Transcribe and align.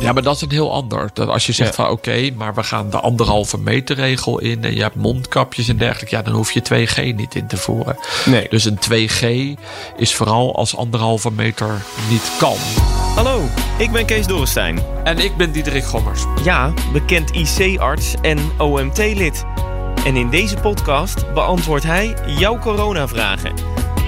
Ja, 0.00 0.12
maar 0.12 0.22
dat 0.22 0.36
is 0.36 0.42
een 0.42 0.50
heel 0.50 0.72
ander. 0.72 1.10
Dat 1.12 1.28
als 1.28 1.46
je 1.46 1.52
zegt 1.52 1.74
van 1.74 1.88
oké, 1.88 2.30
maar 2.36 2.54
we 2.54 2.62
gaan 2.62 2.90
de 2.90 3.00
anderhalve 3.00 3.58
meter 3.58 3.96
regel 3.96 4.38
in 4.38 4.64
en 4.64 4.74
je 4.74 4.82
hebt 4.82 4.94
mondkapjes 4.94 5.68
en 5.68 5.76
dergelijke, 5.76 6.16
ja, 6.16 6.22
dan 6.22 6.34
hoef 6.34 6.52
je 6.52 6.62
2G 6.62 7.16
niet 7.16 7.34
in 7.34 7.46
te 7.46 7.56
voeren. 7.56 7.96
Nee. 8.24 8.46
Dus 8.48 8.64
een 8.64 8.78
2G 8.78 9.26
is 9.96 10.14
vooral 10.14 10.56
als 10.56 10.76
anderhalve 10.76 11.30
meter 11.30 11.82
niet 12.10 12.30
kan. 12.38 12.56
Hallo, 13.14 13.42
ik 13.78 13.90
ben 13.90 14.06
Kees 14.06 14.26
Dorrestein. 14.26 14.78
En 15.04 15.18
ik 15.18 15.36
ben 15.36 15.52
Diederik 15.52 15.84
Gommers. 15.84 16.22
Ja, 16.44 16.72
bekend 16.92 17.30
IC-arts 17.30 18.14
en 18.22 18.38
OMT-lid. 18.58 19.44
En 20.04 20.16
in 20.16 20.30
deze 20.30 20.56
podcast 20.56 21.32
beantwoordt 21.34 21.84
hij 21.84 22.14
jouw 22.26 22.58
coronavragen. 22.58 23.52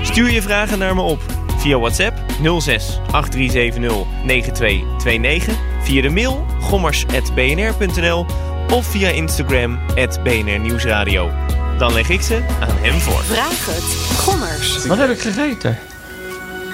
Stuur 0.03 0.31
je 0.31 0.43
vragen 0.43 0.79
naar 0.79 0.95
me 0.95 1.01
op 1.01 1.21
via 1.61 1.79
WhatsApp 1.79 2.19
06 2.61 3.01
8370 3.11 4.07
9229, 4.25 5.55
via 5.83 6.03
de 6.03 6.09
mail 6.09 6.47
gommers.bnr.nl 6.61 8.27
of 8.73 8.87
via 8.87 9.09
Instagram 9.09 9.79
BNR 10.23 10.59
Nieuwsradio. 10.59 11.31
Dan 11.79 11.93
leg 11.93 12.09
ik 12.09 12.21
ze 12.21 12.43
aan 12.61 12.77
hem 12.81 13.01
voor. 13.01 13.23
Vraag 13.23 13.67
het. 13.67 14.19
Gommers. 14.19 14.87
Wat 14.87 14.99
heb 14.99 15.11
ik 15.11 15.21
gegeten? 15.21 15.79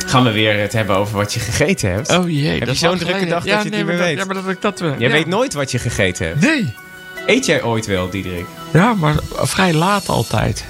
Gaan 0.06 0.24
we 0.24 0.32
weer 0.32 0.60
het 0.60 0.72
hebben 0.72 0.96
over 0.96 1.16
wat 1.16 1.34
je 1.34 1.40
gegeten 1.40 1.90
hebt? 1.90 2.10
Oh 2.10 2.30
jee, 2.30 2.48
Heb 2.48 2.58
dat 2.58 2.68
je 2.68 2.74
is 2.74 2.78
zo'n 2.78 2.98
drukke 2.98 3.26
dag 3.26 3.44
dat 3.44 3.62
je 3.62 3.68
het 3.68 3.76
niet 3.76 3.86
meer 3.86 3.98
weet? 3.98 4.18
Ja, 4.18 4.24
maar 4.24 4.34
dat 4.34 4.48
ik 4.48 4.60
dat 4.60 4.80
wel. 4.80 4.90
Jij 4.90 5.08
ja. 5.08 5.14
weet 5.14 5.26
nooit 5.26 5.54
wat 5.54 5.70
je 5.70 5.78
gegeten 5.78 6.26
hebt. 6.26 6.40
Nee. 6.40 6.74
Eet 7.26 7.46
jij 7.46 7.62
ooit 7.62 7.86
wel, 7.86 8.10
Diederik? 8.10 8.46
Ja, 8.72 8.94
maar 8.94 9.14
vrij 9.32 9.74
laat 9.74 10.08
altijd. 10.08 10.64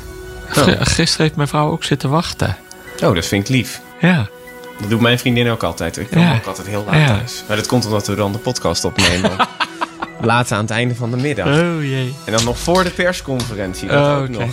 Oh. 0.57 0.67
Gisteren 0.81 1.25
heeft 1.25 1.37
mijn 1.37 1.49
vrouw 1.49 1.71
ook 1.71 1.85
zitten 1.85 2.11
wachten. 2.11 2.57
Oh, 3.03 3.15
dat 3.15 3.27
vind 3.27 3.49
ik 3.49 3.55
lief. 3.55 3.81
Ja. 4.01 4.29
Dat 4.81 4.91
doet 4.91 5.01
mijn 5.01 5.19
vriendin 5.19 5.49
ook 5.49 5.63
altijd. 5.63 5.97
Ik 5.97 6.11
kom 6.11 6.21
Ja. 6.21 6.35
ook 6.35 6.47
altijd 6.47 6.67
heel 6.67 6.85
laat 6.87 6.95
Ja. 6.95 7.07
thuis. 7.07 7.45
Maar 7.49 7.57
dat 7.57 7.67
komt 7.67 7.85
omdat 7.87 8.07
we 8.07 8.15
dan 8.15 8.33
de 8.33 8.39
podcast 8.39 8.85
opnemen. 8.85 9.31
Laat 10.21 10.53
aan 10.53 10.61
het 10.61 10.71
einde 10.71 10.95
van 10.95 11.11
de 11.11 11.17
middag. 11.17 11.47
Oh 11.47 11.83
jee. 11.83 12.15
En 12.25 12.33
dan 12.33 12.45
nog 12.45 12.59
voor 12.59 12.85
de 12.85 12.91
persconferentie. 12.91 13.89
Dat 13.89 14.07
Oh, 14.07 14.17
ook 14.17 14.29
oké. 14.29 14.39
nog. 14.39 14.51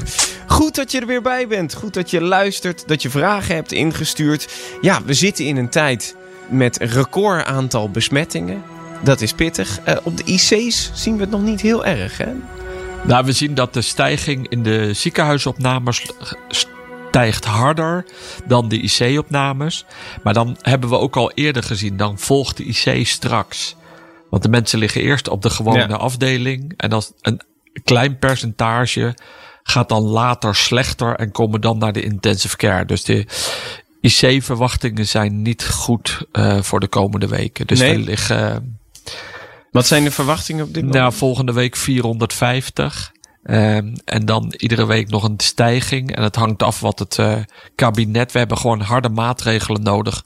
Goed 0.47 0.75
dat 0.75 0.91
je 0.91 0.99
er 0.99 1.07
weer 1.07 1.21
bij 1.21 1.47
bent. 1.47 1.73
Goed 1.73 1.93
dat 1.93 2.09
je 2.09 2.21
luistert. 2.21 2.87
Dat 2.87 3.01
je 3.01 3.09
vragen 3.09 3.55
hebt 3.55 3.71
ingestuurd. 3.71 4.49
Ja, 4.81 4.99
we 5.05 5.13
zitten 5.13 5.45
in 5.45 5.57
een 5.57 5.69
tijd 5.69 6.15
met 6.49 6.77
record 6.79 7.45
aantal 7.45 7.89
besmettingen. 7.89 8.63
Dat 9.03 9.21
is 9.21 9.33
pittig. 9.33 9.79
Eh, 9.83 9.97
op 10.03 10.17
de 10.17 10.23
IC's 10.25 10.91
zien 10.93 11.15
we 11.15 11.21
het 11.21 11.31
nog 11.31 11.41
niet 11.41 11.61
heel 11.61 11.85
erg, 11.85 12.17
hè? 12.17 12.31
Nou, 13.03 13.25
we 13.25 13.31
zien 13.31 13.53
dat 13.53 13.73
de 13.73 13.81
stijging 13.81 14.47
in 14.49 14.63
de 14.63 14.93
ziekenhuisopnames 14.93 16.05
stijgt 17.13 17.45
harder 17.45 18.05
dan 18.45 18.67
de 18.67 18.81
IC-opnames. 18.81 19.85
Maar 20.23 20.33
dan 20.33 20.57
hebben 20.61 20.89
we 20.89 20.97
ook 20.97 21.15
al 21.15 21.31
eerder 21.31 21.63
gezien, 21.63 21.97
dan 21.97 22.19
volgt 22.19 22.57
de 22.57 22.63
IC 22.63 23.07
straks. 23.07 23.75
Want 24.29 24.43
de 24.43 24.49
mensen 24.49 24.79
liggen 24.79 25.01
eerst 25.01 25.29
op 25.29 25.41
de 25.41 25.49
gewone 25.49 25.87
Ja. 25.87 25.95
afdeling. 25.95 26.73
En 26.77 26.91
als 26.91 27.11
een 27.21 27.41
klein 27.83 28.17
percentage 28.19 29.15
gaat 29.63 29.89
dan 29.89 30.01
later 30.03 30.55
slechter 30.55 31.15
en 31.15 31.31
komen 31.31 31.61
dan 31.61 31.77
naar 31.77 31.93
de 31.93 32.03
intensive 32.03 32.57
care. 32.57 32.85
Dus 32.85 33.03
de 33.03 33.25
IC-verwachtingen 34.01 35.07
zijn 35.07 35.41
niet 35.41 35.65
goed 35.69 36.25
eh, 36.31 36.61
voor 36.61 36.79
de 36.79 36.87
komende 36.87 37.27
weken. 37.27 37.67
Dus 37.67 37.79
Nee. 37.79 37.95
we 37.97 38.03
liggen 38.03 38.77
Wat 39.71 39.87
zijn 39.87 40.03
de 40.03 40.11
verwachtingen 40.11 40.63
op 40.65 40.73
dit 40.73 40.83
moment? 40.83 41.01
nou, 41.01 41.13
volgende 41.13 41.53
week 41.53 41.75
450. 41.75 43.11
Ehm, 43.43 43.95
en 44.05 44.25
dan 44.25 44.53
iedere 44.57 44.85
week 44.85 45.09
nog 45.09 45.23
een 45.23 45.39
stijging. 45.39 46.15
En 46.15 46.23
het 46.23 46.35
hangt 46.35 46.63
af 46.63 46.79
wat 46.79 46.99
het 46.99 47.19
eh, 47.19 47.35
kabinet. 47.75 48.31
We 48.31 48.39
hebben 48.39 48.57
gewoon 48.57 48.81
harde 48.81 49.09
maatregelen 49.09 49.83
nodig 49.83 50.25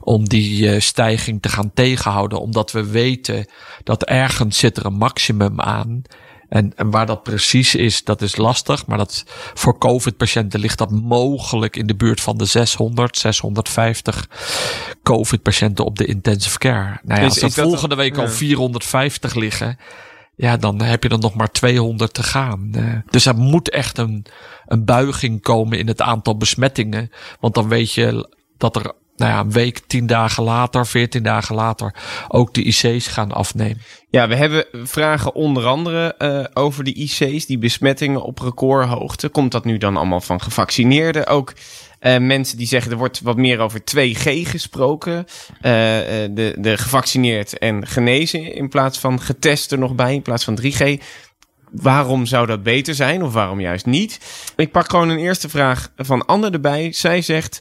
om 0.00 0.28
die 0.28 0.70
eh, 0.70 0.80
stijging 0.80 1.42
te 1.42 1.48
gaan 1.48 1.70
tegenhouden. 1.74 2.40
Omdat 2.40 2.72
we 2.72 2.90
weten 2.90 3.46
dat 3.82 4.04
ergens 4.04 4.58
zit 4.58 4.76
er 4.76 4.86
een 4.86 4.96
maximum 4.96 5.60
aan. 5.60 6.02
En, 6.48 6.72
en 6.76 6.90
waar 6.90 7.06
dat 7.06 7.22
precies 7.22 7.74
is, 7.74 8.04
dat 8.04 8.22
is 8.22 8.36
lastig. 8.36 8.86
Maar 8.86 8.98
dat 8.98 9.24
voor 9.54 9.78
COVID-patiënten 9.78 10.60
ligt 10.60 10.78
dat 10.78 10.90
mogelijk 10.90 11.76
in 11.76 11.86
de 11.86 11.96
buurt 11.96 12.20
van 12.20 12.38
de 12.38 12.44
600, 12.44 13.18
650 13.18 14.28
COVID-patiënten 15.02 15.84
op 15.84 15.98
de 15.98 16.04
intensive 16.04 16.58
care. 16.58 17.00
Nou 17.02 17.20
ja, 17.20 17.26
als 17.26 17.42
er 17.42 17.50
volgende 17.50 17.94
week 17.94 18.16
al 18.16 18.22
ja. 18.22 18.30
450 18.30 19.34
liggen. 19.34 19.78
Ja, 20.36 20.56
dan 20.56 20.80
heb 20.80 21.02
je 21.02 21.08
er 21.08 21.18
nog 21.18 21.34
maar 21.34 21.50
200 21.50 22.14
te 22.14 22.22
gaan. 22.22 22.70
Eh, 22.72 22.84
dus 23.10 23.26
er 23.26 23.36
moet 23.36 23.70
echt 23.70 23.98
een, 23.98 24.26
een 24.66 24.84
buiging 24.84 25.42
komen 25.42 25.78
in 25.78 25.86
het 25.86 26.00
aantal 26.00 26.36
besmettingen. 26.36 27.10
Want 27.40 27.54
dan 27.54 27.68
weet 27.68 27.92
je 27.92 28.28
dat 28.56 28.76
er 28.76 28.92
nou 29.16 29.32
ja, 29.32 29.40
een 29.40 29.52
week, 29.52 29.78
10 29.86 30.06
dagen 30.06 30.42
later, 30.42 30.86
14 30.86 31.22
dagen 31.22 31.54
later 31.54 31.94
ook 32.28 32.54
de 32.54 32.62
IC's 32.62 33.06
gaan 33.06 33.32
afnemen. 33.32 33.82
Ja, 34.10 34.28
we 34.28 34.34
hebben 34.34 34.66
vragen 34.72 35.34
onder 35.34 35.66
andere 35.66 36.14
eh, 36.14 36.44
over 36.54 36.84
de 36.84 36.94
IC's, 36.94 37.46
die 37.46 37.58
besmettingen 37.58 38.22
op 38.22 38.38
recordhoogte. 38.38 39.28
Komt 39.28 39.52
dat 39.52 39.64
nu 39.64 39.78
dan 39.78 39.96
allemaal 39.96 40.20
van 40.20 40.40
gevaccineerden? 40.40 41.26
Ook 41.26 41.52
eh, 42.04 42.18
mensen 42.18 42.56
die 42.56 42.66
zeggen 42.66 42.90
er 42.92 42.98
wordt 42.98 43.20
wat 43.20 43.36
meer 43.36 43.58
over 43.58 43.80
2G 43.80 44.48
gesproken. 44.48 45.26
Eh, 45.60 46.24
eh, 46.24 46.30
de, 46.34 46.56
de 46.58 46.76
gevaccineerd 46.76 47.58
en 47.58 47.86
genezen 47.86 48.54
in 48.54 48.68
plaats 48.68 48.98
van 48.98 49.20
getest 49.20 49.72
er 49.72 49.78
nog 49.78 49.94
bij, 49.94 50.14
in 50.14 50.22
plaats 50.22 50.44
van 50.44 50.58
3G. 50.62 51.02
Waarom 51.70 52.26
zou 52.26 52.46
dat 52.46 52.62
beter 52.62 52.94
zijn 52.94 53.22
of 53.22 53.32
waarom 53.32 53.60
juist 53.60 53.86
niet? 53.86 54.18
Ik 54.56 54.72
pak 54.72 54.90
gewoon 54.90 55.08
een 55.08 55.18
eerste 55.18 55.48
vraag 55.48 55.92
van 55.96 56.26
Anne 56.26 56.50
erbij. 56.50 56.92
Zij 56.92 57.22
zegt. 57.22 57.60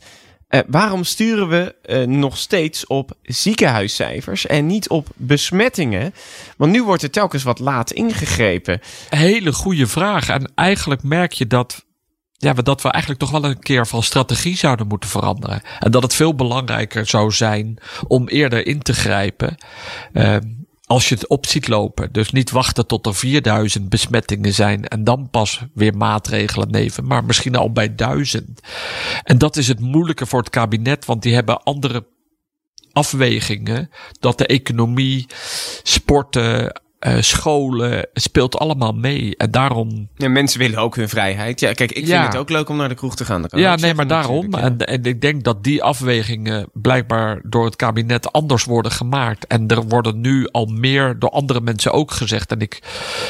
Waarom 0.68 1.04
sturen 1.04 1.50
we 1.50 2.06
nog 2.06 2.38
steeds 2.38 2.88
op 2.88 3.12
ziekenhuiscijfers 3.22 4.46
en 4.46 4.66
niet 4.66 4.90
op 4.90 5.08
besmettingen? 5.16 6.14
Want 6.58 6.72
nu 6.72 6.84
wordt 6.84 7.04
er 7.04 7.12
telkens 7.12 7.44
wat 7.44 7.60
laat 7.60 7.92
ingegrepen. 7.92 8.80
Hele 9.10 9.54
goede 9.54 9.88
vraag. 9.88 10.30
En 10.30 10.52
eigenlijk 10.56 11.04
merk 11.04 11.31
je 11.31 11.48
dat, 11.48 11.86
ja, 12.44 12.54
dat 12.54 12.81
we 12.81 12.90
eigenlijk 12.90 13.22
toch 13.24 13.31
wel 13.31 13.46
een 13.46 13.59
keer 13.59 13.88
van 13.88 14.04
strategie 14.04 14.58
zouden 14.58 14.88
moeten 14.88 15.09
veranderen. 15.09 15.62
En 15.80 15.92
dat 15.92 16.04
het 16.04 16.16
veel 16.16 16.36
belangrijker 16.36 17.06
zou 17.06 17.31
zijn 17.31 17.78
om 18.08 18.28
eerder 18.28 18.68
in 18.68 18.81
te 18.81 18.94
grijpen. 18.94 19.56
Ehm, 20.14 20.42
als 20.86 21.09
je 21.09 21.16
het 21.16 21.28
op 21.28 21.46
ziet 21.46 21.68
lopen. 21.68 22.12
Dus 22.12 22.31
niet 22.31 22.52
wachten 22.52 22.88
tot 22.88 23.06
er 23.06 23.16
4000 23.16 23.90
besmettingen 23.90 24.54
zijn 24.54 24.88
en 24.88 25.04
dan 25.04 25.30
pas 25.30 25.62
weer 25.74 25.98
maatregelen 25.98 26.72
nemen. 26.72 27.08
Maar 27.08 27.26
misschien 27.26 27.56
al 27.56 27.72
bij 27.72 27.96
1000. 27.96 28.60
En 29.24 29.38
dat 29.38 29.58
is 29.58 29.68
het 29.68 29.80
moeilijke 29.80 30.25
voor 30.25 30.40
het 30.40 30.50
kabinet, 30.50 31.06
want 31.06 31.22
die 31.22 31.34
hebben 31.34 31.64
andere 31.64 32.08
afwegingen. 32.92 33.90
Dat 34.20 34.38
de 34.38 34.46
economie, 34.46 35.25
sporten, 35.84 36.81
eh, 37.03 37.22
scholen, 37.22 37.91
het 37.91 38.09
speelt 38.24 38.58
allemaal 38.58 38.91
mee. 38.94 39.38
En 39.38 39.52
daarom 39.52 40.08
Ja, 40.18 40.30
mensen 40.30 40.59
willen 40.59 40.80
ook 40.80 40.96
hun 40.96 41.09
vrijheid. 41.09 41.59
Ja, 41.59 41.74
kijk, 41.74 41.91
ik 41.91 42.06
Ja. 42.06 42.19
vind 42.22 42.34
het 42.34 42.41
ook 42.41 42.50
leuk 42.50 42.69
om 42.69 42.78
naar 42.78 42.90
de 42.90 42.96
kroeg 42.96 43.16
te 43.16 43.25
gaan. 43.25 43.41
Dat 43.41 43.52
kan 43.52 43.59
Ja, 43.59 43.75
nee, 43.75 43.94
maar 43.94 44.08
daarom. 44.08 44.50
natuurlijk, 44.50 44.80
ja. 44.80 44.86
En, 44.86 45.03
en 45.03 45.03
ik 45.12 45.22
denk 45.22 45.44
dat 45.44 45.63
die 45.63 45.84
afwegingen 45.84 46.69
blijkbaar 46.74 47.42
door 47.44 47.66
het 47.66 47.75
kabinet 47.75 48.31
anders 48.31 48.63
worden 48.63 48.92
gemaakt. 48.92 49.47
En 49.47 49.68
er 49.68 49.81
worden 49.88 50.22
nu 50.22 50.47
al 50.52 50.66
meer 50.66 51.19
door 51.19 51.30
andere 51.30 51.62
mensen 51.62 51.92
ook 51.92 52.12
gezegd. 52.12 52.52
En 52.52 52.59
ik 52.62 52.80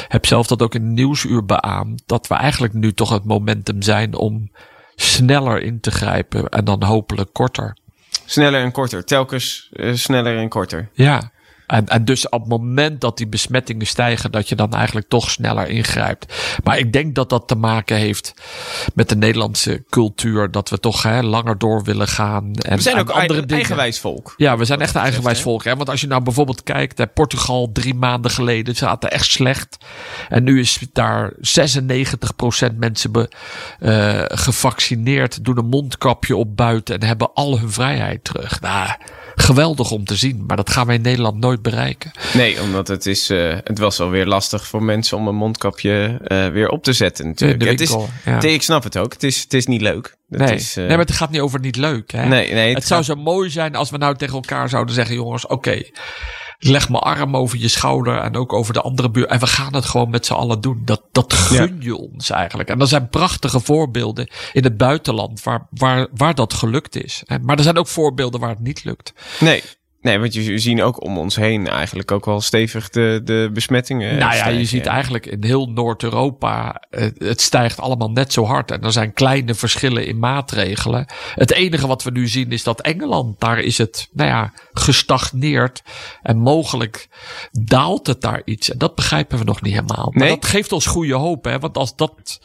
heb 0.08 0.26
zelf 0.26 0.46
dat 0.46 0.62
ook 0.62 0.74
in 0.74 0.82
het 0.82 0.92
nieuwsuur 0.92 1.44
beaamd. 1.44 2.02
Dat 2.06 2.26
we 2.26 2.34
eigenlijk 2.34 2.72
nu 2.72 2.92
toch 2.92 3.10
het 3.10 3.24
momentum 3.24 3.82
zijn 3.82 4.14
om 4.16 4.50
sneller 4.96 5.62
in 5.62 5.80
te 5.80 5.90
grijpen. 5.90 6.48
En 6.48 6.64
dan 6.64 6.82
hopelijk 6.84 7.32
korter. 7.32 7.76
Sneller 8.24 8.62
en 8.62 8.72
korter. 8.72 9.04
Telkens 9.04 9.68
eh, 9.72 9.92
sneller 9.94 10.36
en 10.38 10.48
korter. 10.48 10.88
Ja. 10.92 11.32
En, 11.66 11.86
en 11.86 12.04
dus 12.04 12.28
op 12.28 12.40
het 12.40 12.48
moment 12.48 13.00
dat 13.00 13.16
die 13.16 13.26
besmettingen 13.26 13.86
stijgen, 13.86 14.30
dat 14.30 14.48
je 14.48 14.54
dan 14.54 14.72
eigenlijk 14.72 15.08
toch 15.08 15.30
sneller 15.30 15.68
ingrijpt. 15.68 16.34
Maar 16.64 16.78
ik 16.78 16.92
denk 16.92 17.14
dat 17.14 17.30
dat 17.30 17.48
te 17.48 17.54
maken 17.54 17.96
heeft 17.96 18.34
met 18.94 19.08
de 19.08 19.16
Nederlandse 19.16 19.84
cultuur. 19.90 20.50
Dat 20.50 20.70
we 20.70 20.80
toch 20.80 21.02
hè, 21.02 21.22
langer 21.22 21.58
door 21.58 21.84
willen 21.84 22.08
gaan. 22.08 22.54
En, 22.54 22.76
We 22.76 22.82
zijn 22.82 22.98
ook 22.98 23.10
andere 23.10 23.38
eigen, 23.38 23.56
eigenwijs 23.56 24.00
volk. 24.00 24.34
Ja, 24.36 24.56
we 24.56 24.64
zijn 24.64 24.80
echt 24.80 24.94
een 24.94 25.00
eigenwijs 25.00 25.40
volk. 25.40 25.64
Hè? 25.64 25.76
Want 25.76 25.88
als 25.90 26.00
je 26.00 26.06
nou 26.06 26.22
bijvoorbeeld 26.22 26.62
kijkt, 26.62 26.98
hè, 26.98 27.06
Portugal 27.06 27.70
drie 27.72 27.94
maanden 27.94 28.30
geleden 28.30 28.76
zaten 28.76 29.10
echt 29.10 29.26
slecht. 29.26 29.76
En 30.28 30.44
nu 30.44 30.60
is 30.60 30.78
daar 30.92 31.32
96% 31.40 32.76
mensen 32.76 33.12
be, 33.12 33.28
eh, 33.78 34.22
gevaccineerd, 34.24 35.44
doen 35.44 35.58
een 35.58 35.68
mondkapje 35.68 36.36
op 36.36 36.56
buiten 36.56 37.00
en 37.00 37.06
hebben 37.06 37.34
al 37.34 37.58
hun 37.58 37.72
vrijheid 37.72 38.24
terug. 38.24 38.60
Nou, 38.60 38.88
geweldig 39.34 39.90
om 39.90 40.04
te 40.04 40.16
zien, 40.16 40.44
maar 40.46 40.56
dat 40.56 40.70
gaan 40.70 40.86
wij 40.86 40.96
in 40.96 41.02
Nederland 41.02 41.38
nooit 41.38 41.62
bereiken. 41.62 42.10
Nee, 42.34 42.60
omdat 42.60 42.88
het 42.88 43.06
is, 43.06 43.30
eh, 43.30 43.56
het 43.64 43.78
was 43.78 44.00
alweer 44.00 44.26
lastig 44.26 44.66
voor 44.66 44.82
mensen 44.82 45.16
om 45.16 45.28
een 45.28 45.34
mondkapje 45.34 46.20
eh, 46.24 46.48
weer 46.48 46.68
op 46.68 46.82
te 46.82 46.92
zetten 46.92 47.26
natuurlijk. 47.26 47.70
Het 47.70 47.80
is, 47.80 47.88
winkel, 47.88 48.08
ja. 48.24 48.40
nee, 48.40 48.54
ik 48.54 48.62
snap 48.62 48.82
het 48.82 48.96
ook. 48.96 49.12
Het 49.12 49.22
is, 49.22 49.40
het 49.40 49.54
is 49.54 49.66
niet 49.66 49.80
leuk. 49.80 50.16
Nee. 50.28 50.54
is, 50.54 50.76
eh, 50.76 50.76
nee, 50.76 50.96
maar 50.96 51.06
het 51.06 51.12
gaat 51.12 51.30
niet 51.30 51.40
over 51.40 51.60
niet 51.60 51.76
leuk. 51.76 52.12
Hè? 52.12 52.26
nee, 52.26 52.52
nee, 52.52 52.68
het 52.68 52.76
het 52.76 52.86
zou 52.86 53.02
zo 53.02 53.14
mooi 53.14 53.50
zijn 53.50 53.74
als 53.74 53.90
we 53.90 53.96
nou 53.96 54.16
tegen 54.16 54.34
elkaar 54.34 54.68
zouden 54.68 54.94
zeggen: 54.94 55.14
jongens, 55.14 55.46
oké, 55.46 55.82
leg 56.66 56.88
mijn 56.88 57.02
arm 57.02 57.36
over 57.36 57.58
je 57.58 57.68
schouder 57.68 58.18
en 58.18 58.36
ook 58.36 58.52
over 58.52 58.72
de 58.72 58.80
andere 58.80 59.10
buur. 59.10 59.26
En 59.26 59.40
we 59.40 59.46
gaan 59.46 59.74
het 59.74 59.84
gewoon 59.84 60.10
met 60.10 60.26
z'n 60.26 60.32
allen 60.32 60.60
doen. 60.60 60.82
Dat, 60.84 61.02
dat 61.12 61.32
gun 61.32 61.76
je 61.80 61.96
ons 61.96 62.30
eigenlijk. 62.30 62.68
En 62.68 62.80
er 62.80 62.86
zijn 62.86 63.08
prachtige 63.08 63.60
voorbeelden 63.60 64.28
in 64.52 64.64
het 64.64 64.76
buitenland 64.76 65.42
waar, 65.42 65.66
waar, 65.70 66.06
waar 66.14 66.34
dat 66.34 66.54
gelukt 66.54 67.04
is. 67.04 67.22
Maar 67.42 67.56
er 67.56 67.62
zijn 67.62 67.78
ook 67.78 67.88
voorbeelden 67.88 68.40
waar 68.40 68.50
het 68.50 68.60
niet 68.60 68.84
lukt. 68.84 69.12
Nee. 69.40 69.62
Nee, 70.04 70.18
want 70.18 70.34
je- 70.34 70.58
zien 70.58 70.82
ook 70.82 71.02
om 71.04 71.18
ons 71.18 71.36
heen 71.36 71.68
eigenlijk 71.68 72.10
ook 72.10 72.24
wel 72.24 72.40
stevig 72.40 72.90
de, 72.90 73.20
de 73.24 73.50
besmettingen. 73.52 74.18
nou 74.18 74.34
ja, 74.34 74.48
je 74.48 74.64
ziet 74.64 74.86
eigenlijk 74.86 75.26
in 75.26 75.44
heel 75.44 75.66
Noord-Europa, 75.70 76.82
het 77.18 77.40
stijgt 77.40 77.80
allemaal 77.80 78.10
net 78.10 78.32
zo 78.32 78.44
hard. 78.44 78.70
En 78.70 78.82
er 78.82 78.92
zijn 78.92 79.12
kleine 79.12 79.54
verschillen 79.54 80.06
in 80.06 80.18
maatregelen. 80.18 81.06
Het 81.34 81.52
enige 81.52 81.86
wat 81.86 82.02
we 82.02 82.10
nu 82.10 82.28
zien 82.28 82.52
is 82.52 82.62
dat 82.62 82.80
Engeland, 82.80 83.40
daar 83.40 83.58
is 83.58 83.78
het, 83.78 84.08
nou 84.12 84.28
ja, 84.28 84.52
gestagneerd. 84.72 85.82
En 86.22 86.36
mogelijk 86.38 87.08
daalt 87.52 88.06
het 88.06 88.20
daar 88.20 88.42
iets. 88.44 88.70
En 88.70 88.78
dat 88.78 88.94
begrijpen 88.94 89.38
we 89.38 89.44
nog 89.44 89.62
niet 89.62 89.74
helemaal. 89.74 90.10
Maar 90.10 90.26
Nee? 90.26 90.34
dat 90.34 90.44
geeft 90.44 90.72
ons 90.72 90.86
goede 90.86 91.14
hoop, 91.14 91.44
hè. 91.44 91.58
Want 91.58 91.76
als 91.76 91.96
dat, 91.96 92.40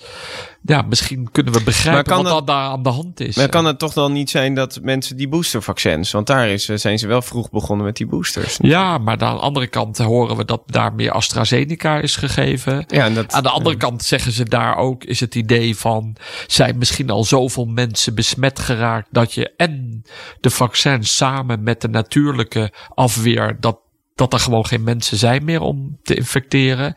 ja, 0.61 0.81
misschien 0.81 1.31
kunnen 1.31 1.53
we 1.53 1.63
begrijpen 1.63 2.15
wat 2.15 2.25
dat- 2.25 2.47
daar 2.47 2.69
aan 2.69 2.83
de 2.83 2.89
hand 2.89 3.19
is. 3.19 3.35
Maar 3.35 3.49
kan 3.49 3.65
het 3.65 3.79
toch 3.79 3.93
dan 3.93 4.13
niet 4.13 4.29
zijn 4.29 4.53
dat 4.53 4.79
mensen 4.81 5.17
die 5.17 5.27
boostervaccins, 5.27 6.11
want 6.11 6.27
daar 6.27 6.47
is, 6.49 6.69
eh, 6.69 6.77
zijn 6.77 6.99
ze 6.99 7.07
wel 7.07 7.21
vroeg 7.21 7.49
begonnen 7.49 7.85
met 7.85 7.95
die 7.95 8.07
boosters. 8.07 8.57
Ja, 8.61 8.97
maar 8.97 9.17
aan 9.21 9.35
de 9.35 9.41
andere 9.41 9.67
kant 9.67 9.97
horen 9.97 10.35
we 10.37 10.45
dat 10.45 10.61
daar 10.65 10.93
meer 10.93 11.11
AstraZeneca 11.11 11.99
is 11.99 12.15
gegeven. 12.15 12.83
Ja, 12.87 13.05
en 13.05 13.13
dat, 13.13 13.31
Aan 13.33 13.43
de 13.43 13.49
andere 13.49 13.77
kant 13.77 14.03
zeggen 14.03 14.31
ze 14.31 14.43
daar 14.45 14.77
ook, 14.77 15.03
is 15.03 15.19
het 15.19 15.35
idee 15.35 15.75
van, 15.77 16.15
zijn 16.47 16.77
misschien 16.77 17.09
al 17.09 17.23
zoveel 17.23 17.65
mensen 17.65 18.15
besmet 18.15 18.59
geraakt 18.59 19.07
dat 19.11 19.33
je 19.33 19.53
en 19.57 20.03
de 20.39 20.49
vaccins 20.49 21.15
samen 21.15 21.63
met 21.63 21.81
de 21.81 21.87
natuurlijke 21.87 22.71
afweer, 22.93 23.57
dat, 23.59 23.77
dat 24.19 24.33
er 24.33 24.39
gewoon 24.39 24.65
geen 24.65 24.83
mensen 24.83 25.17
zijn 25.17 25.43
meer 25.43 25.61
om 25.61 25.97
te 26.03 26.15
infecteren. 26.15 26.95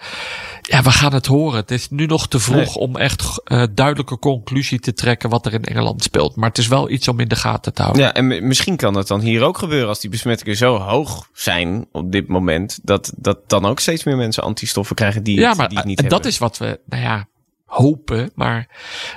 Ja, 0.62 0.82
we 0.82 0.90
gaan 0.90 1.12
het 1.12 1.26
horen. 1.26 1.60
Het 1.60 1.70
is 1.70 1.90
nu 1.90 2.06
nog 2.06 2.28
te 2.28 2.38
vroeg 2.38 2.76
om 2.76 2.96
echt 2.96 3.40
eh, 3.44 3.64
duidelijke 3.74 4.18
conclusie 4.18 4.78
te 4.78 4.92
trekken 4.92 5.30
wat 5.30 5.46
er 5.46 5.52
in 5.52 5.64
Engeland 5.64 6.02
speelt. 6.02 6.36
Maar 6.36 6.48
het 6.48 6.58
is 6.58 6.68
wel 6.68 6.90
iets 6.90 7.08
om 7.08 7.20
in 7.20 7.28
de 7.28 7.36
gaten 7.36 7.74
te 7.74 7.82
houden. 7.82 8.02
Ja, 8.02 8.14
en 8.14 8.46
misschien 8.46 8.76
kan 8.76 8.96
het 8.96 9.06
dan 9.06 9.20
hier 9.20 9.42
ook 9.42 9.58
gebeuren 9.58 9.88
als 9.88 10.00
die 10.00 10.10
besmettingen 10.10 10.56
zo 10.56 10.78
hoog 10.78 11.28
zijn 11.32 11.86
op 11.92 12.12
dit 12.12 12.28
moment, 12.28 12.78
dat, 12.82 13.12
dat 13.16 13.38
dan 13.46 13.64
ook 13.64 13.80
steeds 13.80 14.04
meer 14.04 14.16
mensen 14.16 14.42
antistoffen 14.42 14.96
krijgen 14.96 15.22
die, 15.22 15.38
Ja, 15.38 15.48
het, 15.48 15.58
maar 15.58 15.68
die 15.68 15.78
het 15.78 15.86
niet 15.86 16.00
en 16.02 16.08
dat 16.08 16.24
is 16.24 16.38
wat 16.38 16.58
we, 16.58 16.80
nou 16.86 17.02
ja, 17.02 17.26
hopen. 17.64 18.30
Maar 18.34 18.68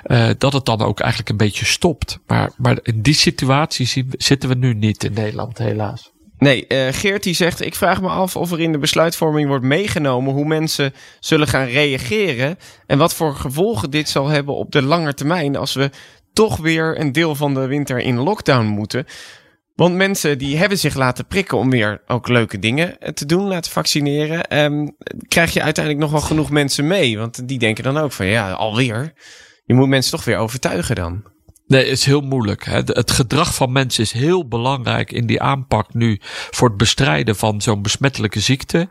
eh, 0.04 0.30
dat 0.38 0.54
het 0.54 0.66
dan 0.66 0.82
ook 0.82 1.00
eigenlijk 1.00 1.30
een 1.30 1.38
beetje 1.38 1.66
stopt. 1.66 2.20
Maar, 2.28 2.52
maar 2.58 2.80
in 2.82 3.02
die 3.02 3.14
situatie 3.14 3.86
zien 3.86 4.10
zitten 4.12 4.50
we 4.50 4.56
nu 4.56 4.74
niet 4.74 5.04
in 5.04 5.14
Nederland, 5.14 5.58
helaas. 5.58 6.14
Nee, 6.38 6.68
eh, 6.68 6.94
Geert 6.94 7.24
die 7.24 7.34
zegt, 7.34 7.62
ik 7.62 7.76
vraag 7.76 8.02
me 8.02 8.08
af 8.08 8.36
of 8.36 8.52
er 8.52 8.60
in 8.60 8.72
de 8.72 8.78
besluitvorming 8.78 9.48
wordt 9.48 9.66
meegenomen 9.66 10.34
hoe 10.34 10.46
mensen 10.46 10.94
zullen 11.20 11.48
gaan 11.48 11.66
reageren 11.66 12.58
en 12.86 12.98
wat 12.98 13.14
voor 13.14 13.36
gevolgen 13.36 13.92
dit 13.92 14.10
zal 14.10 14.28
hebben 14.28 14.56
op 14.56 14.72
de 14.72 14.82
lange 14.82 15.14
termijn 15.14 15.56
als 15.56 15.74
we 15.74 15.90
toch 16.34 16.58
weer 16.58 17.00
een 17.00 17.12
deel 17.12 17.36
van 17.36 17.54
de 17.54 17.66
winter 17.66 18.00
in 18.00 18.18
lockdown 18.18 18.66
moeten. 18.66 19.06
Want 19.76 19.96
mensen 19.96 20.38
die 20.38 20.58
hebben 20.58 20.78
zich 20.78 20.96
laten 20.96 21.26
prikken 21.26 21.58
om 21.58 21.70
weer 21.70 22.02
ook 22.08 22.28
leuke 22.28 22.60
dingen 22.60 23.00
eh, 23.00 23.12
te 23.12 23.26
doen, 23.26 23.48
laten 23.48 23.72
vaccineren. 23.72 24.48
Ehm, 24.48 24.88
krijg 25.28 25.54
je 25.54 25.62
uiteindelijk 25.62 26.04
nog 26.04 26.14
wel 26.14 26.28
genoeg 26.28 26.50
mensen 26.50 26.88
mee? 26.88 27.18
Want 27.18 27.48
die 27.48 27.60
denken 27.60 27.84
dan 27.84 27.98
ook 27.98 28.12
van 28.12 28.26
ja, 28.26 28.52
alweer. 28.52 29.14
Je 29.66 29.74
moet 29.74 29.88
mensen 29.88 30.12
toch 30.12 30.26
weer 30.26 30.38
overtuigen 30.38 30.96
dan. 30.96 31.24
Nee, 31.68 31.86
is 31.86 32.06
heel 32.06 32.22
moeilijk. 32.22 32.66
Het 32.66 33.12
gedrag 33.12 33.56
van 33.56 33.72
mensen 33.72 34.04
is 34.04 34.12
heel 34.12 34.48
belangrijk 34.48 35.12
in 35.12 35.26
die 35.26 35.42
aanpak 35.42 35.94
nu 35.94 36.18
voor 36.22 36.68
het 36.68 36.78
bestrijden 36.78 37.36
van 37.36 37.62
zo'n 37.62 37.82
besmettelijke 37.82 38.40
ziekte. 38.40 38.88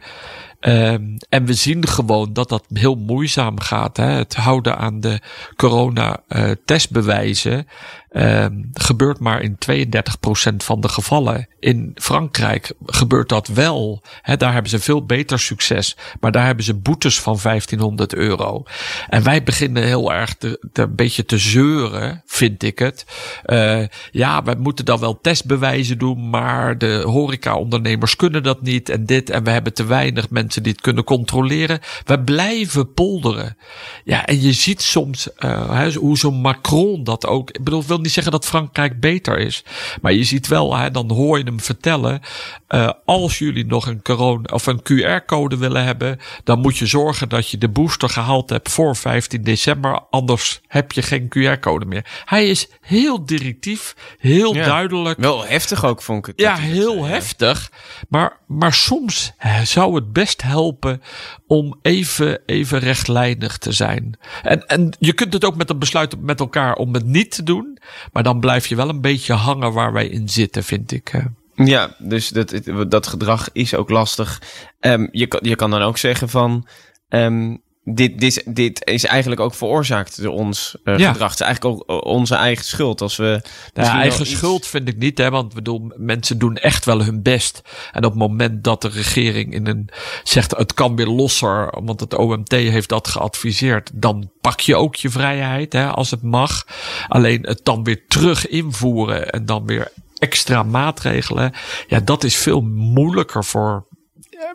Ehm, 0.61 1.03
en 1.29 1.45
we 1.45 1.55
zien 1.55 1.87
gewoon 1.87 2.33
dat 2.33 2.49
dat 2.49 2.65
heel 2.73 2.95
moeizaam 2.95 3.61
gaat. 3.61 3.97
Hè. 3.97 4.07
Het 4.07 4.35
houden 4.35 4.79
aan 4.79 5.01
de 5.01 5.21
corona-testbewijzen 5.57 7.67
ehm, 8.15 8.63
gebeurt 8.73 9.19
maar 9.19 9.43
in 9.43 9.57
32% 9.59 10.65
van 10.65 10.81
de 10.81 10.89
gevallen. 10.89 11.49
In 11.61 11.93
Frankrijk 11.95 12.73
gebeurt 12.87 13.29
dat 13.29 13.47
wel. 13.47 14.03
Daar 14.37 14.53
hebben 14.53 14.71
ze 14.71 14.79
veel 14.79 15.07
beter 15.07 15.39
succes. 15.39 15.97
Maar 16.21 16.33
daar 16.33 16.47
hebben 16.47 16.65
ze 16.65 16.75
boetes 16.75 17.21
van 17.21 17.39
1500 17.43 18.15
euro. 18.15 18.63
En 19.09 19.23
wij 19.23 19.43
beginnen 19.43 19.83
heel 19.83 20.13
erg 20.13 20.35
een 20.73 20.95
beetje 20.95 21.25
te 21.25 21.39
zeuren, 21.39 22.23
vind 22.27 22.63
ik 22.63 22.79
het. 22.79 23.07
Eh, 23.43 23.83
ja, 24.11 24.43
we 24.43 24.55
moeten 24.59 24.85
dan 24.85 25.01
wel 25.01 25.21
testbewijzen 25.21 25.99
doen, 25.99 26.31
maar 26.31 26.79
de 26.79 27.03
horeca-ondernemers 27.07 28.17
kunnen 28.17 28.43
dat 28.43 28.63
niet. 28.63 28.89
En 28.89 29.07
dit, 29.07 29.31
en 29.31 29.45
we 29.45 29.51
hebben 29.51 29.75
te 29.75 29.85
weinig 29.85 30.31
mensen 30.31 30.63
die 30.63 30.73
het 30.73 30.81
kunnen 30.81 31.05
controleren. 31.05 31.81
We 32.05 32.21
blijven 32.21 32.93
polderen. 32.93 33.57
Ja, 34.05 34.27
en 34.27 34.41
je 34.41 34.53
ziet 34.53 34.83
soms 34.83 35.33
eh, 35.35 35.87
hoe 35.95 36.19
zo'n 36.19 36.41
Macron 36.41 37.05
dat 37.05 37.27
ook. 37.27 37.51
Ik 37.51 37.65
bedoel, 37.65 37.85
wil 37.85 37.99
niet 38.05 38.13
zeggen 38.13 38.33
dat 38.33 38.47
Frankrijk 38.47 39.01
beter 39.01 39.39
is. 39.39 39.65
Maar 40.03 40.13
je 40.13 40.25
ziet 40.25 40.47
wel, 40.47 40.77
hè, 40.77 40.91
dan 40.91 41.11
hoor 41.13 41.39
je 41.39 41.45
hem 41.45 41.61
vertellen. 41.61 42.21
eh, 42.69 42.91
als 43.05 43.39
jullie 43.39 43.67
nog 43.67 43.87
een 43.87 44.03
corona 44.03 44.43
of 44.53 44.67
een 44.67 44.83
QR-code 44.83 45.57
willen 45.57 45.85
hebben, 45.85 46.19
dan 46.45 46.59
moet 46.61 46.77
je 46.79 46.87
zorgen 46.87 47.29
dat 47.29 47.49
je 47.51 47.59
de 47.59 47.69
booster 47.69 48.09
gehaald 48.09 48.51
hebt 48.51 48.71
voor 48.73 48.97
15 48.97 49.43
december. 49.43 50.01
Anders 50.11 50.61
heb 50.67 50.93
je 50.93 51.03
geen 51.03 51.29
QR-code 51.29 51.85
meer. 51.85 52.05
Hij 52.25 52.49
is 52.49 52.69
heel 52.81 53.25
directief, 53.27 53.95
heel 54.19 54.55
Ja. 54.55 54.65
duidelijk. 54.65 55.19
Wel 55.21 55.45
heftig 55.47 55.85
ook, 55.85 56.03
vond 56.03 56.19
ik 56.19 56.27
het. 56.27 56.41
Ja, 56.41 56.57
heel 56.57 56.93
zei, 56.93 57.05
ja. 57.05 57.07
heftig. 57.07 57.71
Maar, 58.09 58.39
maar 58.47 58.73
soms 58.75 59.33
zou 59.65 59.95
het 59.95 60.13
best 60.13 60.43
helpen 60.43 61.03
om 61.47 61.79
even, 61.83 62.41
even 62.47 62.79
rechtlijnig 62.79 63.59
te 63.59 63.73
zijn. 63.73 64.19
En, 64.43 64.67
en 64.67 64.97
je 64.99 65.13
kunt 65.13 65.33
het 65.33 65.45
ook 65.45 65.57
met 65.57 65.71
een 65.71 65.79
besluit 65.79 66.21
met 66.21 66.41
elkaar 66.41 66.75
om 66.75 66.95
het 66.95 67.05
niet 67.07 67.31
te 67.31 67.43
doen. 67.43 67.79
Maar 68.13 68.23
dan 68.23 68.41
blijf 68.41 68.67
je 68.67 68.77
wel 68.77 68.89
een 68.89 69.01
beetje 69.01 69.33
hangen 69.33 69.73
waar 69.73 69.93
wij 69.93 70.07
in 70.07 70.29
zitten, 70.29 70.65
vind 70.65 70.93
ik. 70.93 71.13
Ja, 71.55 71.97
dus 71.99 72.29
dat, 72.29 72.61
dat 72.89 73.07
gedrag 73.07 73.49
is 73.53 73.75
ook 73.75 73.91
lastig. 73.91 74.43
Ehm, 74.81 75.07
je, 75.11 75.27
kan, 75.27 75.41
je 75.43 75.57
kan 75.57 75.71
dan 75.71 75.83
ook 75.83 75.99
zeggen 75.99 76.29
van... 76.29 76.67
ehm, 77.09 77.57
dit, 77.85 78.21
dit, 78.21 78.43
dit 78.47 78.81
is 78.87 79.05
eigenlijk 79.05 79.41
ook 79.41 79.55
veroorzaakt 79.55 80.23
door 80.23 80.33
ons 80.35 80.77
eh, 80.85 80.99
Ja. 80.99 81.13
gedrag. 81.13 81.31
Het 81.31 81.41
is 81.41 81.47
eigenlijk 81.47 81.83
ook 81.89 82.05
onze 82.05 82.35
eigen 82.35 82.65
schuld. 82.65 83.01
Als 83.01 83.17
we 83.17 83.25
Nou, 83.25 83.41
misschien 83.75 84.01
eigen 84.01 84.21
iets- 84.21 84.31
schuld 84.31 84.67
vind 84.67 84.89
ik 84.89 84.97
niet, 84.97 85.19
hè, 85.19 85.31
want 85.31 85.55
bedoel, 85.55 85.91
mensen 85.97 86.39
doen 86.39 86.57
echt 86.57 86.85
wel 86.85 87.03
hun 87.05 87.23
best. 87.23 87.61
En 87.93 88.05
op 88.05 88.11
het 88.11 88.21
moment 88.21 88.65
dat 88.65 88.83
de 88.83 88.89
regering 88.89 89.53
in 89.55 89.67
een 89.67 89.89
zegt 90.23 90.57
het 90.57 90.75
kan 90.75 90.97
weer 90.97 91.07
losser, 91.07 91.73
want 91.85 92.01
het 92.01 92.15
OMT 92.15 92.53
heeft 92.53 92.89
dat 92.89 93.09
geadviseerd, 93.09 93.91
dan 93.95 94.31
pak 94.41 94.61
je 94.61 94.77
ook 94.77 94.95
je 94.95 95.11
vrijheid 95.11 95.73
hè, 95.73 95.87
als 95.89 96.11
het 96.11 96.23
mag. 96.23 96.67
Alleen 97.09 97.43
het 97.47 97.61
dan 97.63 97.85
weer 97.85 98.03
terug 98.09 98.49
invoeren 98.49 99.31
en 99.31 99.47
dan 99.47 99.67
weer 99.67 99.93
extra 100.19 100.63
maatregelen, 100.63 101.53
ja, 101.89 102.01
dat 102.01 102.25
is 102.25 102.37
veel 102.37 102.61
moeilijker 102.61 103.45
voor 103.45 103.87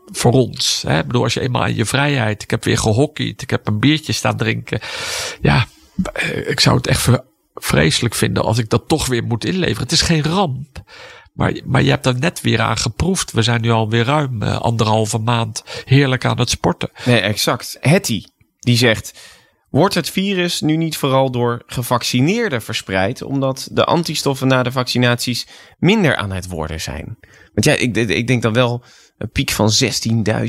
voor 0.06 0.32
ons. 0.32 0.84
Hè? 0.88 1.06
Bedoel, 1.06 1.24
als 1.24 1.34
je 1.34 1.40
eenmaal 1.40 1.62
aan 1.62 1.76
je 1.76 1.86
vrijheid, 1.86 2.44
ik 2.44 2.52
heb 2.52 2.64
weer 2.64 2.78
gehockeyd, 2.78 3.42
ik 3.42 3.50
heb 3.50 3.68
een 3.68 3.80
biertje 3.80 4.14
staan 4.14 4.38
drinken. 4.38 4.80
Ja, 5.42 5.66
eh, 6.14 6.50
ik 6.50 6.60
zou 6.60 6.78
het 6.78 6.88
echt 6.88 7.08
vreselijk 7.54 8.16
vinden 8.16 8.44
als 8.44 8.58
ik 8.58 8.70
dat 8.70 8.88
toch 8.88 9.06
weer 9.06 9.24
moet 9.24 9.46
inleveren. 9.46 9.84
Het 9.84 9.92
is 9.92 10.02
geen 10.02 10.24
ramp. 10.24 10.82
Maar, 11.34 11.60
maar 11.66 11.84
je 11.84 11.90
hebt 11.90 12.06
er 12.06 12.20
net 12.20 12.42
weer 12.42 12.62
aan 12.62 12.78
geproefd. 12.78 13.32
We 13.32 13.42
zijn 13.42 13.62
nu 13.62 13.70
alweer 13.70 14.06
ruim 14.06 14.42
eh, 14.42 14.62
anderhalve 14.62 15.18
maand 15.18 15.64
heerlijk 15.86 16.26
aan 16.26 16.40
het 16.40 16.50
sporten. 16.50 16.90
Nee, 17.06 17.20
exact. 17.20 17.78
Hetty, 17.80 18.24
die 18.60 18.78
zegt... 18.78 19.38
Wordt 19.70 19.96
het 19.96 20.10
virus 20.10 20.62
nu 20.62 20.76
niet 20.76 20.98
vooral 20.98 21.32
door 21.32 21.64
gevaccineerden 21.66 22.62
verspreid... 22.62 23.22
omdat 23.22 23.70
de 23.72 23.86
antistoffen 23.86 24.48
na 24.48 24.64
de 24.64 24.72
vaccinaties 24.72 25.48
minder 25.80 26.16
aan 26.16 26.32
het 26.32 26.48
worden 26.48 26.82
zijn? 26.82 27.18
Want 27.54 27.66
ja, 27.66 27.74
ik, 27.74 27.96
ik 27.96 28.28
denk 28.28 28.42
dan 28.42 28.54
wel 28.54 28.84
een 29.20 29.30
piek 29.32 29.50
van 29.52 29.70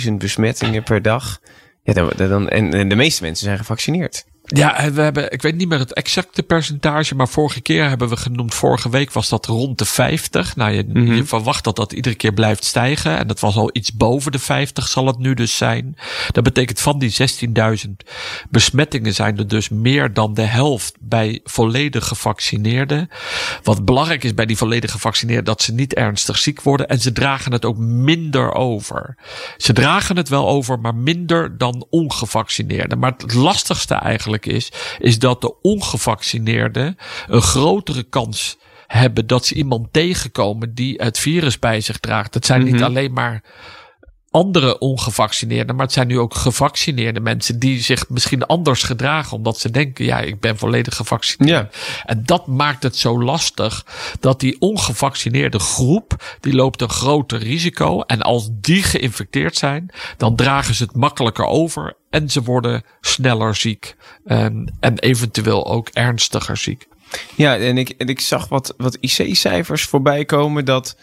16.000 0.06 0.12
besmettingen 0.18 0.82
per 0.82 1.02
dag. 1.02 1.40
Ja, 1.82 1.92
dan, 1.92 2.48
en 2.48 2.88
de 2.88 2.94
meeste 2.94 3.22
mensen 3.22 3.44
zijn 3.44 3.58
gevaccineerd. 3.58 4.24
Ja, 4.56 4.92
we 4.92 5.00
hebben, 5.00 5.32
ik 5.32 5.42
weet 5.42 5.56
niet 5.56 5.68
meer 5.68 5.78
het 5.78 5.92
exacte 5.92 6.42
percentage, 6.42 7.14
maar 7.14 7.28
vorige 7.28 7.60
keer 7.60 7.88
hebben 7.88 8.08
we 8.08 8.16
genoemd, 8.16 8.54
vorige 8.54 8.90
week 8.90 9.12
was 9.12 9.28
dat 9.28 9.46
rond 9.46 9.78
de 9.78 9.84
50. 9.84 10.56
Nou, 10.56 10.72
je, 10.72 10.84
Mhm. 10.88 11.12
je 11.12 11.24
verwacht 11.24 11.64
dat 11.64 11.76
dat 11.76 11.92
iedere 11.92 12.14
keer 12.14 12.32
blijft 12.32 12.64
stijgen. 12.64 13.18
En 13.18 13.26
dat 13.26 13.40
was 13.40 13.56
al 13.56 13.70
iets 13.72 13.92
boven 13.92 14.32
de 14.32 14.38
50 14.38 14.88
zal 14.88 15.06
het 15.06 15.18
nu 15.18 15.34
dus 15.34 15.56
zijn. 15.56 15.96
Dat 16.32 16.44
betekent 16.44 16.80
van 16.80 16.98
die 16.98 17.10
16.000 17.10 18.04
besmettingen 18.50 19.14
zijn 19.14 19.38
er 19.38 19.48
dus 19.48 19.68
meer 19.68 20.12
dan 20.12 20.34
de 20.34 20.42
helft 20.42 20.94
bij 21.00 21.40
volledig 21.44 22.06
gevaccineerden. 22.06 23.08
Wat 23.62 23.84
belangrijk 23.84 24.24
is 24.24 24.34
bij 24.34 24.46
die 24.46 24.56
volledig 24.56 24.90
gevaccineerden, 24.90 25.44
dat 25.44 25.62
ze 25.62 25.72
niet 25.72 25.94
ernstig 25.94 26.38
ziek 26.38 26.62
worden. 26.62 26.88
En 26.88 27.00
ze 27.00 27.12
dragen 27.12 27.52
het 27.52 27.64
ook 27.64 27.76
minder 27.76 28.52
over. 28.54 29.16
Ze 29.56 29.72
dragen 29.72 30.16
het 30.16 30.28
wel 30.28 30.48
over, 30.48 30.78
maar 30.80 30.94
minder 30.94 31.58
dan 31.58 31.86
ongevaccineerden. 31.90 32.98
Maar 32.98 33.12
het 33.16 33.34
lastigste 33.34 33.94
eigenlijk 33.94 34.39
is, 34.46 34.72
is 34.98 35.18
dat 35.18 35.40
de 35.40 35.60
ongevaccineerden 35.60 36.96
een 37.28 37.42
grotere 37.42 38.02
kans 38.02 38.58
hebben 38.86 39.26
dat 39.26 39.46
ze 39.46 39.54
iemand 39.54 39.92
tegenkomen 39.92 40.74
die 40.74 40.94
het 40.96 41.18
virus 41.18 41.58
bij 41.58 41.80
zich 41.80 41.98
draagt. 41.98 42.34
Het 42.34 42.46
zijn 42.46 42.64
niet 42.64 42.74
Mhm. 42.74 42.82
alleen 42.84 43.12
maar 43.12 43.42
andere 44.30 44.78
ongevaccineerden, 44.78 45.76
maar 45.76 45.84
het 45.84 45.94
zijn 45.94 46.06
nu 46.06 46.18
ook 46.18 46.34
gevaccineerde 46.34 47.20
mensen 47.20 47.58
die 47.58 47.80
zich 47.80 48.08
misschien 48.08 48.46
anders 48.46 48.82
gedragen 48.82 49.36
omdat 49.36 49.58
ze 49.58 49.70
denken, 49.70 50.04
ja, 50.04 50.20
ik 50.20 50.40
ben 50.40 50.58
volledig 50.58 50.96
gevaccineerd. 50.96 51.74
Ja. 51.74 52.02
En 52.04 52.22
dat 52.24 52.46
maakt 52.46 52.82
het 52.82 52.96
zo 52.96 53.22
lastig 53.22 53.86
dat 54.20 54.40
die 54.40 54.60
ongevaccineerde 54.60 55.58
groep, 55.58 56.36
die 56.40 56.54
loopt 56.54 56.82
een 56.82 56.90
groter 56.90 57.38
risico. 57.38 58.00
En 58.00 58.22
als 58.22 58.48
die 58.52 58.82
geïnfecteerd 58.82 59.56
zijn, 59.56 59.90
dan 60.16 60.36
dragen 60.36 60.74
ze 60.74 60.82
het 60.82 60.96
makkelijker 60.96 61.44
over 61.44 61.96
en 62.10 62.30
ze 62.30 62.42
worden 62.42 62.82
sneller 63.00 63.56
ziek. 63.56 63.96
En, 64.24 64.76
en 64.80 64.98
eventueel 64.98 65.66
ook 65.66 65.88
ernstiger 65.88 66.56
ziek. 66.56 66.88
Ja, 67.34 67.56
en 67.56 67.78
ik, 67.78 67.88
en 67.88 68.06
ik 68.06 68.20
zag 68.20 68.48
wat, 68.48 68.74
wat 68.76 68.96
IC-cijfers 69.00 69.82
voorbij 69.82 70.24
komen 70.24 70.64
dat 70.64 70.96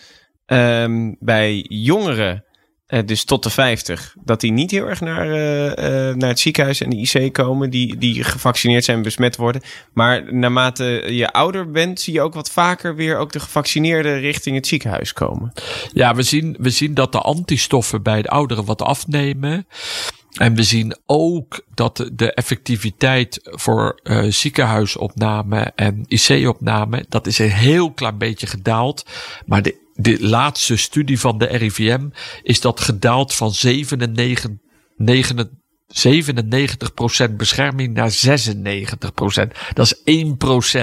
ehm, 0.45 1.13
bij 1.19 1.65
jongeren, 1.69 2.45
eh, 2.87 3.05
dus 3.05 3.23
tot 3.23 3.43
de 3.43 3.49
50, 3.49 4.15
dat 4.23 4.41
die 4.41 4.51
niet 4.51 4.71
heel 4.71 4.85
erg 4.85 5.01
naar, 5.01 5.31
eh, 5.31 6.09
eh, 6.09 6.15
naar 6.15 6.29
het 6.29 6.39
ziekenhuis 6.39 6.81
en 6.81 6.89
de 6.89 6.95
IC 6.95 7.33
komen, 7.33 7.69
die, 7.69 7.97
die 7.97 8.23
gevaccineerd 8.23 8.83
zijn 8.83 8.97
en 8.97 9.03
besmet 9.03 9.35
worden. 9.35 9.61
Maar 9.93 10.33
naarmate 10.33 11.03
je 11.09 11.31
ouder 11.31 11.71
bent, 11.71 11.99
zie 11.99 12.13
je 12.13 12.21
ook 12.21 12.33
wat 12.33 12.51
vaker 12.51 12.95
weer 12.95 13.17
ook 13.17 13.31
de 13.31 13.39
gevaccineerden 13.39 14.19
richting 14.19 14.55
het 14.55 14.67
ziekenhuis 14.67 15.13
komen. 15.13 15.51
Ja, 15.93 16.15
we 16.15 16.21
zien, 16.21 16.55
we 16.59 16.69
zien 16.69 16.93
dat 16.93 17.11
de 17.11 17.19
antistoffen 17.21 18.03
bij 18.03 18.21
de 18.21 18.29
ouderen 18.29 18.65
wat 18.65 18.81
afnemen. 18.81 19.67
En 20.37 20.55
we 20.55 20.63
zien 20.63 20.97
ook 21.05 21.61
dat 21.73 22.09
de, 22.13 22.33
effectiviteit 22.33 23.39
voor 23.43 23.99
ziekenhuisopname 24.29 25.71
en 25.75 26.03
IC-opname, 26.07 27.05
dat 27.09 27.27
is 27.27 27.39
een 27.39 27.51
heel 27.51 27.91
klein 27.91 28.17
beetje 28.17 28.47
gedaald. 28.47 29.05
Maar 29.45 29.61
de, 29.61 29.85
de 29.97 30.27
laatste 30.27 30.77
studie 30.77 31.19
van 31.19 31.37
de 31.37 31.45
RIVM 31.45 32.07
is 32.43 32.61
dat 32.61 32.79
gedaald 32.79 33.33
van 33.33 33.51
97, 33.51 34.51
99, 34.95 35.55
97% 35.87 37.35
bescherming 37.37 37.93
naar 37.93 38.11
96%. 38.11 38.13
Dat 39.73 39.95
is 40.03 40.25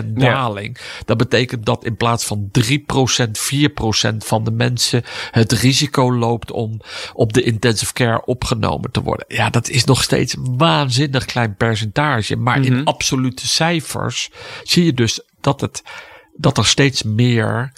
1% 0.02 0.06
daling. 0.12 0.78
Dat 1.04 1.16
betekent 1.16 1.66
dat 1.66 1.85
in 1.85 1.97
plaats 1.97 2.25
van 2.25 2.50
3%, 2.61 2.62
4% 4.12 4.16
van 4.16 4.44
de 4.44 4.50
mensen 4.50 5.02
het 5.30 5.52
risico 5.52 6.14
loopt 6.14 6.50
om 6.50 6.80
op 7.12 7.33
de 7.33 7.42
intensive 7.42 7.92
care 7.92 8.25
opgenomen 8.25 8.90
te 8.90 9.02
worden. 9.02 9.26
Ja, 9.28 9.50
dat 9.50 9.68
is 9.68 9.85
nog 9.85 10.02
steeds 10.02 10.37
een 10.37 10.59
waanzinnig 10.59 11.25
klein 11.25 11.56
percentage. 11.56 12.37
Maar 12.37 12.64
in 12.64 12.85
absolute 12.85 13.47
cijfers 13.47 14.30
zie 14.62 14.85
je 14.85 14.92
dus 14.92 15.21
dat 15.40 15.61
het, 15.61 15.83
dat 16.37 16.59
er 16.59 16.66
steeds 16.66 17.02
meer 17.02 17.73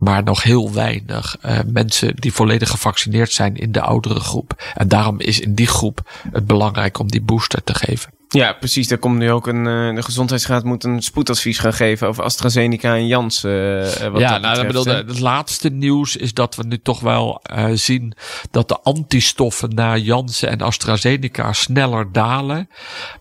maar 0.00 0.22
nog 0.22 0.42
heel 0.42 0.72
weinig 0.72 1.36
uh, 1.44 1.58
mensen 1.66 2.16
die 2.16 2.32
volledig 2.32 2.70
gevaccineerd 2.70 3.32
zijn 3.32 3.56
in 3.56 3.72
de 3.72 3.80
oudere 3.80 4.20
groep. 4.20 4.72
En 4.74 4.88
daarom 4.88 5.20
is 5.20 5.40
in 5.40 5.54
die 5.54 5.66
groep 5.66 6.10
het 6.32 6.46
belangrijk 6.46 6.98
om 6.98 7.10
die 7.10 7.22
booster 7.22 7.64
te 7.64 7.74
geven. 7.74 8.12
Ja, 8.28 8.52
precies. 8.52 8.88
Daar 8.88 8.98
komt 8.98 9.18
nu 9.18 9.30
ook 9.30 9.46
een. 9.46 9.66
Uh, 9.66 9.94
de 9.94 10.02
gezondheidsraad 10.02 10.64
moet 10.64 10.84
een 10.84 11.02
spoedadvies 11.02 11.58
gaan 11.58 11.72
geven 11.72 12.08
over 12.08 12.24
AstraZeneca 12.24 12.94
en 12.94 13.06
Janssen. 13.06 13.50
Uh, 13.50 14.08
wat 14.08 14.20
ja, 14.20 14.32
dat 14.32 14.40
nou, 14.40 14.66
betreft, 14.66 14.84
bedoel, 14.84 14.94
het 14.94 15.20
laatste 15.20 15.68
nieuws 15.68 16.16
is 16.16 16.34
dat 16.34 16.56
we 16.56 16.66
nu 16.66 16.78
toch 16.78 17.00
wel 17.00 17.42
uh, 17.52 17.66
zien 17.74 18.14
dat 18.50 18.68
de 18.68 18.80
antistoffen 18.80 19.74
na 19.74 19.96
Janssen 19.96 20.48
en 20.48 20.60
AstraZeneca 20.60 21.52
sneller 21.52 22.12
dalen. 22.12 22.68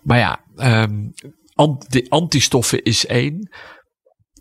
Maar 0.02 0.18
ja, 0.18 0.40
um, 0.82 1.14
ant 1.56 1.92
de 1.92 2.06
antistoffen 2.10 2.84
is 2.84 3.06
één. 3.06 3.50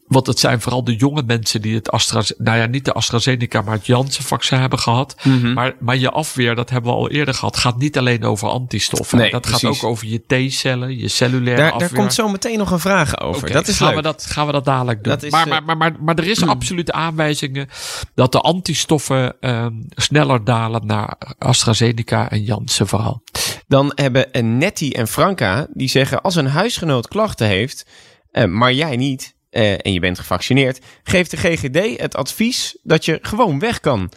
Want 0.08 0.26
het 0.26 0.38
zijn 0.38 0.60
vooral 0.60 0.84
de 0.84 0.96
jonge 0.96 1.22
mensen 1.26 1.62
die 1.62 1.74
het 1.74 1.90
AstraZeneca, 1.90 2.44
nou 2.44 2.58
ja, 2.58 2.66
niet 2.66 2.84
de 2.84 2.92
AstraZeneca, 2.92 3.62
maar 3.62 3.74
het 3.74 3.86
Janssen-vaccin 3.86 4.58
hebben 4.58 4.78
gehad. 4.78 5.16
Mhm. 5.16 5.28
Mm 5.28 5.42
-hmm. 5.42 5.52
maar, 5.52 5.74
maar 5.80 5.96
je 5.96 6.10
afweer, 6.10 6.54
dat 6.54 6.70
hebben 6.70 6.90
we 6.92 6.96
al 6.96 7.10
eerder 7.10 7.34
gehad, 7.34 7.56
gaat 7.56 7.78
niet 7.78 7.98
alleen 7.98 8.24
over 8.24 8.48
antistoffen. 8.48 9.18
Nee, 9.18 9.30
dat 9.30 9.40
precies. 9.40 9.60
gaat 9.60 9.70
ook 9.70 9.84
over 9.90 10.06
je 10.06 10.22
T-cellen, 10.26 10.98
je 10.98 11.08
cellulaire 11.08 11.62
daar, 11.62 11.72
afweer. 11.72 11.88
Daar 11.88 11.98
komt 11.98 12.14
zo 12.14 12.28
meteen 12.28 12.58
nog 12.58 12.70
een 12.70 12.80
vraag 12.80 13.20
over. 13.20 13.42
Okay, 13.42 13.52
dat 13.52 13.68
is 13.68 13.76
gaan 13.76 13.86
leuk. 13.86 13.96
We 13.96 14.02
dat, 14.02 14.26
gaan 14.26 14.46
we 14.46 14.52
dat 14.52 14.64
dadelijk 14.64 15.04
doen. 15.04 15.12
Dat 15.12 15.22
is, 15.22 15.30
maar, 15.30 15.46
uh, 15.46 15.52
maar, 15.52 15.64
maar, 15.64 15.76
maar, 15.76 15.96
maar 16.00 16.14
er 16.18 16.26
is 16.26 16.46
absolute 16.46 16.92
aanwijzingen 16.92 17.68
dat 18.14 18.32
de 18.32 18.40
antistoffen 18.40 19.36
um, 19.40 19.86
sneller 19.88 20.44
dalen 20.44 20.86
naar 20.86 21.16
AstraZeneca 21.38 22.30
en 22.30 22.42
Janssen 22.42 22.88
vooral. 22.88 23.22
Dan 23.66 23.92
hebben 23.94 24.58
Nettie 24.58 24.94
en 24.94 25.08
Franka, 25.08 25.66
die 25.72 25.88
zeggen 25.88 26.22
als 26.22 26.34
een 26.34 26.46
huisgenoot 26.46 27.08
klachten 27.08 27.46
heeft, 27.46 27.86
uh, 28.32 28.44
maar 28.44 28.72
jij 28.72 28.96
niet, 28.96 29.34
uh, 29.58 29.72
en 29.72 29.92
je 29.92 30.00
bent 30.00 30.18
gevaccineerd, 30.18 30.80
geeft 31.02 31.30
de 31.30 31.36
GGD 31.36 32.00
het 32.00 32.16
advies 32.16 32.78
dat 32.82 33.04
je 33.04 33.18
gewoon 33.22 33.58
weg 33.58 33.80
kan. 33.80 34.12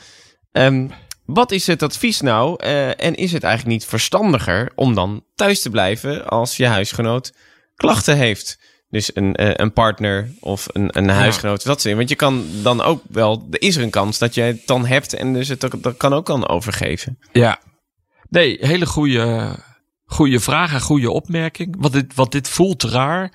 Um, 0.51 0.91
wat 1.25 1.51
is 1.51 1.67
het 1.67 1.83
advies 1.83 2.21
nou? 2.21 2.63
Uh, 2.63 2.88
en 2.88 3.15
is 3.15 3.31
het 3.31 3.43
eigenlijk 3.43 3.74
niet 3.77 3.89
verstandiger 3.89 4.71
om 4.75 4.95
dan 4.95 5.24
thuis 5.36 5.62
te 5.62 5.69
blijven 5.69 6.27
als 6.27 6.57
je 6.57 6.65
huisgenoot 6.65 7.33
klachten 7.75 8.17
heeft? 8.17 8.60
Dus 8.89 9.15
een, 9.15 9.41
uh, 9.41 9.51
een 9.53 9.74
partner 9.74 10.31
of 10.39 10.67
een, 10.71 10.98
een 10.98 11.10
huisgenoot, 11.10 11.63
ja. 11.63 11.69
dat 11.69 11.83
Want 11.83 12.10
je 12.10 12.15
kan 12.15 12.45
dan 12.63 12.81
ook 12.81 13.01
wel, 13.10 13.48
er 13.51 13.62
is 13.62 13.75
er 13.75 13.83
een 13.83 13.89
kans 13.89 14.17
dat 14.17 14.33
je 14.33 14.41
het 14.41 14.67
dan 14.67 14.86
hebt 14.86 15.13
en 15.13 15.33
dus 15.33 15.48
het 15.48 15.60
dat 15.60 15.98
kan 15.98 16.13
ook 16.13 16.25
kan 16.25 16.48
overgeven. 16.48 17.19
Ja, 17.31 17.60
nee, 18.29 18.57
hele 18.60 18.86
goede, 18.86 19.55
goede 20.05 20.39
vraag 20.39 20.74
en 20.74 20.81
goede 20.81 21.12
opmerking. 21.12 21.75
Want 21.79 21.93
dit, 21.93 22.15
wat 22.15 22.31
dit 22.31 22.50
voelt 22.50 22.83
raar. 22.83 23.31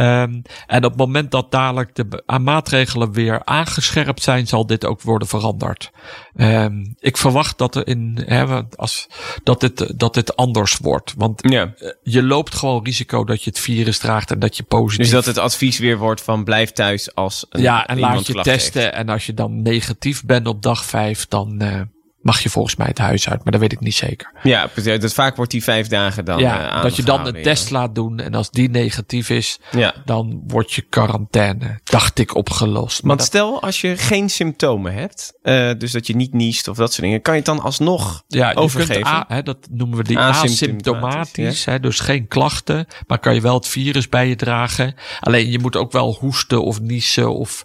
Um, 0.00 0.42
en 0.66 0.84
op 0.84 0.90
het 0.90 0.96
moment 0.96 1.30
dat 1.30 1.50
dadelijk 1.50 1.94
de 1.94 2.22
maatregelen 2.40 3.12
weer 3.12 3.44
aangescherpt 3.44 4.22
zijn, 4.22 4.46
zal 4.46 4.66
dit 4.66 4.84
ook 4.84 5.02
worden 5.02 5.28
veranderd. 5.28 5.90
Um, 6.36 6.94
ik 6.98 7.16
verwacht 7.16 7.58
dat 7.58 7.74
er 7.74 7.86
in, 7.86 8.22
hè, 8.24 8.62
als, 8.76 9.08
dat, 9.42 9.60
dit, 9.60 9.98
dat 9.98 10.14
dit 10.14 10.36
anders 10.36 10.76
wordt. 10.76 11.14
Want 11.16 11.40
ja. 11.48 11.74
je 12.02 12.22
loopt 12.22 12.54
gewoon 12.54 12.84
risico 12.84 13.24
dat 13.24 13.42
je 13.42 13.50
het 13.50 13.58
virus 13.58 13.98
draagt 13.98 14.30
en 14.30 14.38
dat 14.38 14.56
je 14.56 14.62
positief. 14.62 15.04
Dus 15.04 15.14
dat 15.14 15.26
het 15.26 15.38
advies 15.38 15.78
weer 15.78 15.98
wordt 15.98 16.22
van 16.22 16.44
blijf 16.44 16.72
thuis 16.72 17.14
als 17.14 17.46
een 17.48 17.60
Ja, 17.62 17.86
en 17.86 17.98
laat 17.98 18.26
je 18.26 18.34
testen. 18.34 18.82
Heeft. 18.82 18.94
En 18.94 19.08
als 19.08 19.26
je 19.26 19.34
dan 19.34 19.62
negatief 19.62 20.24
bent 20.24 20.46
op 20.46 20.62
dag 20.62 20.84
vijf, 20.84 21.26
dan. 21.28 21.62
Uh, 21.62 21.80
mag 22.22 22.40
je 22.40 22.50
volgens 22.50 22.76
mij 22.76 22.86
het 22.86 22.98
huis 22.98 23.28
uit, 23.28 23.42
maar 23.42 23.52
dat 23.52 23.60
weet 23.60 23.72
ik 23.72 23.80
niet 23.80 23.94
zeker. 23.94 24.32
Ja, 24.42 24.70
dat 24.98 25.12
vaak 25.12 25.36
wordt 25.36 25.50
die 25.50 25.62
vijf 25.62 25.86
dagen 25.86 26.24
dan 26.24 26.38
ja, 26.38 26.76
uh, 26.76 26.82
dat 26.82 26.96
je 26.96 27.02
dan 27.02 27.26
een 27.26 27.42
test 27.42 27.70
laat 27.70 27.94
doen 27.94 28.20
en 28.20 28.34
als 28.34 28.50
die 28.50 28.70
negatief 28.70 29.30
is, 29.30 29.58
ja. 29.70 29.94
dan 30.04 30.42
wordt 30.46 30.72
je 30.72 30.82
quarantaine, 30.82 31.80
dacht 31.84 32.18
ik, 32.18 32.34
opgelost. 32.34 33.00
Want 33.00 33.18
dat... 33.18 33.28
stel 33.28 33.62
als 33.62 33.80
je 33.80 33.96
geen 33.96 34.30
symptomen 34.30 34.94
hebt, 34.94 35.32
uh, 35.42 35.70
dus 35.78 35.92
dat 35.92 36.06
je 36.06 36.16
niet 36.16 36.32
niest 36.32 36.68
of 36.68 36.76
dat 36.76 36.92
soort 36.92 37.02
dingen, 37.02 37.22
kan 37.22 37.32
je 37.32 37.38
het 37.38 37.48
dan 37.48 37.60
alsnog 37.60 38.24
ja, 38.28 38.52
overgeven? 38.52 38.94
Je 38.94 39.02
kunt, 39.02 39.24
hè, 39.28 39.42
dat 39.42 39.68
noemen 39.70 39.98
we 39.98 40.04
die 40.04 40.18
asymptomatisch, 40.18 41.64
hè, 41.64 41.80
dus 41.80 42.00
geen 42.00 42.28
klachten, 42.28 42.86
maar 43.06 43.18
kan 43.18 43.34
je 43.34 43.40
wel 43.40 43.54
het 43.54 43.68
virus 43.68 44.08
bij 44.08 44.28
je 44.28 44.36
dragen. 44.36 44.94
Alleen 45.20 45.50
je 45.50 45.58
moet 45.58 45.76
ook 45.76 45.92
wel 45.92 46.16
hoesten 46.20 46.62
of 46.64 46.80
niezen 46.80 47.34
of 47.34 47.64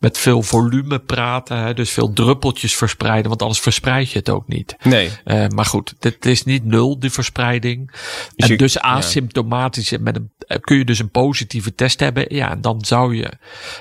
met 0.00 0.18
veel 0.18 0.42
volume 0.42 0.98
praten, 0.98 1.58
hè, 1.58 1.74
dus 1.74 1.90
veel 1.90 2.12
druppeltjes 2.12 2.76
verspreiden, 2.76 3.28
want 3.28 3.42
anders 3.42 3.60
verspreid 3.60 3.92
je 4.02 4.18
het 4.18 4.30
ook 4.30 4.48
niet. 4.48 4.76
Nee. 4.82 5.10
Uh, 5.24 5.46
maar 5.48 5.64
goed, 5.64 5.94
dit 5.98 6.26
is 6.26 6.44
niet 6.44 6.64
nul, 6.64 6.98
die 6.98 7.10
verspreiding. 7.10 7.90
Dus 8.36 8.50
en 8.50 8.56
dus 8.56 8.78
asymptomatisch, 8.78 9.88
ja. 9.88 9.98
met 10.00 10.16
een, 10.16 10.60
kun 10.60 10.78
je 10.78 10.84
dus 10.84 10.98
een 10.98 11.10
positieve 11.10 11.74
test 11.74 12.00
hebben. 12.00 12.34
Ja, 12.34 12.50
en 12.50 12.60
dan 12.60 12.84
zou 12.84 13.16
je 13.16 13.30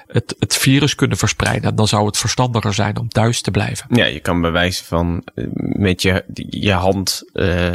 het, 0.08 0.36
het 0.40 0.58
virus 0.58 0.96
kunnen 0.96 1.18
verspreiden. 1.18 1.70
En 1.70 1.76
dan 1.76 1.88
zou 1.88 2.06
het 2.06 2.18
verstandiger 2.18 2.74
zijn 2.74 2.98
om 2.98 3.10
thuis 3.10 3.42
te 3.42 3.52
blijven. 3.52 3.96
Ja, 3.96 4.06
je 4.06 4.20
kan 4.20 4.42
bewijzen 4.42 4.86
van 4.86 5.24
uh, 5.36 5.48
met 5.56 6.02
je, 6.02 6.24
je 6.50 6.72
hand 6.72 7.24
uh, 7.34 7.72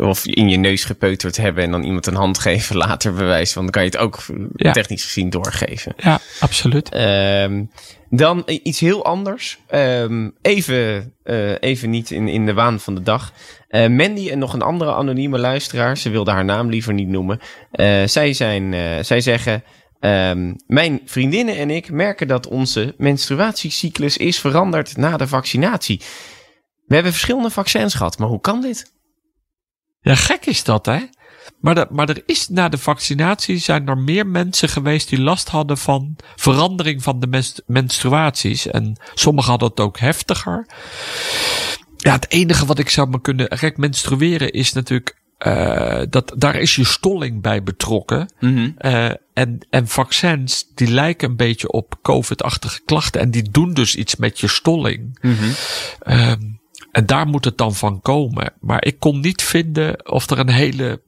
of 0.00 0.26
in 0.26 0.48
je 0.48 0.56
neus 0.56 0.84
gepeuterd 0.84 1.36
hebben 1.36 1.64
en 1.64 1.70
dan 1.70 1.82
iemand 1.82 2.06
een 2.06 2.14
hand 2.14 2.38
geven, 2.38 2.76
later 2.76 3.12
bewijs 3.12 3.52
van, 3.52 3.62
dan 3.62 3.70
kan 3.70 3.82
je 3.82 3.88
het 3.88 3.98
ook 3.98 4.18
ja. 4.54 4.72
technisch 4.72 5.04
gezien 5.04 5.30
doorgeven. 5.30 5.94
Ja, 5.96 6.20
absoluut. 6.40 6.94
Um, 6.94 7.70
dan 8.10 8.42
iets 8.46 8.80
heel 8.80 9.04
anders. 9.04 9.58
Um, 9.74 10.34
even, 10.42 11.12
uh, 11.24 11.52
even 11.60 11.90
niet 11.90 12.10
in, 12.10 12.28
in 12.28 12.46
de 12.46 12.54
waan 12.54 12.80
van 12.80 12.94
de 12.94 13.02
dag. 13.02 13.32
Uh, 13.70 13.86
Mandy 13.86 14.30
en 14.30 14.38
nog 14.38 14.52
een 14.52 14.62
andere 14.62 14.94
anonieme 14.94 15.38
luisteraar, 15.38 15.98
ze 15.98 16.10
wilde 16.10 16.30
haar 16.30 16.44
naam 16.44 16.68
liever 16.68 16.92
niet 16.92 17.08
noemen. 17.08 17.40
Uh, 17.72 18.02
zij, 18.04 18.32
zijn, 18.32 18.74
zij 19.04 19.20
zeggen, 19.20 19.64
um, 20.00 20.56
mijn 20.66 21.00
vriendinnen 21.04 21.56
en 21.56 21.70
ik 21.70 21.90
merken 21.90 22.28
dat 22.28 22.46
onze 22.46 22.94
menstruatiecyclus 22.98 24.16
is 24.16 24.38
veranderd 24.38 24.96
na 24.96 25.16
de 25.16 25.26
vaccinatie. 25.26 26.00
We 26.86 26.94
hebben 26.94 27.12
verschillende 27.12 27.50
vaccins 27.50 27.94
gehad, 27.94 28.18
maar 28.18 28.28
hoe 28.28 28.40
kan 28.40 28.60
dit? 28.60 28.92
Ja, 30.04 30.14
gek 30.14 30.46
is 30.46 30.64
dat, 30.64 30.86
hè? 30.86 30.98
Maar, 31.60 31.74
de, 31.74 31.86
maar 31.90 32.08
er 32.08 32.22
is 32.26 32.48
na 32.48 32.68
de 32.68 32.78
vaccinatie 32.78 33.58
zijn 33.58 33.88
er 33.88 33.98
meer 33.98 34.26
mensen 34.26 34.68
geweest 34.68 35.08
die 35.08 35.20
last 35.20 35.48
hadden 35.48 35.78
van 35.78 36.16
verandering 36.36 37.02
van 37.02 37.20
de 37.20 37.26
menstru 37.26 37.62
menstruaties. 37.66 38.66
En 38.66 39.00
sommigen 39.14 39.50
hadden 39.50 39.68
het 39.68 39.80
ook 39.80 39.98
heftiger. 39.98 40.66
Ja, 41.96 42.12
het 42.12 42.30
enige 42.30 42.66
wat 42.66 42.78
ik 42.78 42.88
zou 42.88 43.08
me 43.08 43.20
kunnen. 43.20 43.48
Kijk, 43.48 43.76
menstrueren 43.76 44.52
is 44.52 44.72
natuurlijk 44.72 45.22
uh, 45.46 46.02
dat, 46.10 46.34
daar 46.36 46.56
is 46.56 46.76
je 46.76 46.84
stolling 46.84 47.42
bij 47.42 47.62
betrokken. 47.62 48.32
Mm 48.40 48.74
uh, 48.78 49.10
en, 49.34 49.66
en 49.70 49.88
vaccins, 49.88 50.66
die 50.74 50.88
lijken 50.88 51.30
een 51.30 51.36
beetje 51.36 51.70
op 51.70 51.98
COVID-achtige 52.02 52.80
klachten. 52.84 53.20
En 53.20 53.30
die 53.30 53.50
doen 53.50 53.74
dus 53.74 53.96
iets 53.96 54.16
met 54.16 54.40
je 54.40 54.48
stolling. 54.48 55.18
Mm 55.20 55.36
-hmm. 55.36 55.52
uh, 56.06 56.32
en 56.94 57.06
daar 57.06 57.26
moet 57.26 57.44
het 57.44 57.58
dan 57.58 57.74
van 57.74 58.00
komen. 58.00 58.52
Maar 58.60 58.84
ik 58.84 58.98
kon 58.98 59.20
niet 59.20 59.42
vinden 59.42 60.10
of 60.10 60.30
er 60.30 60.38
een 60.38 60.48
hele 60.48 61.02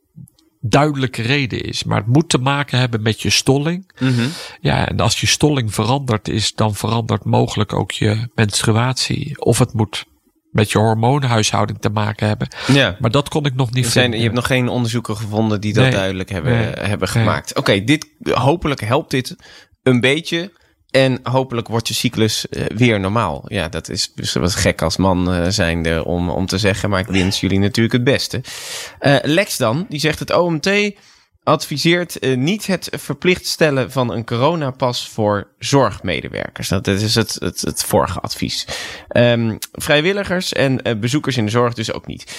duidelijke 0.60 1.22
reden 1.22 1.60
is. 1.60 1.84
Maar 1.84 1.98
het 1.98 2.06
moet 2.06 2.28
te 2.28 2.38
maken 2.38 2.78
hebben 2.78 3.02
met 3.02 3.22
je 3.22 3.30
stolling. 3.30 3.92
Mm 3.98 4.14
-hmm. 4.14 4.28
Ja, 4.60 4.88
en 4.88 5.00
als 5.00 5.20
je 5.20 5.26
stolling 5.26 5.74
veranderd 5.74 6.28
is, 6.28 6.54
dan 6.54 6.74
verandert 6.74 7.24
mogelijk 7.24 7.72
ook 7.72 7.90
je 7.90 8.28
menstruatie. 8.34 9.40
Of 9.40 9.58
het 9.58 9.72
moet 9.72 10.04
met 10.50 10.72
je 10.72 10.78
hormoonhuishouding 10.78 11.78
te 11.80 11.90
maken 11.90 12.26
hebben. 12.26 12.48
Ja. 12.66 12.96
Maar 13.00 13.10
dat 13.10 13.28
kon 13.28 13.44
ik 13.46 13.54
nog 13.54 13.72
niet 13.72 13.86
zijn, 13.86 13.92
vinden. 13.92 14.18
Je 14.18 14.24
hebt 14.24 14.36
nog 14.36 14.46
geen 14.46 14.68
onderzoeken 14.68 15.16
gevonden 15.16 15.60
die 15.60 15.72
dat 15.72 15.82
Nee. 15.82 15.92
duidelijk 15.92 16.28
hebben, 16.30 16.52
Nee. 16.52 16.72
hebben 16.88 17.08
gemaakt. 17.08 17.56
Oké, 17.56 17.84
dit 17.84 18.06
hopelijk 18.30 18.80
helpt 18.80 19.10
dit 19.10 19.36
een 19.82 20.00
beetje. 20.00 20.52
En 20.90 21.20
hopelijk 21.22 21.68
wordt 21.68 21.88
je 21.88 21.94
cyclus 21.94 22.46
uh, 22.50 22.64
weer 22.74 23.00
normaal. 23.00 23.44
Ja, 23.46 23.68
dat 23.68 23.88
is 23.88 24.12
dus 24.14 24.32
wat 24.32 24.54
gek 24.54 24.82
als 24.82 24.96
man 24.96 25.34
uh, 25.34 25.46
zijnde 25.48 26.04
om, 26.04 26.30
om 26.30 26.46
te 26.46 26.58
zeggen. 26.58 26.90
Maar 26.90 27.00
ik 27.00 27.06
wens 27.06 27.40
jullie 27.40 27.58
natuurlijk 27.58 27.94
het 27.94 28.04
beste. 28.04 28.40
Uh, 29.00 29.16
Lex 29.22 29.56
dan, 29.56 29.86
die 29.88 30.00
zegt 30.00 30.18
het 30.18 30.32
OMT 30.32 30.70
adviseert 31.42 32.36
niet 32.36 32.66
het 32.66 32.88
verplicht 32.92 33.46
stellen 33.46 33.92
van 33.92 34.12
een 34.12 34.24
coronapas 34.24 35.08
voor 35.08 35.48
zorgmedewerkers. 35.58 36.68
Dat 36.68 36.86
is 36.86 37.14
het, 37.14 37.36
het, 37.38 37.60
het 37.60 37.84
vorige 37.84 38.20
advies. 38.20 38.66
Um, 39.16 39.58
vrijwilligers 39.72 40.52
en 40.52 41.00
bezoekers 41.00 41.36
in 41.36 41.44
de 41.44 41.50
zorg 41.50 41.74
dus 41.74 41.92
ook 41.92 42.06
niet. 42.06 42.36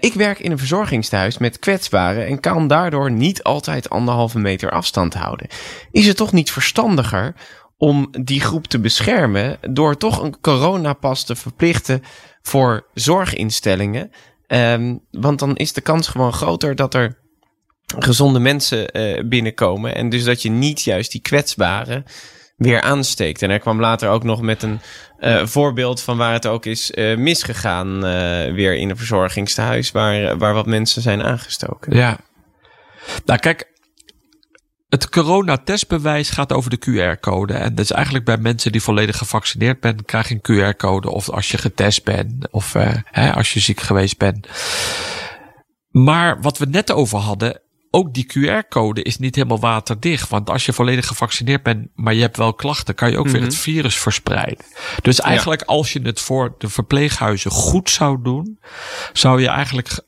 Ik 0.00 0.14
werk 0.14 0.38
in 0.38 0.50
een 0.50 0.58
verzorgingstehuis 0.58 1.38
met 1.38 1.58
kwetsbaren 1.58 2.26
en 2.26 2.40
kan 2.40 2.68
daardoor 2.68 3.10
niet 3.10 3.42
altijd 3.42 3.90
anderhalve 3.90 4.38
meter 4.38 4.70
afstand 4.70 5.14
houden. 5.14 5.48
Is 5.90 6.06
het 6.06 6.16
toch 6.16 6.32
niet 6.32 6.50
verstandiger 6.50 7.34
om 7.78 8.08
die 8.10 8.40
groep 8.40 8.66
te 8.66 8.78
beschermen 8.80 9.58
door 9.70 9.96
toch 9.96 10.22
een 10.22 10.40
coronapas 10.40 11.24
te 11.24 11.36
verplichten 11.36 12.02
voor 12.42 12.86
zorginstellingen? 12.94 14.10
Um, 14.46 15.00
want 15.10 15.38
dan 15.38 15.56
is 15.56 15.72
de 15.72 15.80
kans 15.80 16.08
gewoon 16.08 16.32
groter 16.32 16.74
dat 16.74 16.94
er 16.94 17.18
gezonde 17.98 18.38
mensen 18.38 18.98
uh, 18.98 19.28
binnenkomen. 19.28 19.94
En 19.94 20.08
dus 20.08 20.24
dat 20.24 20.42
je 20.42 20.50
niet 20.50 20.82
juist 20.82 21.12
die 21.12 21.20
kwetsbaren 21.20 22.04
weer 22.56 22.80
aansteekt. 22.80 23.42
En 23.42 23.50
er 23.50 23.58
kwam 23.58 23.80
later 23.80 24.08
ook 24.08 24.22
nog 24.22 24.40
met 24.40 24.62
een 24.62 24.80
uh, 25.20 25.46
voorbeeld 25.46 26.02
van 26.02 26.16
waar 26.16 26.32
het 26.32 26.46
ook 26.46 26.66
is 26.66 26.90
uh, 26.90 27.16
misgegaan. 27.16 28.00
Weer 28.54 28.76
in 28.76 28.90
een 28.90 28.96
verzorgingstehuis 28.96 29.90
waar, 29.90 30.38
waar 30.38 30.54
wat 30.54 30.66
mensen 30.66 31.02
zijn 31.02 31.22
aangestoken. 31.22 31.96
Ja. 31.96 32.18
Nou 33.24 33.38
kijk, 33.38 33.72
het 34.88 35.08
coronatestbewijs 35.08 36.30
gaat 36.30 36.52
over 36.52 36.70
de 36.70 36.78
QR-code. 36.78 37.54
En 37.54 37.74
dat 37.74 37.84
is 37.84 37.90
eigenlijk 37.90 38.24
bij 38.24 38.36
mensen 38.36 38.72
die 38.72 38.82
volledig 38.82 39.16
gevaccineerd 39.16 39.78
zijn, 39.80 40.04
krijg 40.04 40.28
je 40.28 40.38
een 40.40 40.74
QR-code. 40.74 41.10
Of 41.10 41.30
als 41.30 41.50
je 41.50 41.58
getest 41.58 42.04
bent, 42.04 42.50
of 42.50 42.74
uh, 42.74 42.94
hè, 43.04 43.34
als 43.34 43.52
je 43.52 43.60
ziek 43.60 43.80
geweest 43.80 44.18
bent. 44.18 44.48
Maar 45.90 46.40
wat 46.40 46.58
we 46.58 46.66
net 46.66 46.92
over 46.92 47.18
hadden, 47.18 47.60
ook 47.90 48.14
die 48.14 48.26
QR-code 48.26 49.02
is 49.02 49.18
niet 49.18 49.34
helemaal 49.34 49.60
waterdicht. 49.60 50.28
Want 50.28 50.50
als 50.50 50.66
je 50.66 50.72
volledig 50.72 51.06
gevaccineerd 51.06 51.62
bent, 51.62 51.88
maar 51.94 52.14
je 52.14 52.20
hebt 52.20 52.36
wel 52.36 52.54
klachten, 52.54 52.94
kan 52.94 53.10
je 53.10 53.18
ook 53.18 53.24
mm 53.24 53.30
-hmm. 53.30 53.40
weer 53.40 53.48
het 53.48 53.58
virus 53.58 53.98
verspreiden. 53.98 54.64
Dus 55.02 55.20
eigenlijk, 55.20 55.60
ja. 55.60 55.66
als 55.66 55.92
je 55.92 56.00
het 56.00 56.20
voor 56.20 56.54
de 56.58 56.68
verpleeghuizen 56.68 57.50
goed 57.50 57.90
zou 57.90 58.22
doen, 58.22 58.58
zou 59.12 59.40
je 59.40 59.48
eigenlijk 59.48 60.00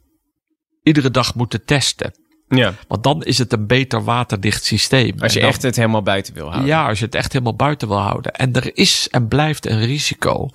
iedere 0.83 1.11
dag 1.11 1.35
moeten 1.35 1.65
testen. 1.65 2.13
Ja. 2.59 2.75
Want 2.89 3.03
dan 3.03 3.23
is 3.23 3.39
het 3.39 3.53
een 3.53 3.67
beter 3.67 4.05
waterdicht 4.05 4.65
systeem. 4.65 5.15
Als 5.19 5.33
je 5.33 5.41
dan, 5.41 5.49
echt 5.49 5.63
het 5.63 5.77
helemaal 5.77 6.03
buiten 6.03 6.35
wil 6.35 6.49
houden. 6.49 6.67
Ja, 6.67 6.89
als 6.89 6.99
je 6.99 7.05
het 7.05 7.15
echt 7.15 7.33
helemaal 7.33 7.57
buiten 7.57 7.89
wil 7.89 8.01
houden. 8.01 8.33
En 8.33 8.53
er 8.53 8.71
is 8.77 9.09
en 9.11 9.29
blijft 9.29 9.67
een 9.67 9.85
risico. 9.85 10.49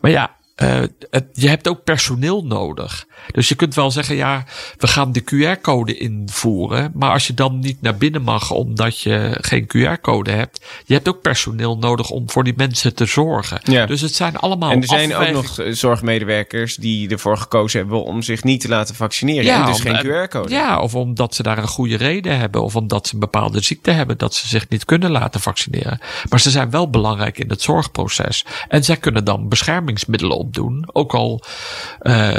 Maar 0.00 0.10
ja, 0.10 0.36
uh, 0.56 0.82
het, 1.10 1.24
je 1.32 1.48
hebt 1.48 1.68
ook 1.68 1.84
personeel 1.84 2.44
nodig. 2.44 3.06
Dus 3.32 3.48
je 3.48 3.54
kunt 3.54 3.74
wel 3.74 3.90
zeggen, 3.90 4.16
ja, 4.16 4.44
we 4.78 4.86
gaan 4.86 5.12
de 5.12 5.22
QR-code 5.24 5.96
invoeren. 5.96 6.90
Maar 6.94 7.10
als 7.10 7.26
je 7.26 7.34
dan 7.34 7.58
niet 7.58 7.82
naar 7.82 7.96
binnen 7.96 8.22
mag 8.22 8.50
omdat 8.50 9.00
je 9.00 9.38
geen 9.40 9.66
QR-code 9.76 10.30
hebt. 10.30 10.64
Je 10.84 10.94
hebt 10.94 11.08
ook 11.08 11.20
personeel 11.22 11.78
nodig 11.78 12.10
om 12.10 12.30
voor 12.30 12.44
die 12.44 12.54
mensen 12.56 12.94
te 12.94 13.06
zorgen. 13.06 13.60
Ja. 13.64 13.86
Dus 13.86 14.00
het 14.00 14.14
zijn 14.14 14.36
allemaal 14.36 14.70
En 14.70 14.80
er 14.80 14.86
zijn 14.86 15.14
ook 15.14 15.30
nog 15.30 15.58
eh, 15.58 15.72
zorgmedewerkers 15.72 16.76
die 16.76 17.08
ervoor 17.10 17.36
gekozen 17.38 17.80
hebben 17.80 18.04
om 18.04 18.22
zich 18.22 18.44
niet 18.44 18.60
te 18.60 18.68
laten 18.68 18.94
vaccineren. 18.94 19.52
en 19.54 19.66
dus 19.66 19.84
om- 19.84 19.94
geen 19.94 20.02
QR-code. 20.28 20.50
Ja, 20.54 20.80
of 20.80 20.94
omdat 20.94 21.34
ze 21.34 21.42
daar 21.42 21.58
een 21.58 21.68
goede 21.68 21.96
reden 21.96 22.38
hebben. 22.38 22.62
Of 22.62 22.76
omdat 22.76 23.06
ze 23.06 23.14
een 23.14 23.20
bepaalde 23.20 23.60
ziekte 23.62 23.90
hebben 23.90 24.18
dat 24.18 24.34
ze 24.34 24.48
zich 24.48 24.68
niet 24.68 24.84
kunnen 24.84 25.10
laten 25.10 25.40
vaccineren. 25.40 26.00
Maar 26.28 26.40
ze 26.40 26.50
zijn 26.50 26.70
wel 26.70 26.90
belangrijk 26.90 27.38
in 27.38 27.48
het 27.50 27.62
zorgproces. 27.62 28.44
En 28.68 28.84
zij 28.84 28.96
kunnen 28.96 29.24
dan 29.24 29.48
beschermingsmiddelen 29.48 30.36
opdoen. 30.36 30.88
Ook 30.92 31.14
al 31.14 31.42
uh, 32.02 32.38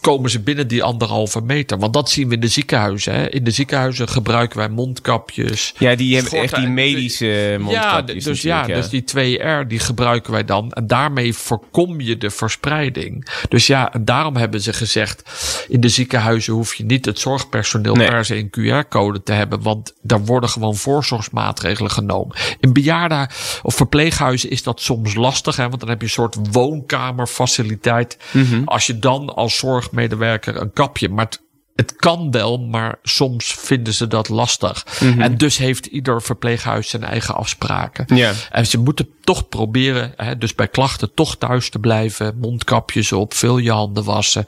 komen 0.00 0.30
ze 0.30 0.40
binnen 0.40 0.68
die 0.68 0.82
anderhalve 0.82 1.40
meter. 1.40 1.78
Want 1.78 1.92
dat 1.92 2.10
zien 2.10 2.28
we 2.28 2.34
in 2.34 2.40
de 2.40 2.48
ziekenhuizen. 2.48 3.14
Hè. 3.14 3.28
In 3.28 3.44
de 3.44 3.50
ziekenhuizen 3.50 4.08
gebruiken 4.08 4.58
wij 4.58 4.68
mondkapjes. 4.68 5.74
Ja, 5.78 5.94
die 5.94 6.14
hebben 6.14 6.32
echt 6.40 6.54
die 6.56 6.68
medische 6.68 7.26
Ja, 7.26 7.58
mondkapjes 7.58 8.24
dus 8.24 8.42
ja, 8.42 8.66
dus 8.66 8.88
die 8.88 9.04
2R 9.16 9.66
die 9.66 9.78
gebruiken 9.78 10.32
wij 10.32 10.44
dan. 10.44 10.72
En 10.72 10.86
daarmee 10.86 11.34
voorkom 11.34 12.00
je 12.00 12.18
de 12.18 12.30
verspreiding. 12.30 13.26
Dus 13.48 13.66
ja, 13.66 13.92
en 13.92 14.04
daarom 14.04 14.36
hebben 14.36 14.60
ze 14.60 14.72
gezegd... 14.72 15.22
in 15.68 15.80
de 15.80 15.88
ziekenhuizen 15.88 16.52
hoef 16.52 16.74
je 16.74 16.84
niet 16.84 17.04
het 17.04 17.18
zorgpersoneel 17.18 17.94
Nee. 17.94 18.08
per 18.08 18.24
se 18.24 18.36
een 18.36 18.84
QR-code 18.84 19.22
te 19.22 19.32
hebben. 19.32 19.62
Want 19.62 19.94
daar 20.02 20.24
worden 20.24 20.50
gewoon 20.50 20.76
voorzorgsmaatregelen 20.76 21.90
genomen. 21.90 22.36
In 22.60 22.72
bejaarden 22.72 23.28
of 23.62 23.74
verpleeghuizen 23.74 24.50
is 24.50 24.62
dat 24.62 24.80
soms 24.80 25.14
lastig. 25.14 25.56
Hè, 25.56 25.68
want 25.68 25.80
dan 25.80 25.88
heb 25.88 25.98
je 25.98 26.06
een 26.06 26.12
soort 26.12 26.36
woonkamerfaciliteit. 26.52 28.18
Mhm. 28.32 28.62
Als 28.64 28.86
je 28.86 28.98
dan 28.98 29.34
als 29.34 29.56
zorgmedewerker 29.86 30.60
een 30.60 30.72
kapje... 30.72 31.08
maar 31.08 31.24
het, 31.24 31.40
het 31.74 31.96
kan 31.96 32.30
wel, 32.30 32.58
maar 32.58 32.98
soms 33.02 33.54
vinden 33.54 33.94
ze 33.94 34.06
dat 34.06 34.28
lastig. 34.28 34.86
Mhm. 35.00 35.20
En 35.20 35.36
dus 35.36 35.56
heeft 35.56 35.86
ieder 35.86 36.22
verpleeghuis 36.22 36.88
zijn 36.88 37.04
eigen 37.04 37.34
afspraken. 37.34 38.16
Ja. 38.16 38.32
En 38.50 38.66
ze 38.66 38.78
moeten 38.78 39.08
toch 39.20 39.48
proberen, 39.48 40.12
hè, 40.16 40.38
dus 40.38 40.54
bij 40.54 40.68
klachten 40.68 41.14
toch 41.14 41.36
thuis 41.36 41.70
te 41.70 41.78
blijven. 41.78 42.38
Mondkapjes 42.38 43.12
op, 43.12 43.34
veel 43.34 43.58
je 43.58 43.70
handen 43.70 44.04
wassen. 44.04 44.46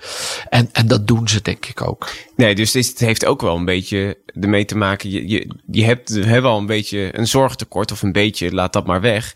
En, 0.48 0.68
en 0.72 0.86
dat 0.86 1.06
doen 1.06 1.28
ze 1.28 1.42
denk 1.42 1.66
ik 1.66 1.82
ook. 1.82 2.10
Nee, 2.36 2.54
dus 2.54 2.72
dit 2.72 2.86
het 2.86 2.98
heeft 2.98 3.24
ook 3.24 3.40
wel 3.40 3.56
een 3.56 3.64
beetje 3.64 4.18
ermee 4.40 4.64
te 4.64 4.76
maken. 4.76 5.10
Je, 5.10 5.28
je, 5.28 5.54
je 5.70 5.84
hebt, 5.84 6.08
hebben 6.08 6.50
al 6.50 6.58
een 6.58 6.66
beetje 6.66 7.18
een 7.18 7.26
zorgtekort, 7.26 7.92
of 7.92 8.02
een 8.02 8.12
beetje, 8.12 8.52
laat 8.52 8.72
dat 8.72 8.86
maar 8.86 9.00
weg. 9.00 9.34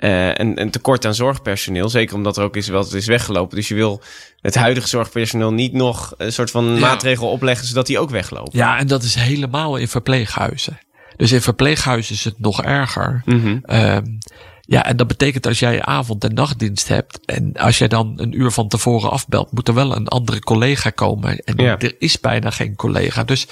Eh 0.00 0.26
een, 0.34 0.60
een 0.60 0.70
tekort 0.70 1.04
aan 1.06 1.14
zorgpersoneel, 1.14 1.88
zeker 1.88 2.14
omdat 2.16 2.36
er 2.36 2.42
ook 2.44 2.56
is 2.56 2.68
wat 2.68 2.92
is 2.92 3.06
weggelopen. 3.06 3.56
Dus 3.56 3.68
je 3.68 3.74
wil 3.74 4.00
het 4.40 4.54
huidige 4.54 4.88
zorgpersoneel 4.88 5.52
niet 5.52 5.72
nog 5.72 6.14
een 6.16 6.32
soort 6.32 6.50
van 6.50 6.64
Ja. 6.64 6.78
maatregel 6.78 7.30
opleggen 7.30 7.66
zodat 7.66 7.86
die 7.86 7.98
ook 7.98 8.10
weglopen. 8.10 8.58
Ja, 8.58 8.78
en 8.78 8.86
dat 8.86 9.02
is 9.02 9.14
helemaal 9.14 9.76
in 9.76 9.88
verpleeghuizen. 9.88 10.78
Dus 11.16 11.32
in 11.32 11.40
verpleeghuizen 11.42 12.14
is 12.14 12.24
het 12.24 12.38
nog 12.40 12.62
erger. 12.62 13.22
Ehm, 13.62 14.04
ja, 14.60 14.84
en 14.84 14.96
dat 14.96 15.06
betekent 15.06 15.46
als 15.46 15.58
jij 15.58 15.82
avond- 15.82 16.24
en 16.24 16.34
nachtdienst 16.34 16.88
hebt. 16.88 17.20
en 17.24 17.52
als 17.56 17.78
jij 17.78 17.88
dan 17.88 18.12
een 18.16 18.40
uur 18.40 18.50
van 18.50 18.68
tevoren 18.68 19.10
afbelt. 19.10 19.52
moet 19.52 19.68
er 19.68 19.74
wel 19.74 19.96
een 19.96 20.08
andere 20.08 20.40
collega 20.40 20.90
komen. 20.90 21.38
En 21.38 21.54
Ja. 21.56 21.78
er 21.78 21.94
is 21.98 22.20
bijna 22.20 22.50
geen 22.50 22.76
collega. 22.76 23.24
Dus 23.24 23.46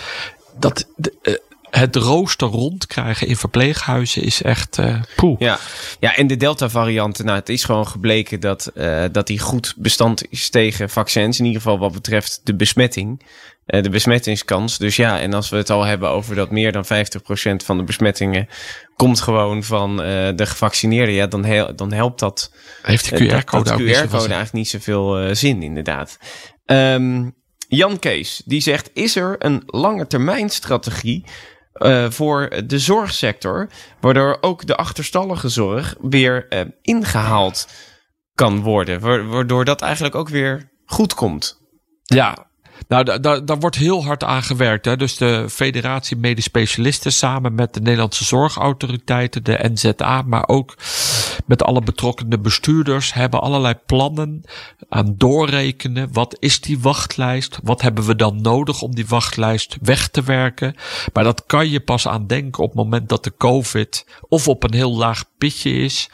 dat. 0.59 0.87
de- 0.97 1.15
eh, 1.23 1.35
het 1.71 1.97
rooster 1.97 2.49
rondkrijgen 2.49 3.27
in 3.27 3.37
verpleeghuizen 3.37 4.23
is 4.23 4.43
echt. 4.43 4.79
poeh. 5.17 5.39
Ja. 5.39 5.59
ja, 6.01 6.17
en 6.17 6.27
de 6.27 6.37
Delta-variant, 6.37 7.23
nou, 7.23 7.39
het 7.39 7.49
is 7.49 7.65
gewoon 7.65 7.87
gebleken 7.87 8.41
dat, 8.41 8.67
eh, 8.67 9.05
dat 9.13 9.27
die 9.27 9.39
goed 9.39 9.75
bestand 9.77 10.31
is 10.31 10.51
tegen 10.51 10.91
vaccins. 10.91 11.39
In 11.39 11.45
ieder 11.45 11.61
geval 11.61 11.79
wat 11.79 11.93
betreft 11.93 12.41
de 12.45 12.55
besmetting, 12.55 13.23
eh, 13.67 13.83
de 13.83 13.91
besmettingskans. 13.91 14.79
Dus 14.79 14.97
ja, 14.97 15.21
en 15.21 15.35
als 15.35 15.49
we 15.49 15.57
het 15.57 15.71
al 15.71 15.85
hebben 15.85 16.11
over 16.11 16.35
dat 16.35 16.51
meer 16.51 16.73
dan 16.73 16.85
50% 16.85 17.65
van 17.65 17.77
de 17.77 17.85
besmettingen 17.85 18.49
komt 18.97 19.21
gewoon 19.21 19.65
van 19.65 19.97
de 19.97 20.47
gevaccineerden, 20.47 21.15
ja, 21.15 21.27
dan, 21.27 21.73
dan 21.77 21.93
helpt 21.93 22.19
dat 22.21 22.53
Heeft 22.83 23.11
de 23.11 23.17
QR-code 23.17 23.73
ook 23.73 23.81
eigenlijk 23.81 24.53
niet 24.53 24.69
zoveel 24.69 25.35
zin, 25.35 25.63
inderdaad. 25.63 26.19
Ehm, 26.65 27.25
Jan 27.69 27.99
Kees, 27.99 28.43
die 28.45 28.61
zegt, 28.61 28.91
is 28.93 29.17
er 29.17 29.37
een 29.39 29.63
lange 29.67 30.07
termijn 30.07 30.49
strategie 30.49 31.25
eh, 31.79 32.11
voor 32.11 32.51
de 32.67 32.79
zorgsector, 32.79 33.69
waardoor 34.01 34.39
ook 34.41 34.67
de 34.67 34.77
achterstallige 34.77 35.49
zorg 35.49 35.95
weer 36.01 36.47
eh, 36.49 36.61
ingehaald 36.83 37.69
kan 38.35 38.61
worden, 38.61 39.01
wa- 39.01 39.23
waardoor 39.25 39.65
dat 39.65 39.81
eigenlijk 39.83 40.15
ook 40.15 40.29
weer 40.29 40.71
goed 40.87 41.15
komt. 41.15 41.61
Ja, 42.03 42.47
nou, 42.89 43.05
da- 43.05 43.19
da- 43.19 43.41
daar 43.41 43.59
wordt 43.59 43.77
heel 43.77 44.05
hard 44.05 44.25
aan 44.25 44.43
gewerkt. 44.43 44.85
Hè. 44.85 44.97
Dus 44.97 45.17
de 45.17 45.47
Federatie 45.51 46.17
Medisch 46.17 46.45
Specialisten 46.45 47.13
samen 47.13 47.55
met 47.55 47.75
de 47.75 47.81
Nederlandse 47.81 48.25
Zorgautoriteiten, 48.25 49.45
de 49.45 49.71
NZA, 49.73 50.23
maar 50.23 50.49
ook 50.49 50.75
met 51.49 51.63
alle 51.63 51.81
betrokkenen 51.81 52.43
bestuurders, 52.43 53.15
hebben 53.15 53.41
allerlei 53.41 53.75
plannen 53.87 54.43
aan 54.89 55.15
doorrekenen. 55.17 56.13
Wat 56.13 56.37
is 56.39 56.61
die 56.61 56.81
wachtlijst? 56.81 57.59
Wat 57.63 57.83
hebben 57.83 58.05
we 58.05 58.17
dan 58.17 58.41
nodig 58.41 58.83
om 58.83 58.95
die 58.95 59.07
wachtlijst 59.07 59.77
weg 59.81 60.09
te 60.09 60.23
werken? 60.23 60.75
Maar 61.13 61.25
dat 61.25 61.47
kan 61.47 61.71
je 61.71 61.81
pas 61.81 62.09
aan 62.09 62.27
denken 62.27 62.63
op 62.63 62.69
het 62.69 62.79
moment 62.79 63.09
dat 63.09 63.25
de 63.25 63.33
COVID 63.37 64.07
of 64.29 64.49
op 64.49 64.63
een 64.63 64.75
heel 64.75 64.97
laag 64.97 65.25
pitje 65.39 65.71
is 65.71 66.11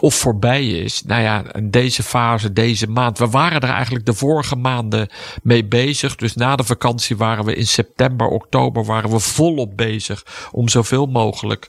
of 0.00 0.14
voorbij 0.14 0.66
is. 0.66 1.02
Nou 1.02 1.22
ja, 1.22 1.54
in 1.54 1.70
deze 1.70 2.02
fase, 2.02 2.52
deze 2.52 2.86
maand. 2.86 3.18
We 3.18 3.28
waren 3.28 3.60
er 3.60 3.68
eigenlijk 3.68 4.06
de 4.06 4.14
vorige 4.14 4.56
maanden 4.56 5.08
mee 5.42 5.64
bezig. 5.64 6.16
Dus 6.16 6.34
na 6.34 6.56
de 6.56 6.64
vakantie 6.64 7.16
waren 7.16 7.44
we 7.44 7.54
in 7.54 7.66
september, 7.66 8.26
oktober 8.26 8.84
waren 8.84 9.10
we 9.10 9.18
volop 9.18 9.76
bezig 9.76 10.24
om 10.52 10.68
zoveel 10.68 11.06
mogelijk 11.06 11.68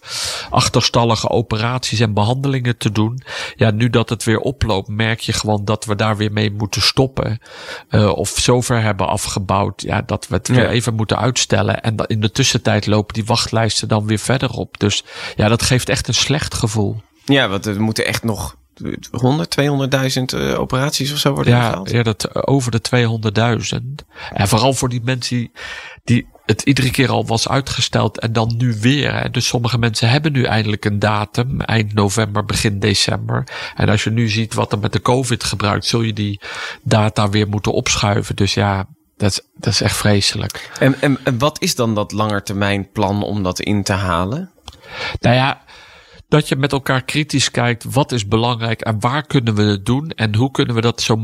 achterstallige 0.50 1.30
operaties 1.30 2.00
en 2.00 2.14
behandelingen 2.14 2.78
te 2.78 2.92
doen. 2.92 2.97
Ja, 3.56 3.72
nu 3.72 3.90
dat 3.90 4.10
het 4.10 4.24
weer 4.24 4.40
oploopt, 4.40 4.88
merk 4.88 5.20
je 5.20 5.34
gewoon 5.34 5.66
dat 5.66 5.86
we 5.86 5.96
daar 5.96 6.18
weer 6.18 6.32
mee 6.32 6.52
moeten 6.52 6.82
stoppen. 6.82 7.40
Uh, 7.90 8.10
of 8.10 8.30
zover 8.30 8.82
hebben 8.82 9.08
afgebouwd. 9.08 9.82
Ja, 9.82 10.02
dat 10.02 10.28
we 10.28 10.36
het 10.36 10.48
weer 10.48 10.70
even 10.70 10.94
moeten 10.94 11.18
uitstellen. 11.18 11.82
En 11.82 11.96
in 12.08 12.22
de 12.22 12.32
tussentijd 12.32 12.88
lopen 12.88 13.14
die 13.14 13.26
wachtlijsten 13.26 13.88
dan 13.88 14.06
weer 14.06 14.20
verder 14.20 14.50
op. 14.50 14.80
Dus 14.80 15.04
ja, 15.36 15.48
dat 15.48 15.62
geeft 15.62 15.90
echt 15.90 16.08
een 16.08 16.14
slecht 16.14 16.54
gevoel. 16.54 17.02
Ja, 17.26 17.48
want 17.50 17.66
er 17.66 17.82
moeten 17.82 18.06
echt 18.06 18.24
nog 18.24 18.56
100, 19.12 19.58
200.000 19.62 20.40
uh, 20.40 20.60
operaties 20.60 21.12
of 21.12 21.18
zo 21.18 21.34
worden 21.34 21.54
ja, 21.54 21.82
Ja, 21.84 22.04
dat 22.04 22.48
over 22.48 22.72
de 22.72 22.82
200.000. 23.80 24.06
En 24.34 24.48
vooral 24.48 24.74
voor 24.74 24.90
die 24.90 25.02
mensen 25.04 25.38
die, 25.38 25.52
die 26.04 26.28
het 26.48 26.62
iedere 26.62 26.92
keer 26.92 27.10
al 27.10 27.26
was 27.26 27.50
uitgesteld 27.50 28.20
en 28.20 28.34
dan 28.34 28.54
nu 28.58 28.78
weer. 28.80 29.14
Hè. 29.14 29.30
Dus 29.30 29.48
sommige 29.48 29.78
mensen 29.78 30.10
hebben 30.10 30.32
nu 30.32 30.44
eindelijk 30.44 30.86
een 30.86 31.00
datum, 31.00 31.62
eind 31.62 31.94
november, 31.94 32.46
begin 32.46 32.80
december. 32.80 33.48
En 33.76 33.90
als 33.90 34.04
je 34.04 34.10
nu 34.10 34.30
ziet 34.30 34.54
wat 34.54 34.72
er 34.72 34.80
met 34.80 34.94
de 34.94 35.02
COVID 35.02 35.44
gebruikt, 35.44 35.86
zul 35.86 36.02
je 36.02 36.14
die 36.14 36.40
data 36.84 37.30
weer 37.30 37.48
moeten 37.48 37.72
opschuiven. 37.72 38.36
Dus 38.36 38.54
ja, 38.54 38.88
dat 39.18 39.32
is, 39.32 39.42
dat 39.56 39.74
is 39.74 39.82
echt 39.82 39.96
vreselijk. 39.96 40.70
En, 40.80 41.02
en, 41.02 41.18
en 41.24 41.38
wat 41.38 41.62
is 41.62 41.76
dan 41.76 41.96
dat 41.96 42.12
langetermijnplan 42.12 43.24
om 43.24 43.44
dat 43.44 43.60
in 43.60 43.84
te 43.84 43.94
halen? 43.94 44.52
Nou 45.20 45.36
ja, 45.36 45.62
dat 46.28 46.48
je 46.48 46.56
met 46.56 46.72
elkaar 46.72 47.04
kritisch 47.04 47.52
kijkt. 47.52 47.84
Wat 47.84 48.12
is 48.12 48.28
belangrijk 48.28 48.82
en 48.82 49.00
waar 49.00 49.26
kunnen 49.26 49.56
we 49.56 49.64
het 49.64 49.86
doen? 49.86 50.10
En 50.10 50.36
hoe 50.36 50.52
kunnen 50.52 50.76
we 50.76 50.82
dat 50.82 51.02
zo 51.02 51.20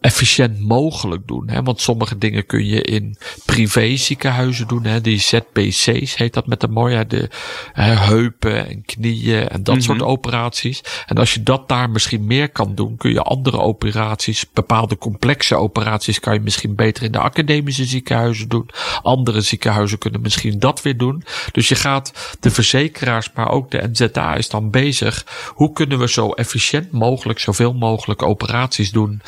efficiënt 0.00 0.60
mogelijk 0.60 1.26
doen. 1.26 1.48
Hè? 1.48 1.62
Want 1.62 1.80
sommige 1.80 2.18
dingen 2.18 2.46
kun 2.46 2.66
je 2.66 2.82
in 2.82 3.16
privé 3.44 3.96
ziekenhuizen 3.96 4.68
doen. 4.68 4.84
Hè? 4.84 5.00
Die 5.00 5.20
ZBC's 5.20 6.16
heet 6.16 6.34
dat 6.34 6.46
met 6.46 6.60
de 6.60 6.68
mooie. 6.68 7.06
De 7.06 7.30
hè, 7.72 7.92
heupen 7.94 8.68
en 8.68 8.84
knieën 8.84 9.48
en 9.48 9.62
dat 9.62 9.82
soort 9.82 10.02
operaties. 10.02 10.82
En 11.06 11.16
als 11.16 11.34
je 11.34 11.42
dat 11.42 11.68
daar 11.68 11.90
misschien 11.90 12.26
meer 12.26 12.48
kan 12.48 12.74
doen, 12.74 12.96
kun 12.96 13.12
je 13.12 13.22
andere 13.22 13.58
operaties, 13.60 14.46
bepaalde 14.52 14.98
complexe 14.98 15.56
operaties, 15.56 16.20
kan 16.20 16.34
je 16.34 16.40
misschien 16.40 16.74
beter 16.74 17.02
in 17.02 17.12
de 17.12 17.18
academische 17.18 17.84
ziekenhuizen 17.84 18.48
doen. 18.48 18.70
Andere 19.02 19.40
ziekenhuizen 19.40 19.98
kunnen 19.98 20.20
misschien 20.20 20.58
dat 20.58 20.82
weer 20.82 20.96
doen. 20.96 21.24
Dus 21.52 21.68
je 21.68 21.74
gaat 21.74 22.36
de 22.40 22.50
verzekeraars, 22.50 23.30
maar 23.34 23.50
ook 23.50 23.70
de 23.70 23.90
NZA 23.92 24.34
is 24.34 24.48
dan 24.48 24.70
bezig. 24.70 25.26
Hoe 25.54 25.72
kunnen 25.72 25.98
we 25.98 26.08
zo 26.08 26.30
efficiënt 26.30 26.90
mogelijk, 26.90 27.38
zoveel 27.38 27.72
mogelijk 27.72 28.22
operaties 28.22 28.90
doen? 28.90 29.22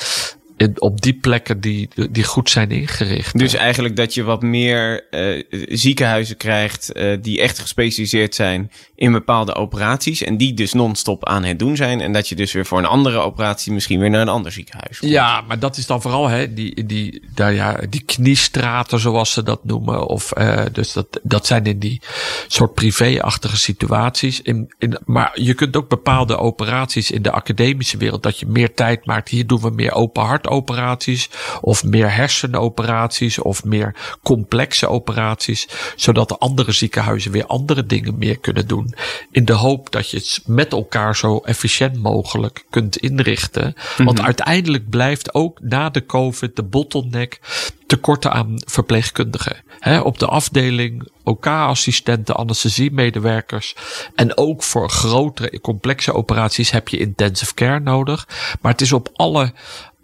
Op 0.74 1.00
die 1.00 1.14
plekken 1.14 1.60
die, 1.60 1.88
die 2.10 2.24
goed 2.24 2.50
zijn 2.50 2.70
ingericht. 2.70 3.38
Dus 3.38 3.54
eigenlijk 3.54 3.96
dat 3.96 4.14
je 4.14 4.22
wat 4.22 4.42
meer 4.42 5.06
uh, 5.10 5.42
ziekenhuizen 5.68 6.36
krijgt 6.36 6.90
uh, 6.96 7.16
die 7.22 7.40
echt 7.40 7.58
gespecialiseerd 7.58 8.34
zijn 8.34 8.70
in 8.94 9.12
bepaalde 9.12 9.54
operaties. 9.54 10.22
En 10.22 10.36
die 10.36 10.54
dus 10.54 10.72
non-stop 10.72 11.26
aan 11.26 11.44
het 11.44 11.58
doen 11.58 11.76
zijn. 11.76 12.00
En 12.00 12.12
dat 12.12 12.28
je 12.28 12.34
dus 12.34 12.52
weer 12.52 12.66
voor 12.66 12.78
een 12.78 12.84
andere 12.84 13.18
operatie 13.18 13.72
misschien 13.72 14.00
weer 14.00 14.10
naar 14.10 14.20
een 14.20 14.28
ander 14.28 14.52
ziekenhuis 14.52 14.98
komt. 14.98 15.12
Ja, 15.12 15.40
maar 15.40 15.58
dat 15.58 15.76
is 15.76 15.86
dan 15.86 16.02
vooral 16.02 16.28
hè, 16.28 16.54
die, 16.54 16.86
die, 16.86 17.22
daar, 17.34 17.54
ja, 17.54 17.80
die 17.88 18.02
kniestraten 18.02 19.00
zoals 19.00 19.32
ze 19.32 19.42
dat 19.42 19.64
noemen. 19.64 20.06
Of, 20.06 20.38
uh, 20.38 20.62
dus 20.72 20.92
dat, 20.92 21.20
dat 21.22 21.46
zijn 21.46 21.64
in 21.64 21.78
die 21.78 22.00
soort 22.46 22.74
privé-achtige 22.74 23.56
situaties. 23.56 24.42
In, 24.42 24.74
in, 24.78 24.98
maar 25.04 25.30
je 25.34 25.54
kunt 25.54 25.76
ook 25.76 25.88
bepaalde 25.88 26.36
operaties 26.36 27.10
in 27.10 27.22
de 27.22 27.30
academische 27.30 27.96
wereld. 27.96 28.22
Dat 28.22 28.38
je 28.38 28.46
meer 28.46 28.74
tijd 28.74 29.06
maakt. 29.06 29.28
Hier 29.28 29.46
doen 29.46 29.60
we 29.60 29.70
meer 29.70 29.92
open 29.92 30.22
hart 30.22 30.48
operaties 30.52 31.30
of 31.60 31.84
meer 31.84 32.14
hersenoperaties 32.14 33.38
of 33.38 33.64
meer 33.64 33.94
complexe 34.22 34.88
operaties, 34.88 35.68
zodat 35.96 36.28
de 36.28 36.38
andere 36.38 36.72
ziekenhuizen 36.72 37.30
weer 37.32 37.46
andere 37.46 37.86
dingen 37.86 38.18
meer 38.18 38.38
kunnen 38.38 38.66
doen. 38.66 38.94
In 39.30 39.44
de 39.44 39.52
hoop 39.52 39.90
dat 39.90 40.10
je 40.10 40.16
het 40.16 40.42
met 40.46 40.72
elkaar 40.72 41.16
zo 41.16 41.38
efficiënt 41.38 42.02
mogelijk 42.02 42.64
kunt 42.70 42.96
inrichten. 42.96 43.74
Want 43.96 44.16
mhm. 44.16 44.26
uiteindelijk 44.26 44.90
blijft 44.90 45.34
ook 45.34 45.60
na 45.60 45.90
de 45.90 46.06
COVID 46.06 46.56
de 46.56 46.62
bottleneck 46.62 47.40
tekorten 47.86 48.32
aan 48.32 48.54
verpleegkundigen. 48.56 49.56
He, 49.78 50.00
op 50.00 50.18
de 50.18 50.26
afdeling 50.26 51.08
OK-assistenten, 51.24 52.36
anesthesiemedewerkers. 52.36 53.74
En 54.14 54.36
ook 54.36 54.62
voor 54.62 54.90
grotere, 54.90 55.60
complexe 55.60 56.12
operaties 56.14 56.70
heb 56.70 56.88
je 56.88 56.98
intensive 56.98 57.54
care 57.54 57.80
nodig. 57.80 58.28
Maar 58.60 58.72
het 58.72 58.80
is 58.80 58.92
op 58.92 59.08
alle 59.12 59.52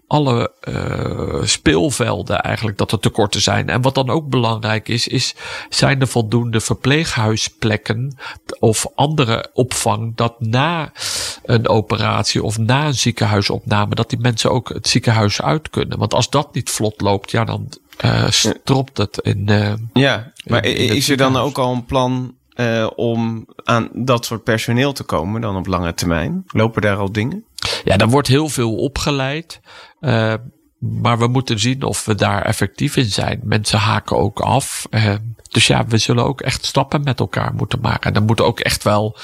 alle 0.09 0.53
uh, 0.69 1.43
speelvelden 1.43 2.41
eigenlijk 2.41 2.79
dat 2.79 2.93
er 2.93 2.99
tekorten 2.99 3.41
zijn. 3.41 3.69
En 3.69 3.83
wat 3.83 3.95
dan 3.95 4.11
ook 4.11 4.29
belangrijk 4.29 4.89
is, 4.89 5.09
is 5.09 5.35
zijn 5.69 6.01
er 6.01 6.09
voldoende 6.09 6.61
verpleeghuisplekken 6.61 8.19
of 8.59 8.87
andere 8.95 9.51
opvang 9.53 10.17
dat 10.17 10.41
na 10.41 10.93
een 11.45 11.69
operatie 11.69 12.43
of 12.43 12.59
na 12.59 12.87
een 12.87 12.95
ziekenhuisopname, 12.95 13.95
dat 13.95 14.11
die 14.11 14.19
mensen 14.19 14.51
ook 14.51 14.69
het 14.69 14.89
ziekenhuis 14.89 15.43
uit 15.43 15.71
kunnen. 15.71 15.99
Want 15.99 16.15
als 16.15 16.31
dat 16.31 16.55
niet 16.55 16.71
vlot 16.71 17.01
loopt, 17.01 17.31
ja, 17.31 17.45
dan 17.45 17.69
uh, 18.05 18.31
stropt 18.31 18.99
het 18.99 19.19
in. 19.19 19.47
Uh, 19.51 19.73
ja, 19.93 20.33
maar 20.45 20.65
is 20.65 21.09
er 21.09 21.17
dan 21.17 21.37
ook 21.37 21.59
al 21.59 21.73
een 21.73 21.85
plan 21.85 22.35
uh, 22.55 22.87
om 22.97 23.47
aan 23.65 23.89
dat 23.93 24.25
soort 24.25 24.45
personeel 24.45 24.93
te 24.93 25.03
komen 25.03 25.41
dan 25.41 25.57
op 25.57 25.67
lange 25.67 25.95
termijn? 25.95 26.45
Lopen 26.47 26.83
daar 26.83 26.97
al 26.97 27.13
dingen? 27.13 27.45
Ja, 27.85 27.97
daar 27.97 28.09
wordt 28.09 28.29
heel 28.29 28.49
veel 28.49 28.75
opgeleid. 28.75 29.61
Uh, 30.01 30.35
maar 30.79 31.19
we 31.19 31.27
moeten 31.27 31.59
zien 31.59 31.83
of 31.83 32.05
we 32.05 32.15
daar 32.15 32.43
effectief 32.43 32.97
in 32.97 33.11
zijn. 33.11 33.41
Mensen 33.43 33.79
haken 33.79 34.17
ook 34.17 34.41
af. 34.41 34.87
Uh, 34.91 35.15
dus 35.49 35.67
ja, 35.67 35.87
we 35.87 35.99
zullen 35.99 36.25
ook 36.25 36.41
echt 36.41 36.65
stappen 36.65 37.03
met 37.03 37.21
elkaar 37.21 37.55
moeten 37.55 37.81
maken. 37.81 38.03
En 38.03 38.13
dan 38.13 38.25
moet 38.25 38.41
ook 38.41 38.61
echt 38.61 38.83
wel 38.83 39.17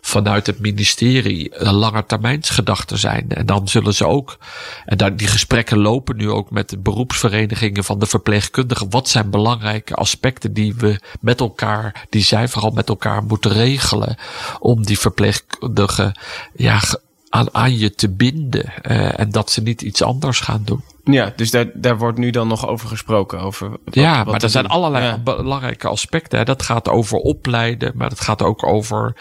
vanuit 0.00 0.46
het 0.46 0.58
ministerie 0.58 1.60
een 1.60 1.74
langetermijnsgedachte 1.74 2.96
zijn. 2.96 3.28
En 3.28 3.46
dan 3.46 3.68
zullen 3.68 3.94
ze 3.94 4.06
ook, 4.06 4.38
en 4.84 4.96
daar, 4.96 5.16
die 5.16 5.26
gesprekken 5.26 5.78
lopen 5.78 6.16
nu 6.16 6.30
ook 6.30 6.50
met 6.50 6.68
de 6.68 6.78
beroepsverenigingen 6.78 7.84
van 7.84 7.98
de 7.98 8.06
verpleegkundigen. 8.06 8.90
Wat 8.90 9.08
zijn 9.08 9.30
belangrijke 9.30 9.94
aspecten 9.94 10.52
die 10.52 10.74
we 10.74 11.00
met 11.20 11.40
elkaar, 11.40 12.06
die 12.10 12.22
zij 12.22 12.48
vooral 12.48 12.70
met 12.70 12.88
elkaar 12.88 13.22
moeten 13.22 13.52
regelen. 13.52 14.16
Om 14.58 14.84
die 14.84 14.98
verpleegkundigen, 14.98 16.20
ja, 16.54 16.80
aan, 17.32 17.54
aan 17.54 17.78
je 17.78 17.94
te 17.94 18.08
binden. 18.08 18.72
Uh, 18.82 19.18
en 19.18 19.30
dat 19.30 19.50
ze 19.50 19.62
niet 19.62 19.82
iets 19.82 20.02
anders 20.02 20.40
gaan 20.40 20.62
doen. 20.64 20.82
Ja, 21.04 21.32
dus 21.36 21.50
daar, 21.50 21.66
daar 21.74 21.98
wordt 21.98 22.18
nu 22.18 22.30
dan 22.30 22.48
nog 22.48 22.68
over 22.68 22.88
gesproken. 22.88 23.40
Over 23.40 23.70
wat, 23.70 23.78
ja, 23.90 24.24
maar 24.24 24.42
er 24.42 24.50
zijn 24.50 24.66
allerlei 24.66 25.16
belangrijke 25.16 25.88
aspecten. 25.88 26.38
Hè. 26.38 26.44
Dat 26.44 26.62
gaat 26.62 26.88
over 26.88 27.18
opleiden, 27.18 27.92
maar 27.94 28.08
het 28.08 28.20
gaat 28.20 28.42
ook 28.42 28.66
over 28.66 29.16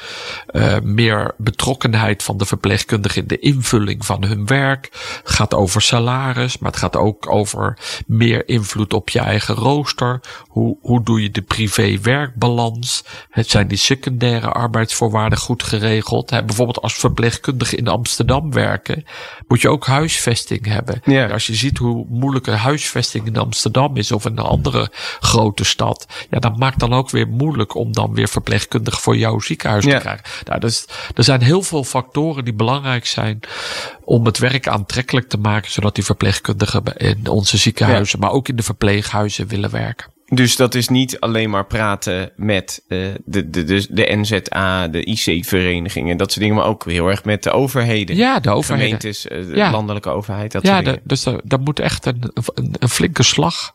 uh, 0.52 0.80
meer 0.84 1.34
betrokkenheid 1.38 2.24
van 2.24 2.38
de 2.38 2.46
verpleegkundigen 2.46 3.22
in 3.22 3.28
de 3.28 3.40
invulling 3.40 4.06
van 4.06 4.24
hun 4.24 4.46
werk. 4.46 4.90
Het 5.24 5.32
gaat 5.32 5.54
over 5.54 5.82
salaris, 5.82 6.58
maar 6.58 6.72
het 6.72 6.80
gaat 6.80 6.96
ook 6.96 7.32
over 7.32 7.78
meer 8.08 8.48
invloed 8.48 8.94
op 8.94 9.10
je 9.10 9.20
eigen 9.20 9.56
rooster. 9.56 10.20
Hoe, 10.48 10.78
hoe 10.82 11.04
doe 11.04 11.22
je 11.22 11.32
de 11.32 11.42
privé-werkbalans? 11.42 13.04
Het 13.30 13.50
zijn 13.50 13.68
die 13.68 13.78
secundaire 13.78 14.50
arbeidsvoorwaarden 14.52 15.40
goed 15.40 15.64
geregeld. 15.64 16.30
Hè. 16.30 16.44
Bijvoorbeeld 16.44 16.82
als 16.82 16.94
verpleegkundige 16.94 17.76
in 17.76 17.88
Amsterdam 17.88 18.52
werken, 18.52 19.06
moet 19.48 19.62
je 19.62 19.70
ook 19.70 19.86
huisvesting 19.86 20.66
hebben. 20.66 21.02
Ja. 21.04 21.28
Als 21.28 21.48
je 21.48 21.56
ziet 21.56 21.71
hoe 21.78 22.06
moeilijk 22.10 22.48
een 22.48 22.58
huisvesting 22.58 23.26
in 23.26 23.38
Amsterdam 23.38 23.98
is 23.98 24.12
of 24.12 24.26
in 24.26 24.32
een 24.32 24.46
andere 24.46 24.92
grote 25.20 25.64
stad. 25.64 26.06
Ja, 26.30 26.40
dat 26.40 26.58
maakt 26.58 26.80
dan 26.80 26.94
ook 26.94 27.10
weer 27.10 27.28
moeilijk 27.28 27.76
om 27.76 27.94
dan 27.94 28.14
weer 28.14 28.28
verpleegkundig 28.28 29.02
voor 29.02 29.18
jouw 29.18 29.40
ziekenhuis 29.40 29.84
te 29.84 29.98
krijgen. 29.98 30.26
Nou, 30.46 30.60
dus, 30.60 30.86
er 31.16 31.24
zijn 31.24 31.42
heel 31.42 31.62
veel 31.62 31.84
factoren 31.84 32.44
die 32.44 32.54
belangrijk 32.54 33.06
zijn 33.06 33.40
om 34.04 34.26
het 34.26 34.38
werk 34.38 34.68
aantrekkelijk 34.68 35.30
te 35.30 35.38
maken, 35.38 35.72
zodat 35.72 35.96
die 35.96 36.04
verpleegkundigen 36.04 36.84
in 36.98 37.28
onze 37.28 37.58
ziekenhuizen, 37.58 38.20
maar 38.20 38.32
ook 38.32 38.48
in 38.48 38.56
de 38.56 38.64
verpleeghuizen 38.64 39.48
willen 39.48 39.72
werken. 39.72 40.12
Dus 40.34 40.56
dat 40.56 40.76
is 40.76 40.88
niet 40.88 41.20
alleen 41.20 41.50
maar 41.50 41.66
praten 41.66 42.32
met 42.36 42.84
uh, 42.88 43.08
de, 43.26 43.50
de, 43.50 43.64
de, 43.64 43.88
de 43.90 44.16
NZA, 44.16 44.88
de 44.88 45.04
IC-verenigingen, 45.04 46.18
dat 46.18 46.32
soort 46.32 46.42
dingen, 46.42 46.56
maar 46.56 46.66
ook 46.66 46.86
heel 46.86 47.08
erg 47.08 47.24
met 47.24 47.44
de 47.44 47.52
overheden. 47.52 48.16
Ja, 48.16 48.40
de 48.40 48.50
overheden. 48.50 48.86
Gemeentes, 48.86 49.26
uh, 49.26 49.48
de 49.48 49.56
ja. 49.56 49.72
landelijke 49.72 50.10
overheid. 50.10 50.52
Dat 50.52 50.64
ja, 50.64 50.74
soort 50.74 50.86
dingen. 50.86 51.02
dus 51.04 51.24
daar 51.44 51.60
moet 51.60 51.80
echt 51.80 52.06
een, 52.06 52.32
een, 52.54 52.76
een 52.80 52.90
flinke 52.90 53.24
slag 53.24 53.74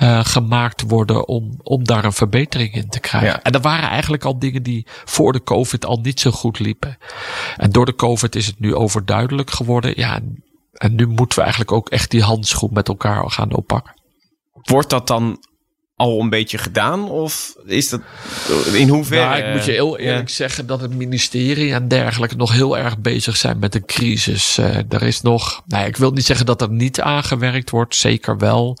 uh, 0.00 0.24
gemaakt 0.24 0.82
worden 0.82 1.28
om, 1.28 1.60
om 1.62 1.84
daar 1.84 2.04
een 2.04 2.12
verbetering 2.12 2.74
in 2.74 2.88
te 2.88 3.00
krijgen. 3.00 3.28
Ja. 3.28 3.42
En 3.42 3.52
er 3.52 3.60
waren 3.60 3.88
eigenlijk 3.88 4.24
al 4.24 4.38
dingen 4.38 4.62
die 4.62 4.86
voor 5.04 5.32
de 5.32 5.42
COVID 5.42 5.84
al 5.84 5.98
niet 6.02 6.20
zo 6.20 6.30
goed 6.30 6.58
liepen. 6.58 6.98
En 7.56 7.70
door 7.70 7.86
de 7.86 7.94
COVID 7.94 8.36
is 8.36 8.46
het 8.46 8.60
nu 8.60 8.74
overduidelijk 8.74 9.50
geworden. 9.50 9.92
Ja, 9.96 10.20
en 10.72 10.94
nu 10.94 11.06
moeten 11.06 11.38
we 11.38 11.42
eigenlijk 11.42 11.72
ook 11.72 11.88
echt 11.88 12.10
die 12.10 12.22
handschoen 12.22 12.70
met 12.72 12.88
elkaar 12.88 13.30
gaan 13.30 13.54
oppakken. 13.54 13.94
Wordt 14.52 14.90
dat 14.90 15.06
dan 15.06 15.38
al 16.02 16.20
een 16.20 16.28
beetje 16.28 16.58
gedaan? 16.58 17.10
Of 17.10 17.56
is 17.66 17.88
dat 17.88 18.00
in 18.72 18.88
hoeverre? 18.88 19.24
Nou, 19.24 19.42
ik 19.42 19.54
moet 19.54 19.64
je 19.64 19.70
heel 19.70 19.98
eerlijk 19.98 20.28
ja. 20.28 20.34
zeggen 20.34 20.66
dat 20.66 20.80
het 20.80 20.94
ministerie 20.94 21.72
en 21.72 21.88
dergelijke 21.88 22.36
nog 22.36 22.52
heel 22.52 22.78
erg 22.78 22.98
bezig 22.98 23.36
zijn 23.36 23.58
met 23.58 23.72
de 23.72 23.84
crisis. 23.84 24.58
Uh, 24.58 24.76
er 24.88 25.02
is 25.02 25.20
nog, 25.20 25.62
nou, 25.66 25.86
ik 25.86 25.96
wil 25.96 26.10
niet 26.10 26.26
zeggen 26.26 26.46
dat 26.46 26.60
er 26.60 26.70
niet 26.70 27.00
aangewerkt 27.00 27.70
wordt, 27.70 27.94
zeker 27.94 28.38
wel. 28.38 28.78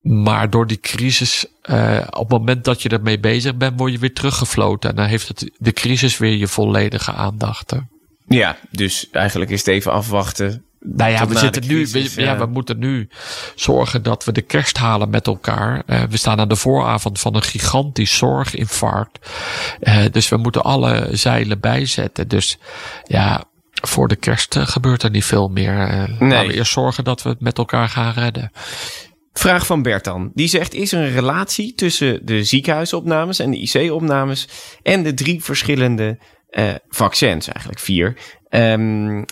Maar 0.00 0.50
door 0.50 0.66
die 0.66 0.80
crisis, 0.80 1.46
uh, 1.70 2.00
op 2.10 2.30
het 2.30 2.38
moment 2.38 2.64
dat 2.64 2.82
je 2.82 2.88
ermee 2.88 3.20
bezig 3.20 3.56
bent, 3.56 3.78
word 3.78 3.92
je 3.92 3.98
weer 3.98 4.14
teruggefloten. 4.14 4.90
En 4.90 4.96
dan 4.96 5.06
heeft 5.06 5.28
het, 5.28 5.50
de 5.58 5.72
crisis 5.72 6.18
weer 6.18 6.36
je 6.36 6.48
volledige 6.48 7.12
aandacht. 7.12 7.70
Hè. 7.70 7.78
Ja, 8.28 8.56
dus 8.70 9.10
eigenlijk 9.10 9.50
is 9.50 9.58
het 9.58 9.68
even 9.68 9.92
afwachten 9.92 10.64
nou 10.86 11.10
ja, 11.10 11.26
we 11.26 11.38
zitten 11.38 11.66
nu, 11.66 11.86
we, 11.86 12.10
ja. 12.16 12.22
ja. 12.22 12.38
we 12.38 12.46
moeten 12.46 12.78
nu 12.78 13.08
zorgen 13.54 14.02
dat 14.02 14.24
we 14.24 14.32
de 14.32 14.42
kerst 14.42 14.78
halen 14.78 15.10
met 15.10 15.26
elkaar. 15.26 15.82
Uh, 15.86 16.02
we 16.02 16.16
staan 16.16 16.40
aan 16.40 16.48
de 16.48 16.56
vooravond 16.56 17.20
van 17.20 17.34
een 17.34 17.42
gigantisch 17.42 18.16
zorginfarct. 18.16 19.30
Uh, 19.80 20.04
dus 20.10 20.28
we 20.28 20.36
moeten 20.36 20.62
alle 20.62 21.08
zeilen 21.12 21.60
bijzetten. 21.60 22.28
Dus 22.28 22.58
ja, 23.04 23.44
voor 23.70 24.08
de 24.08 24.16
kerst 24.16 24.56
uh, 24.56 24.66
gebeurt 24.66 25.02
er 25.02 25.10
niet 25.10 25.24
veel 25.24 25.48
meer. 25.48 26.06
nee. 26.18 26.30
Laten 26.30 26.48
we 26.48 26.54
eerst 26.54 26.72
zorgen 26.72 27.04
dat 27.04 27.22
we 27.22 27.28
het 27.28 27.40
met 27.40 27.58
elkaar 27.58 27.88
gaan 27.88 28.12
redden. 28.12 28.50
Vraag 29.32 29.66
van 29.66 29.82
Bertan. 29.82 30.30
Die 30.34 30.48
zegt: 30.48 30.74
Is 30.74 30.92
er 30.92 31.00
een 31.00 31.12
relatie 31.12 31.74
tussen 31.74 32.26
de 32.26 32.44
ziekenhuisopnames 32.44 33.38
en 33.38 33.50
de 33.50 33.58
IC-opnames 33.58 34.48
en 34.82 35.02
de 35.02 35.14
drie 35.14 35.44
verschillende 35.44 36.18
vaccins, 36.88 37.48
eigenlijk 37.48 37.78
vier? 37.78 38.16
Um, 38.50 39.24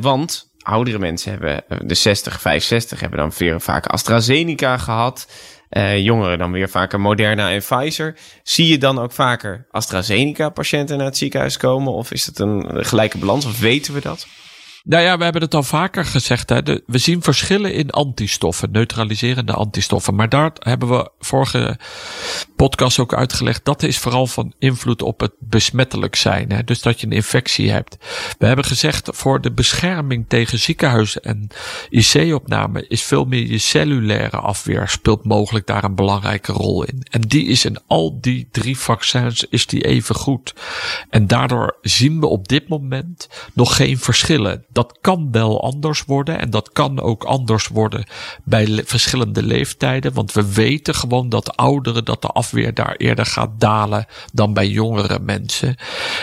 want 0.00 0.49
oudere 0.62 0.98
mensen 0.98 1.30
hebben, 1.30 1.68
eh, 1.68 1.78
de 1.84 1.94
60, 1.94 2.40
65, 2.40 3.00
hebben 3.00 3.18
dan 3.18 3.32
weer 3.38 3.60
vaak 3.60 3.86
AstraZeneca 3.86 4.76
gehad. 4.76 5.28
Uh, 5.70 5.98
jongeren 5.98 6.38
dan 6.38 6.52
weer 6.52 6.68
vaker 6.68 7.00
Moderna 7.00 7.50
en 7.50 7.60
Pfizer. 7.60 8.16
Zie 8.42 8.68
je 8.68 8.78
dan 8.78 8.98
ook 8.98 9.12
vaker 9.12 9.66
AstraZeneca-patiënten 9.70 10.96
naar 10.96 11.06
het 11.06 11.16
ziekenhuis 11.16 11.56
komen? 11.56 11.92
Of 11.92 12.12
is 12.12 12.26
het 12.26 12.38
een 12.38 12.84
gelijke 12.84 13.18
balans? 13.18 13.46
Of 13.46 13.60
weten 13.60 13.94
we 13.94 14.00
dat? 14.00 14.26
Nou 14.84 15.02
ja, 15.02 15.18
we 15.18 15.24
hebben 15.24 15.42
het 15.42 15.54
al 15.54 15.62
vaker 15.62 16.04
gezegd. 16.04 16.48
Hè. 16.48 16.62
We 16.86 16.98
zien 16.98 17.22
verschillen 17.22 17.72
in 17.72 17.90
antistoffen, 17.90 18.70
neutraliserende 18.70 19.52
antistoffen. 19.52 20.14
Maar 20.14 20.28
daar 20.28 20.50
hebben 20.58 20.88
we 20.88 21.10
vorige 21.18 21.78
podcast 22.60 22.98
ook 22.98 23.14
uitgelegd. 23.14 23.64
Dat 23.64 23.82
is 23.82 23.98
vooral 23.98 24.26
van 24.26 24.52
invloed 24.58 25.02
op 25.02 25.20
het 25.20 25.32
besmettelijk 25.38 26.16
zijn. 26.16 26.52
Hè. 26.52 26.64
Dus 26.64 26.82
dat 26.82 27.00
je 27.00 27.06
een 27.06 27.12
infectie 27.12 27.70
hebt. 27.70 27.96
We 28.38 28.46
hebben 28.46 28.64
gezegd 28.64 29.08
voor 29.12 29.40
de 29.40 29.52
bescherming 29.52 30.24
tegen 30.28 30.58
ziekenhuis 30.58 31.20
en 31.20 31.48
IC-opname 31.90 32.86
is 32.88 33.02
veel 33.02 33.24
meer 33.24 33.46
je 33.46 33.58
cellulaire 33.58 34.36
afweer 34.36 34.88
speelt 34.88 35.24
mogelijk 35.24 35.66
daar 35.66 35.84
een 35.84 35.94
belangrijke 35.94 36.52
rol 36.52 36.84
in. 36.84 37.06
En 37.10 37.20
die 37.20 37.46
is 37.46 37.64
in 37.64 37.78
al 37.86 38.18
die 38.20 38.48
drie 38.50 38.78
vaccins 38.78 39.44
is 39.44 39.66
die 39.66 39.84
even 39.84 40.14
goed. 40.14 40.54
En 41.10 41.26
daardoor 41.26 41.76
zien 41.82 42.20
we 42.20 42.26
op 42.26 42.48
dit 42.48 42.68
moment 42.68 43.28
nog 43.52 43.76
geen 43.76 43.98
verschillen 43.98 44.64
dat 44.72 44.98
kan 45.00 45.28
wel 45.30 45.62
anders 45.62 46.04
worden. 46.04 46.38
En 46.38 46.50
dat 46.50 46.72
kan 46.72 47.00
ook 47.00 47.24
anders 47.24 47.68
worden 47.68 48.04
bij 48.44 48.82
verschillende 48.84 49.42
leeftijden. 49.42 50.14
Want 50.14 50.32
we 50.32 50.52
weten 50.52 50.94
gewoon 50.94 51.28
dat 51.28 51.56
ouderen, 51.56 52.04
dat 52.04 52.22
de 52.22 52.28
afweer 52.28 52.48
daar 52.74 52.94
eerder 52.96 53.26
gaat 53.26 53.50
dalen 53.58 54.06
dan 54.32 54.52
bij 54.52 54.68
jongere 54.68 55.18
mensen. 55.18 55.76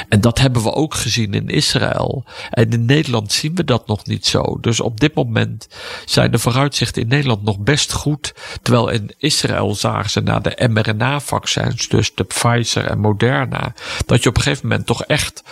En 0.10 0.22
dat 0.22 0.40
hebben 0.40 0.64
we 0.64 0.74
ook 0.74 0.94
gezien 0.94 1.34
in 1.34 1.50
Israël. 1.50 2.26
En 2.50 2.70
in 2.70 2.86
Nederland 2.86 3.32
zien 3.32 3.56
we 3.56 3.64
dat 3.64 3.88
nog 3.88 4.06
niet 4.06 4.26
zo. 4.26 4.58
Dus 4.62 4.80
op 4.80 5.00
dit 5.00 5.14
moment 5.14 5.68
zijn 6.06 6.32
de 6.32 6.40
vooruitzichten 6.40 7.02
in 7.02 7.08
Nederland 7.08 7.44
nog 7.44 7.60
best 7.60 7.92
goed. 7.92 8.34
Terwijl 8.62 8.90
in 8.90 9.12
Israël 9.18 9.76
zagen 9.76 10.10
ze 10.10 10.22
naar 10.22 10.42
de 10.42 10.68
mRNA-vaccins, 10.70 11.88
dus 11.88 12.16
de 12.16 12.24
Pfizer 12.24 12.86
en 12.86 13.00
Moderna, 13.00 13.74
dat 14.06 14.24
je 14.24 14.30
op 14.30 14.36
een 14.36 14.42
gegeven 14.42 14.68
moment 14.68 14.86
toch 14.86 15.04
echt 15.04 15.44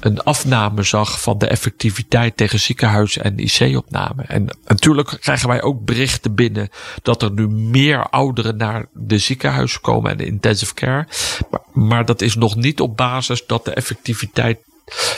een 0.00 0.22
afname 0.22 0.82
zag 0.82 1.20
van 1.20 1.38
de 1.38 1.46
effectiviteit 1.46 2.36
tegen 2.36 2.60
ziekenhuis 2.60 3.18
en 3.18 3.38
IC-opname. 3.38 4.22
En 4.22 4.56
natuurlijk 4.66 5.16
krijgen 5.20 5.48
wij 5.48 5.62
ook 5.62 5.84
berichten 5.84 6.34
binnen 6.34 6.68
dat 7.02 7.22
er 7.22 7.32
nu 7.32 7.48
meer 7.48 8.08
ouderen 8.08 8.56
naar 8.56 8.86
de 8.92 9.18
ziekenhuis 9.18 9.80
komen 9.80 10.10
en 10.10 10.19
intensive 10.26 10.74
care. 10.74 11.06
Maar, 11.50 11.60
maar 11.72 12.04
dat 12.04 12.20
is 12.20 12.34
nog 12.34 12.56
niet 12.56 12.80
op 12.80 12.96
basis 12.96 13.46
dat 13.46 13.64
de 13.64 13.74
effectiviteit 13.74 14.58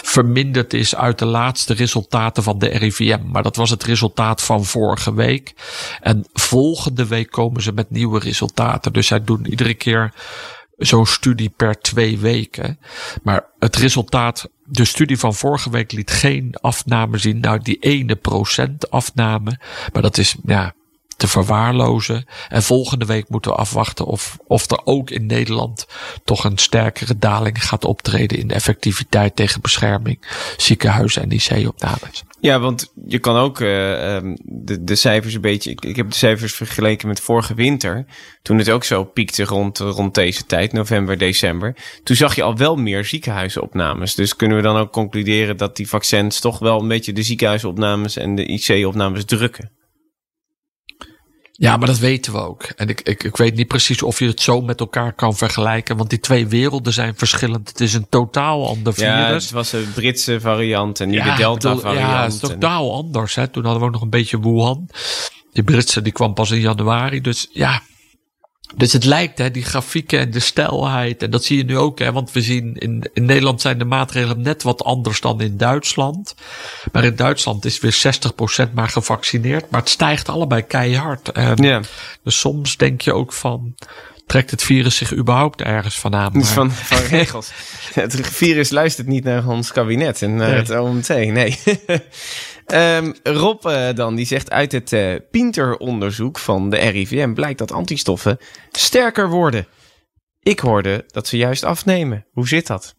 verminderd 0.02 0.74
is 0.74 0.94
uit 0.94 1.18
de 1.18 1.24
laatste 1.24 1.74
resultaten 1.74 2.42
van 2.42 2.58
de 2.58 2.66
RIVM. 2.66 3.20
Maar 3.24 3.42
dat 3.42 3.56
was 3.56 3.70
het 3.70 3.84
resultaat 3.84 4.42
van 4.42 4.64
vorige 4.64 5.14
week. 5.14 5.54
En 6.00 6.26
volgende 6.32 7.06
week 7.06 7.30
komen 7.30 7.62
ze 7.62 7.72
met 7.72 7.90
nieuwe 7.90 8.18
resultaten. 8.18 8.92
Dus 8.92 9.06
zij 9.06 9.24
doen 9.24 9.46
iedere 9.46 9.74
keer 9.74 10.12
zo'n 10.76 11.06
studie 11.06 11.50
per 11.56 11.80
twee 11.80 12.18
weken. 12.18 12.78
Maar 13.22 13.44
het 13.58 13.76
resultaat, 13.76 14.48
de 14.64 14.84
studie 14.84 15.18
van 15.18 15.34
vorige 15.34 15.70
week 15.70 15.92
liet 15.92 16.10
geen 16.10 16.54
afname 16.60 17.18
zien. 17.18 17.40
Nou, 17.40 17.58
die 17.62 17.78
ene 17.78 18.16
procent 18.16 18.90
afname. 18.90 19.58
Maar 19.92 20.02
dat 20.02 20.18
is, 20.18 20.36
ja, 20.44 20.74
te 21.16 21.29
verwaarlozen. 21.29 22.25
En 22.48 22.62
volgende 22.62 23.05
week 23.05 23.29
moeten 23.29 23.51
we 23.51 23.57
afwachten 23.57 24.07
of, 24.07 24.37
of 24.46 24.70
er 24.70 24.81
ook 24.85 25.11
in 25.11 25.27
Nederland 25.27 25.87
toch 26.25 26.44
een 26.44 26.59
sterkere 26.59 27.18
daling 27.18 27.64
gaat 27.64 27.85
optreden 27.85 28.38
in 28.38 28.48
de 28.48 28.55
effectiviteit 28.55 29.37
tegen 29.37 29.61
bescherming, 29.61 30.18
ziekenhuizen 30.57 31.22
en 31.22 31.31
IC-opnames. 31.31 32.25
Ja, 32.40 32.61
want 32.61 32.92
je 33.07 33.18
kan 33.18 33.37
ook 33.37 33.61
uh, 33.61 33.68
de, 34.42 34.85
de 34.85 34.94
cijfers 34.94 35.35
een 35.35 35.40
beetje. 35.40 35.70
Ik, 35.70 35.85
ik 35.85 35.96
heb 35.96 36.11
de 36.11 36.16
cijfers 36.16 36.55
vergeleken 36.55 37.09
met 37.09 37.20
vorige 37.20 37.55
winter. 37.55 38.05
Toen 38.42 38.59
het 38.59 38.70
ook 38.70 38.85
zo 38.85 39.05
piekte 39.05 39.44
rond, 39.44 39.79
rond 39.79 40.14
deze 40.14 40.46
tijd, 40.46 40.72
november, 40.72 41.18
december. 41.18 41.77
Toen 42.03 42.16
zag 42.16 42.35
je 42.35 42.42
al 42.42 42.57
wel 42.57 42.77
meer 42.77 43.05
ziekenhuisopnames. 43.05 44.14
Dus 44.14 44.37
kunnen 44.37 44.57
we 44.57 44.62
dan 44.62 44.77
ook 44.77 44.92
concluderen 44.92 45.57
dat 45.57 45.77
die 45.77 45.88
vaccins 45.88 46.40
toch 46.40 46.59
wel 46.59 46.81
een 46.81 46.88
beetje 46.88 47.12
de 47.12 47.22
ziekenhuisopnames 47.22 48.16
en 48.16 48.35
de 48.35 48.46
IC-opnames 48.46 49.25
drukken? 49.25 49.70
Ja, 51.52 51.76
maar 51.76 51.86
dat 51.86 51.98
weten 51.98 52.32
we 52.32 52.38
ook. 52.38 52.62
En 52.62 52.88
ik, 52.88 53.00
ik, 53.00 53.24
ik 53.24 53.36
weet 53.36 53.54
niet 53.54 53.66
precies 53.68 54.02
of 54.02 54.18
je 54.18 54.26
het 54.26 54.40
zo 54.40 54.60
met 54.60 54.80
elkaar 54.80 55.12
kan 55.12 55.36
vergelijken. 55.36 55.96
Want 55.96 56.10
die 56.10 56.20
twee 56.20 56.46
werelden 56.46 56.92
zijn 56.92 57.14
verschillend. 57.16 57.68
Het 57.68 57.80
is 57.80 57.94
een 57.94 58.06
totaal 58.08 58.68
ander 58.68 58.94
virus. 58.94 59.08
Ja, 59.10 59.32
het 59.32 59.50
was 59.50 59.72
een 59.72 59.92
Britse 59.94 60.40
variant 60.40 61.00
en 61.00 61.08
nu 61.08 61.16
ja, 61.16 61.30
de 61.30 61.36
Delta 61.36 61.76
variant. 61.76 62.10
Ja, 62.10 62.22
het 62.22 62.32
is 62.32 62.38
totaal 62.38 62.94
anders. 62.94 63.34
Hè. 63.34 63.48
Toen 63.48 63.62
hadden 63.62 63.80
we 63.80 63.86
ook 63.86 63.92
nog 63.92 64.02
een 64.02 64.10
beetje 64.10 64.40
Wuhan. 64.40 64.88
Die 65.52 65.62
Britse 65.62 66.02
die 66.02 66.12
kwam 66.12 66.34
pas 66.34 66.50
in 66.50 66.60
januari. 66.60 67.20
Dus 67.20 67.48
ja, 67.50 67.82
dus 68.76 68.92
het 68.92 69.04
lijkt, 69.04 69.38
hè, 69.38 69.50
die 69.50 69.64
grafieken 69.64 70.18
en 70.18 70.30
de 70.30 70.40
stijlheid. 70.40 71.22
En 71.22 71.30
dat 71.30 71.44
zie 71.44 71.56
je 71.56 71.64
nu 71.64 71.78
ook, 71.78 71.98
hè, 71.98 72.12
want 72.12 72.32
we 72.32 72.40
zien 72.40 72.74
in, 72.74 73.11
in 73.12 73.24
Nederland 73.24 73.61
zijn 73.61 73.78
de 73.78 73.85
maatregelen 73.85 74.42
net 74.42 74.62
wat 74.62 74.85
anders 74.85 75.20
dan 75.20 75.40
in 75.40 75.56
Duitsland. 75.56 76.35
Maar 76.92 77.04
in 77.04 77.16
Duitsland 77.16 77.64
is 77.64 77.80
weer 77.80 77.96
60% 78.68 78.72
maar 78.72 78.88
gevaccineerd. 78.88 79.70
Maar 79.70 79.80
het 79.80 79.88
stijgt 79.88 80.28
allebei 80.28 80.62
keihard. 80.62 81.28
En 81.28 81.56
ja. 81.56 81.80
Dus 82.22 82.38
soms 82.38 82.76
denk 82.76 83.00
je 83.00 83.12
ook 83.12 83.32
van, 83.32 83.74
trekt 84.26 84.50
het 84.50 84.62
virus 84.62 84.96
zich 84.96 85.14
überhaupt 85.14 85.61
ergens 85.61 85.98
van 85.98 86.14
aan? 86.14 86.32
Maar... 86.32 86.44
Van, 86.44 86.70
van 86.92 86.98
regels. 86.98 87.50
het 87.94 88.20
virus 88.26 88.70
luistert 88.70 89.06
niet 89.06 89.24
naar 89.24 89.48
ons 89.48 89.72
kabinet 89.72 90.22
en 90.22 90.37
naar 90.37 90.48
nee. 90.48 90.58
het 90.58 90.70
OMT, 90.70 91.08
nee. 91.08 91.58
Um, 92.72 93.14
Rob 93.22 93.66
uh, 93.66 93.88
dan, 93.94 94.14
die 94.14 94.26
zegt 94.26 94.50
uit 94.50 94.72
het 94.72 94.92
uh, 94.92 95.14
Pinter-onderzoek 95.30 96.38
van 96.38 96.70
de 96.70 96.76
RIVM 96.76 97.32
blijkt 97.32 97.58
dat 97.58 97.72
antistoffen 97.72 98.38
sterker 98.70 99.28
worden. 99.28 99.66
Ik 100.40 100.58
hoorde 100.58 101.04
dat 101.06 101.26
ze 101.26 101.37
juist 101.37 101.64
afnemen. 101.64 102.26
Hoe 102.32 102.48
zit 102.48 102.66
dat? 102.66 102.94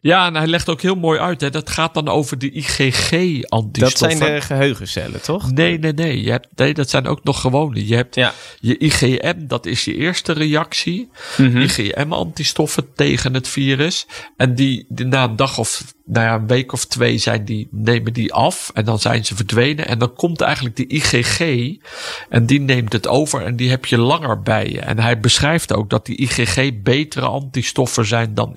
Ja, 0.00 0.26
en 0.26 0.34
hij 0.34 0.46
legt 0.46 0.68
ook 0.68 0.80
heel 0.80 0.94
mooi 0.94 1.18
uit. 1.18 1.40
Hè. 1.40 1.50
Dat 1.50 1.70
gaat 1.70 1.94
dan 1.94 2.08
over 2.08 2.38
de 2.38 2.50
IgG-antistoffen. 2.50 4.08
Dat 4.08 4.18
zijn 4.18 4.34
de 4.34 4.40
geheugencellen, 4.40 5.22
toch? 5.22 5.52
Nee, 5.52 5.78
nee, 5.78 5.92
nee. 5.92 6.22
Je 6.22 6.30
hebt, 6.30 6.48
nee, 6.54 6.74
dat 6.74 6.90
zijn 6.90 7.06
ook 7.06 7.24
nog 7.24 7.40
gewone. 7.40 7.86
Je 7.86 7.94
hebt 7.94 8.14
ja. 8.14 8.32
je 8.60 8.78
IgM, 8.78 9.46
dat 9.46 9.66
is 9.66 9.84
je 9.84 9.96
eerste 9.96 10.32
reactie. 10.32 11.10
Mm 11.36 11.52
-hmm. 11.52 11.60
IgM-antistoffen 11.62 12.94
tegen 12.94 13.34
het 13.34 13.48
virus. 13.48 14.06
En 14.36 14.54
die, 14.54 14.86
die, 14.88 15.06
na 15.06 15.24
een 15.24 15.36
dag 15.36 15.58
of 15.58 15.94
nou 16.04 16.26
ja, 16.26 16.34
een 16.34 16.46
week 16.46 16.72
of 16.72 16.84
twee 16.84 17.18
zijn 17.18 17.44
die, 17.44 17.68
nemen 17.70 18.12
die 18.12 18.32
af 18.32 18.70
en 18.74 18.84
dan 18.84 18.98
zijn 18.98 19.24
ze 19.24 19.36
verdwenen. 19.36 19.88
En 19.88 19.98
dan 19.98 20.14
komt 20.14 20.40
eigenlijk 20.40 20.76
de 20.76 20.86
IgG 20.86 21.40
en 22.28 22.46
die 22.46 22.60
neemt 22.60 22.92
het 22.92 23.08
over 23.08 23.42
en 23.44 23.56
die 23.56 23.70
heb 23.70 23.84
je 23.86 23.98
langer 23.98 24.42
bij 24.42 24.68
je. 24.70 24.80
En 24.80 24.98
hij 24.98 25.20
beschrijft 25.20 25.72
ook 25.74 25.90
dat 25.90 26.06
die 26.06 26.16
IgG 26.16 26.82
betere 26.82 27.26
antistoffen 27.26 28.06
zijn 28.06 28.34
dan 28.34 28.50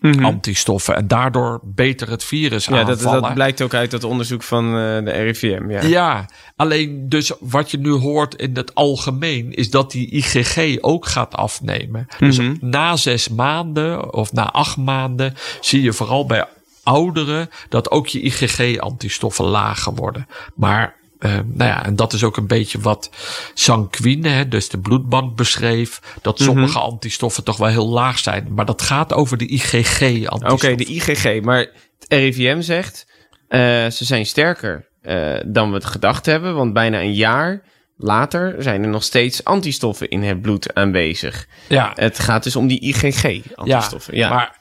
IgM-antistoffen. 0.00 0.96
En 0.96 1.08
daardoor 1.08 1.60
beter 1.62 2.10
het 2.10 2.24
virus 2.24 2.68
Mhm. 2.68 2.78
Ja, 2.78 2.84
dat, 2.84 2.96
aanvallen. 2.98 3.22
dat 3.22 3.34
blijkt 3.34 3.62
ook 3.62 3.74
uit 3.74 3.90
dat 3.90 4.04
onderzoek 4.04 4.42
van 4.42 4.64
eh, 4.66 4.72
de 5.04 5.10
RIVM. 5.10 5.70
Ja. 5.70 5.82
Ja, 5.82 6.28
alleen 6.56 7.08
dus 7.08 7.32
wat 7.40 7.70
je 7.70 7.78
nu 7.78 7.90
hoort 7.90 8.34
in 8.34 8.56
het 8.56 8.74
algemeen 8.74 9.52
is 9.52 9.70
dat 9.70 9.90
die 9.90 10.10
IgG 10.10 10.76
ook 10.80 11.06
gaat 11.06 11.34
afnemen. 11.34 12.06
Dus 12.18 12.38
Mhm. 12.38 12.54
na 12.60 12.96
zes 12.96 13.28
maanden 13.28 14.12
of 14.14 14.32
na 14.32 14.50
acht 14.50 14.76
maanden 14.76 15.34
zie 15.60 15.82
je 15.82 15.92
vooral 15.92 16.26
bij 16.26 16.43
ouderen 16.84 17.48
dat 17.68 17.90
ook 17.90 18.06
je 18.06 18.20
IgG-antistoffen 18.20 19.44
lager 19.44 19.94
worden. 19.94 20.26
Maar 20.54 20.94
eh, 21.18 21.30
nou 21.44 21.70
ja, 21.70 21.84
en 21.84 21.96
dat 21.96 22.12
is 22.12 22.24
ook 22.24 22.36
een 22.36 22.46
beetje 22.46 22.80
wat 22.80 23.10
Sanquine, 23.54 24.28
hè, 24.28 24.48
dus 24.48 24.68
de 24.68 24.78
bloedbank, 24.78 25.36
beschreef. 25.36 26.00
Dat 26.22 26.38
Mhm. 26.38 26.48
sommige 26.48 26.78
antistoffen 26.78 27.44
toch 27.44 27.56
wel 27.56 27.68
heel 27.68 27.88
laag 27.88 28.18
zijn. 28.18 28.46
Maar 28.54 28.66
dat 28.66 28.82
gaat 28.82 29.12
over 29.12 29.36
de 29.38 29.46
IgG-antistoffen. 29.46 30.72
Oké, 30.72 30.74
de 30.74 30.84
IgG. 30.94 31.40
Maar 31.42 31.58
het 31.58 32.06
RIVM 32.08 32.60
zegt, 32.60 33.06
eh, 33.48 33.60
ze 33.86 34.04
zijn 34.04 34.26
sterker 34.26 34.92
eh, 35.02 35.34
dan 35.46 35.68
we 35.68 35.74
het 35.74 35.84
gedacht 35.84 36.26
hebben. 36.26 36.54
Want 36.54 36.72
bijna 36.72 37.00
een 37.00 37.14
jaar 37.14 37.62
later 37.96 38.54
zijn 38.58 38.82
er 38.82 38.88
nog 38.88 39.02
steeds 39.02 39.44
antistoffen 39.44 40.08
in 40.08 40.22
het 40.22 40.42
bloed 40.42 40.74
aanwezig. 40.74 41.46
Ja, 41.68 41.92
Het 41.94 42.18
gaat 42.18 42.42
dus 42.42 42.56
om 42.56 42.66
die 42.66 42.80
IgG-antistoffen. 42.80 44.16
Ja, 44.16 44.28
Maar 44.28 44.56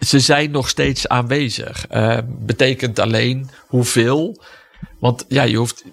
ze 0.00 0.20
zijn 0.20 0.50
nog 0.50 0.68
steeds 0.68 1.08
aanwezig. 1.08 1.86
Eh, 1.86 2.18
betekent 2.26 2.98
alleen 2.98 3.50
hoeveel. 3.66 4.42
Want 4.98 5.24
ja, 5.28 5.42
je 5.42 5.56
hoeft. 5.56 5.84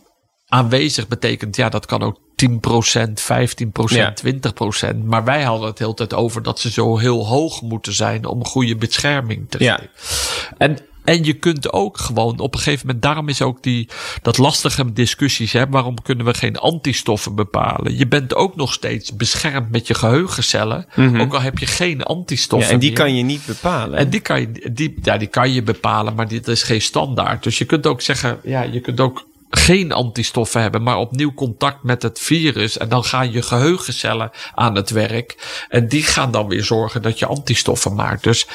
Aanwezig 0.48 1.08
betekent, 1.08 1.56
ja, 1.56 1.70
dat 1.70 1.86
kan 1.86 2.02
ook 2.04 2.20
10%, 2.36 3.22
15%, 3.22 3.98
Ja. 3.98 4.13
20%. 4.13 5.04
Maar 5.04 5.24
wij 5.24 5.43
hadden 5.43 5.67
het 5.67 5.80
heel 5.80 5.93
tijd 5.93 6.13
over 6.13 6.43
dat 6.43 6.60
ze 6.60 6.72
zo 6.72 6.98
heel 6.98 7.28
hoog 7.28 7.62
moeten 7.62 7.93
zijn 7.93 8.26
om 8.26 8.46
goede 8.46 8.76
bescherming 8.76 9.50
te 9.50 9.63
Ja. 9.63 9.76
geven. 9.76 10.56
En, 10.58 10.78
en 11.08 11.24
je 11.24 11.34
kunt 11.34 11.74
ook 11.74 11.98
gewoon 11.98 12.39
op 12.39 12.54
een 12.54 12.60
gegeven 12.60 12.86
moment, 12.86 13.04
daarom 13.04 13.30
is 13.30 13.41
ook 13.41 13.63
die, 13.63 13.88
dat 14.22 14.38
lastige 14.38 14.93
discussies, 14.93 15.52
hè, 15.54 15.67
waarom 15.70 16.02
kunnen 16.02 16.26
we 16.26 16.34
geen 16.34 16.58
antistoffen 16.58 17.36
bepalen? 17.36 17.98
Je 17.98 18.08
bent 18.08 18.36
ook 18.36 18.56
nog 18.56 18.74
steeds 18.74 19.15
beschermd 19.15 19.72
met 19.72 19.88
je 19.88 19.93
geheugencellen, 19.93 20.86
ook 21.20 21.34
al 21.34 21.41
heb 21.41 21.58
je 21.58 21.65
geen 21.65 21.86
Mhm. 21.98 21.98
Ja, 21.98 22.04
antistoffen. 22.04 22.72
en 22.74 22.80
die 22.80 22.89
meer. 22.89 23.00
kan 23.00 23.15
je 23.15 23.24
niet 23.24 23.46
bepalen. 23.46 24.00
En 24.00 24.10
die 24.10 24.20
kan 24.20 24.39
je, 24.39 24.72
die, 24.74 24.98
ja, 25.04 25.17
die 25.17 25.28
kan 25.28 25.52
je 25.54 25.63
bepalen, 25.63 26.15
maar 26.15 26.28
dit 26.28 26.48
is 26.48 26.63
geen 26.63 26.82
standaard. 26.82 27.43
Dus 27.43 27.58
je 27.58 27.65
kunt 27.65 27.88
ook 27.88 28.02
zeggen, 28.02 28.39
ja, 28.43 28.62
je 28.62 28.80
kunt 28.82 29.00
ook 29.00 29.26
geen 29.50 29.92
antistoffen 29.92 30.62
hebben, 30.62 30.84
maar 30.84 30.98
opnieuw 30.98 31.34
contact 31.34 31.84
met 31.84 32.02
het 32.02 32.20
virus. 32.20 32.78
En 32.78 32.90
dan 32.90 33.04
gaan 33.04 33.32
je 33.32 33.42
geheugencellen 33.42 34.32
aan 34.54 34.76
het 34.76 34.90
werk. 34.90 35.66
En 35.70 35.88
die 35.88 36.04
gaan 36.04 36.32
dan 36.32 36.48
weer 36.48 36.64
zorgen 36.64 37.02
dat 37.02 37.20
je 37.20 37.26
antistoffen 37.26 37.96
maakt. 37.96 38.24
Dus 38.24 38.48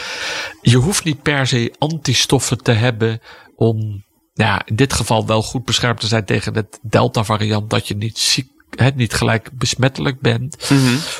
je 0.61 0.77
hoeft 0.77 1.05
niet 1.05 1.23
per 1.23 1.47
se 1.47 1.75
antistoffen 1.79 2.59
te 2.59 2.73
hebben 2.73 3.21
om, 3.57 4.05
ja, 4.33 4.63
in 4.65 4.77
dit 4.77 4.93
geval 4.93 5.27
wel 5.27 5.43
goed 5.43 5.65
beschermd 5.65 6.01
te 6.01 6.07
zijn 6.07 6.25
tegen 6.25 6.55
het 6.55 6.79
Delta-variant, 6.83 7.71
dat 7.71 7.89
je 7.89 7.97
niet 7.97 8.19
ziek 8.19 8.51
hè, 8.71 8.91
niet 8.95 9.15
gelijk 9.15 9.51
besmettelijk 9.53 10.21
bent 10.21 10.71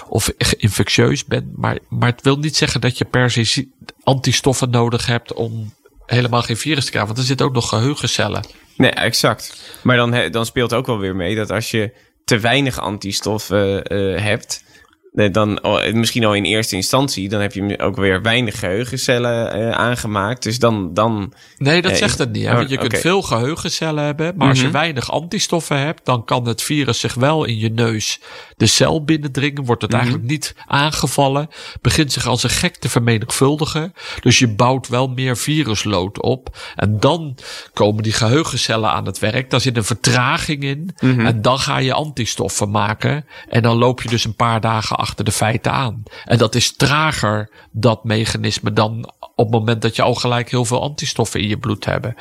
of 0.09 0.29
infectieus 0.57 1.25
bent. 1.25 1.57
Maar, 1.57 1.79
maar 1.89 2.11
het 2.11 2.23
wil 2.23 2.37
niet 2.37 2.57
zeggen 2.57 2.81
dat 2.81 2.99
je 2.99 3.05
per 3.05 3.31
se 3.31 3.69
antistoffen 4.03 4.71
nodig 4.71 5.07
hebt 5.07 5.33
om 5.33 5.73
helemaal 6.13 6.43
geen 6.43 6.57
virus 6.57 6.85
te 6.85 6.91
krijgen. 6.91 7.11
Want 7.11 7.23
er 7.23 7.29
zitten 7.29 7.47
ook 7.47 7.53
nog 7.55 7.69
geheugencellen. 7.69 8.47
Nee, 8.77 8.91
exact. 8.91 9.63
Maar 9.83 9.97
dan, 9.97 10.31
dan 10.31 10.47
speelt 10.47 10.73
ook 10.73 10.87
wel 10.87 10.99
weer 10.99 11.17
mee 11.17 11.35
dat 11.35 11.51
als 11.51 11.71
je 11.71 11.93
te 12.25 12.39
weinig 12.39 12.79
antistoffen 12.81 13.85
eh, 13.85 14.23
hebt, 14.23 14.65
dan 15.13 15.63
oh, 15.63 15.93
misschien 15.93 16.25
al 16.25 16.35
in 16.35 16.45
eerste 16.45 16.77
instantie, 16.77 17.29
dan 17.29 17.41
heb 17.41 17.53
je 17.53 17.79
ook 17.79 17.97
weer 17.97 18.23
weinig 18.23 18.59
geheugencellen 18.59 19.53
eh, 19.53 19.71
aangemaakt. 19.71 20.43
Dus 20.43 20.59
dan, 20.59 20.95
dan 20.95 21.33
Nee, 21.57 21.83
dat 21.83 21.91
Ja, 21.91 21.97
zegt 21.97 22.19
het 22.19 22.33
niet. 22.33 22.45
Hè? 22.45 22.51
Oh, 22.51 22.57
Want 22.57 22.71
je 22.71 22.79
kunt 22.79 22.99
veel 22.99 23.23
geheugencellen 23.23 24.05
hebben. 24.05 24.35
Maar 24.37 24.49
als 24.49 24.59
je 24.59 24.65
Mhm. 24.65 24.73
weinig 24.73 25.11
antistoffen 25.11 25.79
hebt, 25.79 26.05
dan 26.05 26.25
kan 26.25 26.47
het 26.47 26.63
virus 26.63 27.01
zich 27.01 27.15
wel 27.15 27.45
in 27.45 27.59
je 27.59 27.69
neus 27.71 28.21
de 28.57 28.67
cel 28.67 29.05
binnendringen. 29.05 29.65
Wordt 29.65 29.83
het 29.83 29.91
Mhm. 29.91 30.01
eigenlijk 30.01 30.31
niet 30.31 30.55
aangevallen. 30.67 31.49
Begint 31.81 32.13
zich 32.13 32.27
als 32.27 32.43
een 32.43 32.51
gek 32.51 32.77
te 32.77 32.89
vermenigvuldigen. 32.89 33.93
Dus 34.21 34.39
je 34.39 34.49
bouwt 34.49 34.89
wel 34.89 35.09
meer 35.09 35.37
viruslood 35.37 36.23
op. 36.23 36.57
En 36.77 37.01
dan 37.01 37.37
komen 37.73 38.03
die 38.03 38.13
geheugencellen 38.13 38.91
aan 38.91 39.07
het 39.07 39.19
werk. 39.19 39.51
Daar 39.51 39.61
zit 39.61 39.77
een 39.77 39.85
vertraging 39.85 40.63
in. 40.63 40.91
Mhm. 41.01 41.27
En 41.27 41.43
dan 41.43 41.59
ga 41.59 41.79
je 41.79 41.93
antistoffen 41.93 42.71
maken. 42.71 43.27
En 43.49 43.63
dan 43.63 43.77
loop 43.77 44.03
je 44.03 44.09
dus 44.09 44.25
een 44.25 44.37
paar 44.37 44.61
dagen 44.61 44.97
achter 45.03 45.25
de 45.25 45.33
feiten 45.33 45.73
aan. 45.73 46.03
En 46.25 46.39
dat 46.39 46.55
is 46.55 46.77
trager, 46.77 47.51
dat 47.73 48.05
mechanisme, 48.05 48.73
dan 48.73 49.13
op 49.19 49.45
het 49.45 49.51
moment 49.51 49.83
dat 49.83 49.97
je 49.97 50.03
al 50.03 50.15
gelijk 50.15 50.51
heel 50.51 50.65
veel 50.65 50.83
antistoffen 50.83 51.41
in 51.41 51.49
je 51.49 51.59
bloed 51.59 51.85
hebben. 51.85 52.15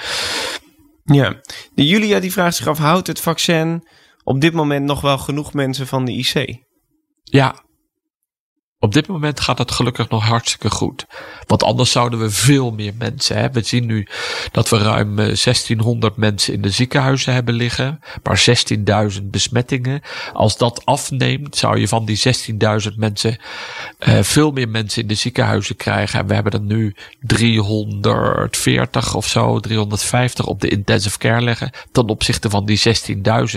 Ja, 1.04 1.42
de 1.74 1.86
Julia 1.86 2.20
die 2.20 2.32
vraagt 2.32 2.56
zich 2.56 2.68
af, 2.68 2.78
houdt 2.78 3.08
het 3.08 3.20
vaccin 3.20 3.88
op 4.24 4.42
dit 4.42 4.54
moment 4.54 4.86
nog 4.86 5.02
wel 5.02 5.18
genoeg 5.18 5.54
mensen 5.54 5.88
van 5.88 6.06
de 6.06 6.12
IC? 6.12 6.64
Ja. 7.24 7.56
Op 8.84 8.94
dit 8.94 9.08
moment 9.08 9.40
gaat 9.40 9.58
het 9.58 9.72
gelukkig 9.72 10.10
nog 10.10 10.24
hartstikke 10.24 10.70
goed. 10.70 11.06
Want 11.48 11.64
anders 11.64 11.92
zouden 11.92 12.20
we 12.20 12.30
veel 12.30 12.72
meer 12.72 12.94
mensen 12.98 13.38
hebben. 13.38 13.62
We 13.62 13.68
zien 13.68 13.86
nu 13.86 14.08
dat 14.52 14.70
we 14.70 14.78
ruim 14.78 15.10
eh, 15.20 15.26
1600 15.26 16.16
mensen 16.16 16.54
in 16.54 16.62
de 16.62 16.70
ziekenhuizen 16.70 17.34
hebben 17.34 17.54
liggen. 17.54 18.00
Maar 18.24 18.44
16.000 19.20 19.24
besmettingen. 19.24 20.02
Als 20.34 20.58
dat 20.58 20.86
afneemt, 20.86 21.58
zou 21.58 21.80
je 21.80 21.88
van 21.88 22.06
die 22.06 22.22
16.000 22.90 22.96
mensen 22.96 23.38
eh, 23.98 24.20
veel 24.22 24.52
meer 24.52 24.70
mensen 24.70 25.02
in 25.02 25.08
de 25.08 25.14
ziekenhuizen 25.14 25.76
krijgen. 25.76 26.20
En 26.20 26.28
we 26.28 26.34
hebben 26.34 26.54
er 26.54 26.62
nu 26.62 26.96
340 27.20 29.16
of 29.16 29.28
zo, 29.28 29.60
350 29.60 30.46
op 30.46 30.62
de 30.62 30.68
intensive 30.68 31.18
care 31.18 31.42
liggen. 31.42 31.72
Ten 31.92 32.08
opzichte 32.08 32.50
van 32.50 32.66
die 32.66 32.82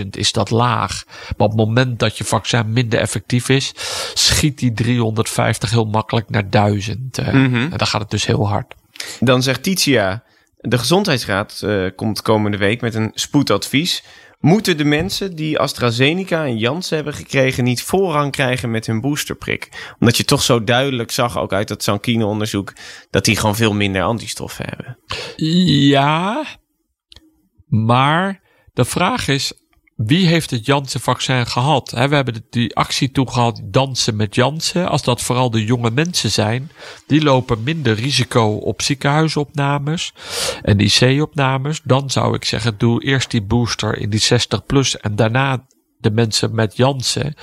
16.000 0.01 0.09
is 0.09 0.31
dat 0.31 0.49
laag. 0.49 1.03
Maar 1.05 1.47
op 1.47 1.57
het 1.57 1.67
moment 1.67 1.99
dat 1.99 2.17
je 2.17 2.23
vaccin 2.23 2.73
minder 2.73 2.99
effectief 2.99 3.49
is, 3.49 3.73
schiet 4.13 4.59
die 4.59 4.73
350 5.23 5.69
heel 5.69 5.85
makkelijk 5.85 6.29
naar 6.29 6.49
1000. 6.49 7.17
eh. 7.17 7.27
Mhm. 7.33 7.55
En 7.55 7.77
dan 7.77 7.87
gaat 7.87 8.01
het 8.01 8.09
dus 8.09 8.25
heel 8.25 8.47
hard. 8.47 8.75
Dan 9.19 9.43
zegt 9.43 9.63
Titia, 9.63 10.23
de 10.57 10.77
Gezondheidsraad 10.77 11.61
eh, 11.61 11.85
komt 11.95 12.21
komende 12.21 12.57
week 12.57 12.81
met 12.81 12.95
een 12.95 13.11
spoedadvies. 13.13 14.03
Moeten 14.39 14.77
de 14.77 14.85
mensen 14.85 15.35
die 15.35 15.59
AstraZeneca 15.59 16.45
en 16.45 16.57
Janssen 16.57 16.95
hebben 16.95 17.13
gekregen 17.13 17.63
niet 17.63 17.83
voorrang 17.83 18.31
krijgen 18.31 18.71
met 18.71 18.85
hun 18.85 19.01
boosterprik? 19.01 19.93
Omdat 19.99 20.17
je 20.17 20.25
toch 20.25 20.41
zo 20.43 20.63
duidelijk 20.63 21.11
zag, 21.11 21.37
ook 21.37 21.53
uit 21.53 21.67
dat 21.67 21.83
Sankine-onderzoek, 21.83 22.73
dat 23.09 23.25
die 23.25 23.35
gewoon 23.35 23.55
veel 23.55 23.73
minder 23.73 24.01
antistoffen 24.01 24.65
hebben. 24.67 24.97
Ja, 25.35 26.43
maar 27.67 28.41
de 28.73 28.85
vraag 28.85 29.27
is, 29.27 29.53
wie 29.95 30.27
heeft 30.27 30.51
het 30.51 30.65
Janssen-vaccin 30.65 31.47
gehad? 31.47 31.91
We 31.91 32.15
hebben 32.15 32.45
die 32.49 32.75
actie 32.75 33.11
toen 33.11 33.29
gehad, 33.29 33.61
dansen 33.63 34.15
met 34.15 34.35
Janssen. 34.35 34.89
Als 34.89 35.03
dat 35.03 35.21
vooral 35.21 35.49
de 35.49 35.65
jonge 35.65 35.91
mensen 35.91 36.31
zijn, 36.31 36.71
die 37.07 37.23
lopen 37.23 37.63
minder 37.63 37.93
risico 37.93 38.55
op 38.55 38.81
ziekenhuisopnames 38.81 40.13
en 40.61 40.79
IC-opnames. 40.79 41.81
Dan 41.83 42.09
zou 42.09 42.35
ik 42.35 42.45
zeggen, 42.45 42.77
doe 42.77 43.03
eerst 43.03 43.31
die 43.31 43.41
booster 43.41 43.97
in 43.97 44.09
die 44.09 44.19
60 44.19 44.65
plus 44.65 44.97
en 44.97 45.15
daarna 45.15 45.65
de 45.97 46.11
mensen 46.11 46.55
met 46.55 46.77
Janssen. 46.77 47.33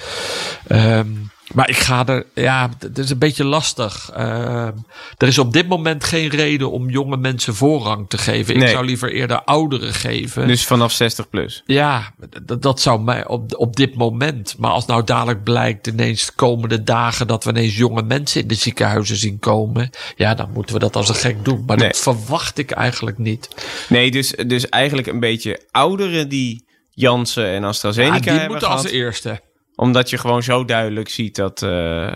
Ehm, 0.66 1.08
maar 1.54 1.68
ik 1.68 1.76
ga 1.76 2.06
er, 2.06 2.26
ja, 2.34 2.70
het 2.78 2.98
is 2.98 3.10
een 3.10 3.18
beetje 3.18 3.44
lastig. 3.44 4.10
Ehm, 4.14 4.72
er 5.16 5.28
is 5.28 5.38
op 5.38 5.52
dit 5.52 5.68
moment 5.68 6.04
geen 6.04 6.28
reden 6.28 6.70
om 6.70 6.90
jonge 6.90 7.16
mensen 7.16 7.54
voorrang 7.54 8.08
te 8.08 8.18
geven. 8.18 8.56
Ik 8.56 8.68
zou 8.68 8.84
liever 8.84 9.12
eerder 9.12 9.42
ouderen 9.42 9.92
geven. 9.94 10.46
Dus 10.46 10.66
vanaf 10.66 10.92
60 10.92 11.28
plus. 11.28 11.62
Ja, 11.66 12.12
dat 12.58 12.80
zou 12.80 13.00
mij 13.02 13.26
op, 13.26 13.56
op 13.56 13.76
dit 13.76 13.94
moment. 13.94 14.54
Maar 14.58 14.70
als 14.70 14.86
nou 14.86 15.04
dadelijk 15.04 15.42
blijkt 15.44 15.86
ineens 15.86 16.26
de 16.26 16.32
komende 16.36 16.82
dagen 16.82 17.26
dat 17.26 17.44
we 17.44 17.50
ineens 17.50 17.76
jonge 17.76 18.02
mensen 18.02 18.40
in 18.40 18.48
de 18.48 18.54
ziekenhuizen 18.54 19.16
zien 19.16 19.38
komen. 19.38 19.90
Ja, 20.16 20.34
dan 20.34 20.50
moeten 20.52 20.74
we 20.74 20.80
dat 20.80 20.96
als 20.96 21.08
een 21.08 21.14
gek 21.14 21.44
doen. 21.44 21.64
Maar 21.66 21.76
Nee. 21.76 21.86
dat 21.88 21.98
verwacht 21.98 22.58
ik 22.58 22.70
eigenlijk 22.70 23.18
niet. 23.18 23.48
Nee, 23.88 24.10
dus, 24.10 24.30
dus 24.46 24.68
eigenlijk 24.68 25.06
een 25.08 25.20
beetje 25.20 25.60
ouderen 25.70 26.28
die 26.28 26.64
Janssen 26.90 27.46
en 27.46 27.60
Ja, 27.60 27.66
AstraZeneca 27.68 28.18
die 28.18 28.30
hebben 28.30 28.50
moeten 28.50 28.68
als 28.68 28.86
eerste. 28.86 29.40
Omdat 29.82 30.10
je 30.10 30.18
gewoon 30.18 30.42
zo 30.42 30.64
duidelijk 30.64 31.08
ziet 31.08 31.36
dat, 31.36 31.62
eh, 31.62 32.06
eh, 32.06 32.14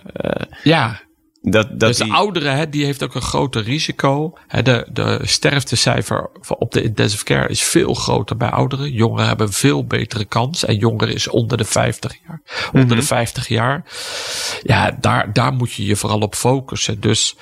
Ja, 0.63 1.01
dat, 1.43 1.69
dat 1.69 1.81
dus 1.81 1.97
die... 1.97 2.07
de 2.07 2.13
ouderen, 2.13 2.57
hè, 2.57 2.69
die 2.69 2.85
heeft 2.85 3.03
ook 3.03 3.15
een 3.15 3.23
groter 3.23 3.63
risico. 3.63 4.39
Hè, 4.47 4.63
de, 4.63 4.87
de 4.93 5.21
sterftecijfer 5.23 6.31
op 6.49 6.73
de 6.73 6.83
intensive 6.83 7.25
care 7.25 7.49
is 7.49 7.63
veel 7.63 7.95
groter 7.95 8.37
bij 8.37 8.51
ouderen. 8.51 8.93
Jongeren 8.93 9.27
hebben 9.27 9.47
een 9.47 9.53
veel 9.53 9.85
betere 9.85 10.25
kans. 10.25 10.65
En 10.65 10.77
jongeren 10.77 11.15
is 11.15 11.29
onder 11.29 11.59
de 11.59 11.65
50 11.65 12.17
jaar. 12.27 12.43
Onder 12.73 12.97
de 12.97 13.03
50 13.03 13.49
jaar. 13.49 13.85
Ja, 14.63 14.97
daar, 15.01 15.33
daar 15.33 15.53
moet 15.53 15.73
je 15.73 15.87
je 15.87 15.97
vooral 15.97 16.21
op 16.21 16.35
focussen. 16.35 17.01
Dus 17.01 17.37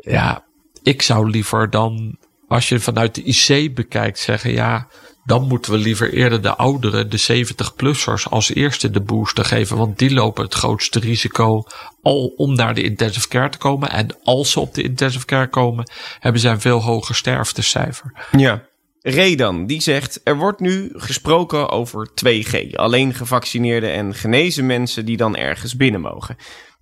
ja, 0.00 0.44
ik 0.82 1.02
zou 1.02 1.30
liever 1.30 1.70
dan 1.70 2.18
als 2.48 2.68
je 2.68 2.80
vanuit 2.80 3.14
de 3.14 3.22
IC 3.22 3.74
bekijkt, 3.74 4.18
zeggen 4.18 4.52
ja, 4.52 4.88
dan 5.26 5.46
moeten 5.46 5.72
we 5.72 5.78
liever 5.78 6.12
eerder 6.12 6.42
de 6.42 6.56
ouderen, 6.56 7.10
de 7.10 7.46
70-plussers, 7.46 8.28
als 8.30 8.54
eerste 8.54 8.90
de 8.90 9.00
booster 9.00 9.44
geven. 9.44 9.76
Want 9.76 9.98
die 9.98 10.12
lopen 10.12 10.44
het 10.44 10.54
grootste 10.54 10.98
risico 10.98 11.64
al 12.02 12.32
om 12.36 12.54
naar 12.54 12.74
de 12.74 12.82
intensive 12.82 13.28
care 13.28 13.48
te 13.48 13.58
komen. 13.58 13.90
En 13.90 14.16
als 14.22 14.50
ze 14.50 14.60
op 14.60 14.74
de 14.74 14.82
intensive 14.82 15.24
care 15.24 15.48
komen, 15.48 15.90
hebben 16.18 16.40
zij 16.40 16.50
een 16.50 16.60
veel 16.60 16.82
hoger 16.82 17.14
sterftecijfer. 17.14 18.12
Ja. 18.36 18.62
Redan, 19.00 19.66
die 19.66 19.82
zegt: 19.82 20.20
Er 20.24 20.36
wordt 20.36 20.60
nu 20.60 20.90
gesproken 20.92 21.70
over 21.70 22.08
2G. 22.24 22.72
Alleen 22.72 23.14
gevaccineerde 23.14 23.88
en 23.88 24.14
genezen 24.14 24.66
mensen 24.66 25.04
die 25.04 25.16
dan 25.16 25.36
ergens 25.36 25.76
binnen 25.76 26.00
mogen. 26.00 26.36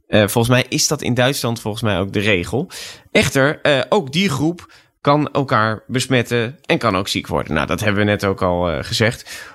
Uh, 0.09 0.21
volgens 0.21 0.49
mij 0.49 0.67
is 0.69 0.89
dat 0.89 1.03
in 1.03 1.15
Duitsland 1.15 1.61
volgens 1.61 1.83
mij 1.83 1.99
ook 1.99 2.13
de 2.13 2.21
regel. 2.21 2.71
Echter, 3.11 3.59
uh, 3.63 3.81
ook 3.89 4.13
die 4.13 4.29
groep 4.29 4.73
kan 5.05 5.31
elkaar 5.33 5.83
besmetten 5.87 6.59
en 6.67 6.79
kan 6.79 6.97
ook 6.97 7.09
ziek 7.09 7.27
worden. 7.27 7.55
Nou, 7.55 7.67
dat 7.67 7.81
hebben 7.81 8.05
we 8.05 8.11
net 8.11 8.25
ook 8.25 8.43
al 8.43 8.71
uh, 8.71 8.79
gezegd. 8.81 9.53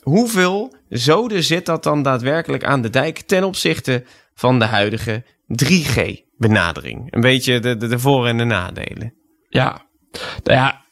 hoeveel 0.00 0.74
zoden 0.88 1.42
zit 1.42 1.66
dat 1.66 1.82
dan 1.82 2.02
daadwerkelijk 2.02 2.64
aan 2.64 2.82
de 2.82 2.90
dijk 2.90 3.18
ten 3.20 3.44
opzichte 3.44 4.04
van 4.34 4.58
de 4.58 4.64
huidige 4.64 5.24
3G-benadering? 5.64 7.12
Een 7.12 7.20
beetje 7.20 7.58
de, 7.58 7.76
de, 7.76 7.86
de 7.86 7.98
voor- 7.98 8.26
en 8.26 8.38
de 8.38 8.44
nadelen. 8.44 9.14
Ja, 9.48 9.82
nou 10.42 10.58
ja, 10.58 10.84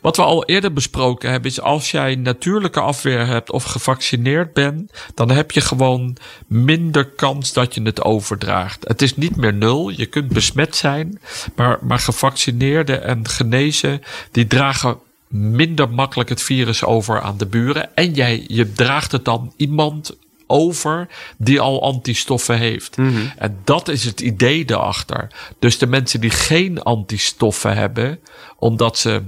wat 0.00 0.16
we 0.16 0.22
al 0.22 0.44
eerder 0.44 0.72
besproken 0.72 1.30
hebben 1.30 1.50
is 1.50 1.60
als 1.60 1.90
jij 1.90 2.14
natuurlijke 2.14 2.80
afweer 2.80 3.26
hebt 3.26 3.50
of 3.50 3.64
gevaccineerd 3.64 4.52
bent, 4.52 4.92
dan 5.14 5.30
heb 5.30 5.50
je 5.50 5.60
gewoon 5.60 6.16
minder 6.46 7.04
kans 7.04 7.52
dat 7.52 7.74
je 7.74 7.82
het 7.82 8.02
overdraagt. 8.02 8.88
Het 8.88 9.02
is 9.02 9.16
niet 9.16 9.36
meer 9.36 9.54
nul, 9.54 9.88
je 9.88 10.06
kunt 10.06 10.28
besmet 10.28 10.76
zijn, 10.76 11.20
maar, 11.56 11.78
maar 11.80 11.98
gevaccineerden 11.98 13.04
en 13.04 13.28
genezen, 13.28 14.02
die 14.30 14.46
dragen 14.46 14.98
minder 15.28 15.90
makkelijk 15.90 16.28
het 16.28 16.42
virus 16.42 16.84
over 16.84 17.20
aan 17.20 17.38
de 17.38 17.46
buren. 17.46 17.96
En 17.96 18.14
jij, 18.14 18.44
je 18.46 18.72
draagt 18.72 19.12
het 19.12 19.24
dan 19.24 19.52
iemand 19.56 20.16
over 20.46 21.08
die 21.36 21.60
al 21.60 21.82
antistoffen 21.82 22.58
heeft. 22.58 22.96
Mhm. 22.96 23.26
En 23.38 23.58
dat 23.64 23.88
is 23.88 24.04
het 24.04 24.20
idee 24.20 24.64
daarachter. 24.64 25.28
Dus 25.58 25.78
de 25.78 25.86
mensen 25.86 26.20
die 26.20 26.30
geen 26.30 26.82
antistoffen 26.82 27.76
hebben, 27.76 28.18
omdat 28.58 28.98
ze 28.98 29.22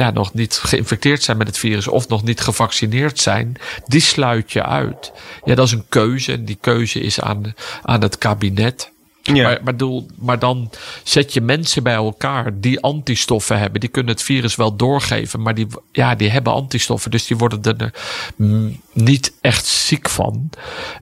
ja, 0.00 0.10
nog 0.10 0.34
niet 0.34 0.54
geïnfecteerd 0.54 1.22
zijn 1.22 1.36
met 1.36 1.46
het 1.46 1.58
virus 1.58 1.88
of 1.88 2.08
nog 2.08 2.22
niet 2.22 2.40
gevaccineerd 2.40 3.18
zijn, 3.18 3.56
die 3.86 4.00
sluit 4.00 4.52
je 4.52 4.64
uit. 4.64 5.12
Ja, 5.44 5.54
dat 5.54 5.66
is 5.66 5.72
een 5.72 5.88
keuze 5.88 6.32
en 6.32 6.44
die 6.44 6.58
keuze 6.60 7.00
is 7.00 7.20
aan, 7.20 7.54
aan 7.82 8.02
het 8.02 8.18
kabinet. 8.18 8.92
Maar, 9.32 9.60
maar, 9.64 10.02
maar 10.18 10.38
dan 10.38 10.70
zet 11.02 11.32
je 11.32 11.40
mensen 11.40 11.82
bij 11.82 11.94
elkaar 11.94 12.60
die 12.60 12.80
antistoffen 12.80 13.58
hebben. 13.58 13.80
Die 13.80 13.88
kunnen 13.88 14.12
het 14.12 14.22
virus 14.22 14.56
wel 14.56 14.76
doorgeven, 14.76 15.42
maar 15.42 15.54
die, 15.54 15.66
ja, 15.92 16.14
die 16.14 16.30
hebben 16.30 16.52
antistoffen. 16.52 17.10
Dus 17.10 17.26
die 17.26 17.36
worden 17.36 17.62
er 17.62 17.92
mm, 18.36 18.80
niet 18.92 19.32
echt 19.40 19.66
ziek 19.66 20.08
van. 20.08 20.50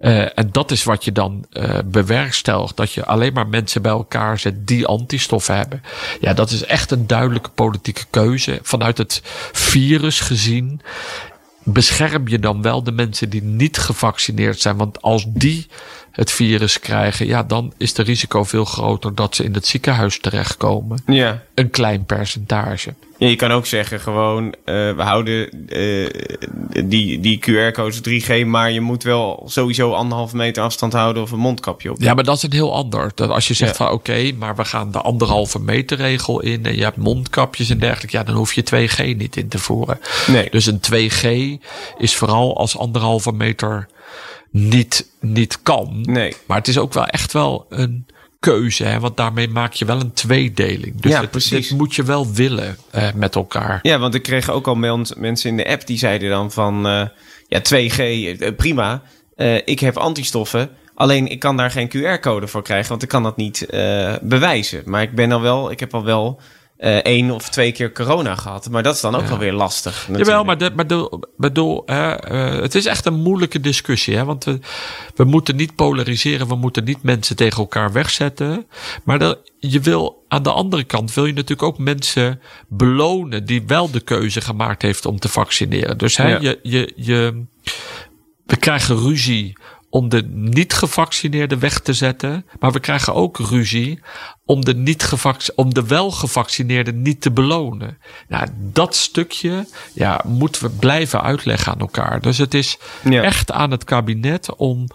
Uh, 0.01 0.39
en 0.39 0.49
dat 0.53 0.71
is 0.71 0.85
wat 0.85 1.05
je 1.05 1.13
dan 1.13 1.47
uh, 1.53 1.79
bewerkstelligt. 1.85 2.77
Dat 2.77 2.93
je 2.93 3.05
alleen 3.05 3.33
maar 3.33 3.49
mensen 3.49 3.83
bij 3.83 3.93
elkaar 3.93 4.39
zet 4.39 4.67
die 4.67 4.87
antistoffen 4.87 5.57
hebben. 5.57 5.83
Ja, 6.21 6.35
dat 6.35 6.51
is 6.51 6.65
echt 6.65 6.91
een 6.91 7.07
duidelijke 7.07 7.51
politieke 7.51 8.05
keuze. 8.11 8.59
Vanuit 8.63 8.99
het 8.99 9.21
virus 9.53 10.21
gezien 10.21 10.81
bescherm 11.73 12.29
je 12.29 12.39
dan 12.39 12.63
wel 12.63 12.83
de 12.83 12.93
mensen 12.93 13.31
die 13.31 13.43
niet 13.43 13.79
gevaccineerd 13.79 14.61
zijn. 14.61 14.77
Want 14.77 15.03
als 15.03 15.25
die 15.29 15.67
het 16.19 16.31
virus 16.31 16.81
krijgen, 16.81 17.27
ja, 17.27 17.43
dan 17.43 17.73
is 17.77 17.95
de 17.95 18.03
risico 18.03 18.45
veel 18.45 18.65
groter 18.65 19.15
dat 19.15 19.35
ze 19.35 19.45
in 19.45 19.55
het 19.55 19.67
ziekenhuis 19.67 20.21
terechtkomen. 20.21 21.03
Ja. 21.07 21.43
Een 21.55 21.71
klein 21.71 22.05
percentage. 22.05 22.95
Ja, 23.19 23.29
je 23.29 23.37
kan 23.37 23.51
ook 23.51 23.67
zeggen 23.67 24.01
gewoon, 24.01 24.45
uh, 24.45 24.55
we 24.65 25.03
houden 25.03 25.49
uh, 25.69 26.09
die, 26.85 27.21
die 27.21 27.41
QR-codes 27.41 28.01
3G, 28.09 28.47
maar 28.47 28.71
je 28.71 28.81
moet 28.81 29.03
wel 29.03 29.43
sowieso 29.47 29.93
anderhalve 29.93 30.37
meter 30.37 30.63
afstand 30.63 30.93
houden 30.93 31.23
of 31.23 31.31
een 31.31 31.39
mondkapje 31.39 31.91
op. 31.91 32.01
Ja, 32.01 32.15
maar 32.15 32.25
dat 32.25 32.37
is 32.37 32.43
een 32.43 32.53
heel 32.53 32.75
ander. 32.75 33.11
Dat 33.15 33.31
als 33.31 33.49
je 33.49 33.55
zegt 33.55 33.79
ja. 33.79 33.85
van 33.85 33.87
oké, 33.87 34.11
okay, 34.11 34.35
maar 34.39 34.57
we 34.57 34.65
gaan 34.65 34.93
de 34.93 35.01
anderhalve 35.01 35.59
meter 35.59 35.97
regel 35.97 36.41
in 36.41 36.67
en 36.67 36.77
je 36.77 36.83
hebt 36.83 36.97
mondkapjes 36.97 37.71
en 37.71 37.79
dergelijke, 37.79 38.17
ja, 38.17 38.23
dan 38.23 38.35
hoef 38.35 38.53
je 38.53 38.63
2G 38.63 39.17
niet 39.17 39.37
in 39.37 39.49
te 39.49 39.59
voeren. 39.59 40.01
Nee. 40.27 40.49
Dus 40.51 40.67
een 40.67 40.81
2G 40.93 41.29
is 41.99 42.17
vooral 42.17 42.57
als 42.57 42.79
anderhalve 42.79 43.33
meter 43.33 43.89
niet, 44.51 45.11
niet 45.21 45.63
kan. 45.63 46.01
Nee. 46.03 46.35
Maar 46.47 46.59
het 46.59 46.69
is 46.69 46.79
ook 46.79 46.93
wel 46.93 47.07
echt 47.07 47.33
wel 47.33 47.67
een 47.69 48.07
keuze, 48.41 48.85
hè? 48.85 49.01
want 49.01 49.17
daarmee 49.17 49.49
maak 49.49 49.73
je 49.73 49.85
wel 49.85 50.01
een 50.01 50.13
tweedeling. 50.13 51.01
Dus 51.01 51.13
ja, 51.13 51.21
het, 51.21 51.31
precies. 51.31 51.69
dit 51.69 51.79
moet 51.79 51.95
je 51.95 52.03
wel 52.03 52.33
willen 52.33 52.77
uh, 52.95 53.13
met 53.15 53.35
elkaar. 53.35 53.79
Ja, 53.83 53.99
want 53.99 54.15
ik 54.15 54.23
kreeg 54.23 54.51
ook 54.51 54.67
al 54.67 54.75
mensen 54.75 55.51
in 55.51 55.57
de 55.57 55.67
app 55.67 55.87
die 55.87 55.99
zeiden 55.99 56.31
dan 56.31 56.51
van, 56.51 56.87
uh, 56.87 57.07
ja, 57.49 57.61
2G, 57.61 57.99
uh, 57.99 58.57
prima, 58.57 59.03
uh, 59.37 59.55
ik 59.55 59.81
heb 59.81 59.97
antistoffen. 59.97 60.71
Alleen 60.95 61.27
ik 61.27 61.39
kan 61.39 61.57
daar 61.57 61.71
geen 61.71 61.89
QR-code 61.89 62.47
voor 62.47 62.63
krijgen, 62.63 62.89
want 62.89 63.03
ik 63.03 63.09
kan 63.09 63.23
dat 63.23 63.37
niet 63.37 63.67
bewijzen. 64.23 64.83
Maar 64.85 65.03
ik 65.03 65.15
ben 65.15 65.33
al 65.33 65.41
wel, 65.41 65.71
ik 65.71 65.81
heb 65.81 65.95
al 65.95 66.05
wel 66.05 66.41
één 66.79 67.31
of 67.31 67.49
twee 67.49 67.73
keer 67.73 67.93
corona 67.93 68.35
gehad. 68.35 68.69
Maar 68.71 68.83
dat 68.83 68.95
is 68.95 69.01
dan 69.01 69.15
ook 69.15 69.23
ja. 69.23 69.29
wel 69.29 69.39
weer 69.39 69.53
lastig. 69.53 69.95
Natuurlijk. 69.95 70.27
Jawel, 70.27 70.45
maar, 70.45 70.59
de, 70.59 70.71
maar 70.75 70.87
de, 70.87 71.27
bedoel, 71.37 71.83
hè, 71.87 72.33
uh, 72.33 72.63
het 72.63 72.75
is 72.75 72.87
echt 72.87 73.07
een 73.07 73.21
moeilijke 73.23 73.61
discussie. 73.61 74.17
Hè? 74.17 74.25
Want 74.25 74.45
we, 74.45 74.59
we 75.15 75.25
moeten 75.25 75.57
niet 75.57 75.75
polariseren, 75.75 76.49
we 76.49 76.55
moeten 76.55 76.85
niet 76.85 77.03
mensen 77.03 77.37
tegen 77.37 77.59
elkaar 77.59 77.93
wegzetten. 77.93 78.67
Maar 79.05 79.19
de, 79.19 79.39
je 79.59 79.81
wil 79.81 80.25
aan 80.29 80.43
de 80.43 80.53
andere 80.53 80.85
kant 80.85 81.15
wil 81.15 81.27
je 81.27 81.33
natuurlijk 81.33 81.63
ook 81.63 81.79
mensen 81.79 82.41
belonen 82.69 83.45
die 83.45 83.63
wel 83.67 83.91
de 83.91 84.01
keuze 84.01 84.41
gemaakt 84.41 84.83
heeft 84.83 85.07
om 85.07 85.19
te 85.19 85.29
vaccineren. 85.29 85.99
Dus 85.99 86.17
hè, 86.17 86.29
Ja. 86.29 86.39
je, 86.41 86.59
je, 86.63 86.93
je, 86.97 87.45
we 88.47 88.57
krijgen 88.57 88.99
ruzie 88.99 89.57
om 89.91 90.09
de 90.09 90.23
niet 90.33 90.73
gevaccineerden 90.73 91.59
weg 91.59 91.81
te 91.81 91.93
zetten. 91.93 92.47
Maar 92.59 92.73
we 92.73 92.81
krijgen 92.81 93.15
ook 93.15 93.39
ruzie 93.39 94.01
om 94.45 94.65
de, 94.65 94.75
niet 94.75 95.13
om 95.55 95.75
de 95.75 95.87
wel 95.87 96.11
gevaccineerden 96.11 97.03
niet 97.03 97.21
te 97.21 97.31
belonen. 97.31 97.99
Nou, 98.29 98.47
dat 98.55 98.97
stukje 98.97 99.67
ja, 99.95 100.21
moeten 100.27 100.63
we 100.63 100.71
blijven 100.71 101.23
uitleggen 101.23 101.73
aan 101.73 101.81
elkaar. 101.81 102.21
Dus 102.21 102.39
het 102.39 102.55
is 102.55 102.79
Ja. 103.05 103.23
echt 103.23 103.53
aan 103.53 103.71
het 103.71 103.85
kabinet 103.85 104.57
om 104.57 104.87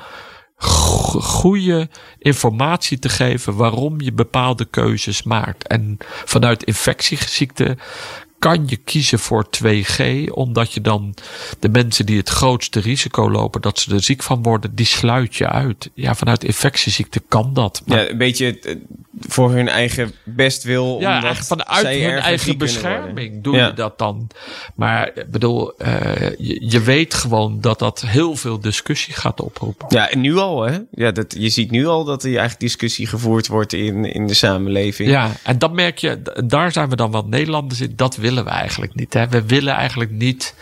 go- 0.55 1.19
goede 1.19 1.89
informatie 2.17 2.99
te 2.99 3.09
geven 3.09 3.55
waarom 3.55 4.01
je 4.01 4.13
bepaalde 4.13 4.65
keuzes 4.65 5.23
maakt. 5.23 5.67
En 5.67 5.97
vanuit 6.25 6.63
infectieziekten 6.63 7.79
kan 8.43 8.63
je 8.67 8.75
kiezen 8.75 9.19
voor 9.19 9.45
2G, 9.45 10.27
omdat 10.31 10.73
je 10.73 10.81
dan 10.81 11.13
de 11.59 11.69
mensen 11.69 12.05
die 12.05 12.17
het 12.17 12.29
grootste 12.29 12.79
risico 12.79 13.31
lopen 13.31 13.61
dat 13.61 13.79
ze 13.79 13.93
er 13.93 14.03
ziek 14.03 14.23
van 14.23 14.43
worden, 14.43 14.75
die 14.75 14.85
sluit 14.85 15.35
je 15.35 15.47
uit. 15.47 15.89
Ja, 15.93 16.15
vanuit 16.15 16.43
infectieziekte 16.43 17.19
kan 17.27 17.53
dat. 17.53 17.81
Ja, 17.85 18.09
een 18.09 18.17
beetje 18.17 18.59
eh, 18.59 18.75
voor 19.28 19.51
hun 19.51 19.67
eigen 19.67 20.11
bestwil. 20.24 20.99
ja, 20.99 21.15
omdat 21.15 21.24
eigenlijk 21.24 21.45
vanuit 21.45 21.88
hun 22.01 22.17
eigen 22.19 22.57
bescherming 22.57 23.43
doe 23.43 23.55
Ja. 23.55 23.67
je 23.67 23.74
dat 23.74 23.97
dan. 23.97 24.28
Maar 24.76 25.11
ik 25.15 25.32
bedoel, 25.32 25.78
eh, 25.78 26.30
je, 26.38 26.65
je 26.69 26.82
weet 26.82 27.13
gewoon 27.13 27.61
dat 27.61 27.80
dat 27.80 28.01
heel 28.01 28.36
veel 28.36 28.59
discussie 28.59 29.13
gaat 29.13 29.41
oproepen. 29.41 29.86
Ja, 29.89 30.09
en 30.09 30.21
nu 30.21 30.38
al, 30.38 30.61
hè? 30.63 30.78
Ja, 30.91 31.11
dat, 31.11 31.36
je 31.38 31.49
ziet 31.49 31.71
nu 31.71 31.88
al 31.88 32.03
dat 32.03 32.21
er 32.24 32.30
eigenlijk 32.30 32.59
discussie 32.59 33.07
gevoerd 33.07 33.47
wordt 33.47 33.74
in, 33.74 34.05
in 34.05 34.28
de 34.28 34.34
samenleving. 34.34 35.09
Ja, 35.09 35.32
en 35.43 35.57
dat 35.57 35.71
merk 35.74 35.97
je, 35.97 36.21
daar 36.45 36.71
zijn 36.71 36.89
we 36.89 36.95
dan 36.95 37.11
wel 37.11 37.26
Nederlanders 37.26 37.82
in. 37.82 37.93
Dat 37.95 38.15
willen 38.15 38.43
we 38.43 38.49
eigenlijk 38.49 38.95
niet. 38.95 39.13
Hè? 39.13 39.28
We 39.28 39.43
willen 39.45 39.74
eigenlijk 39.74 40.11
niet 40.11 40.55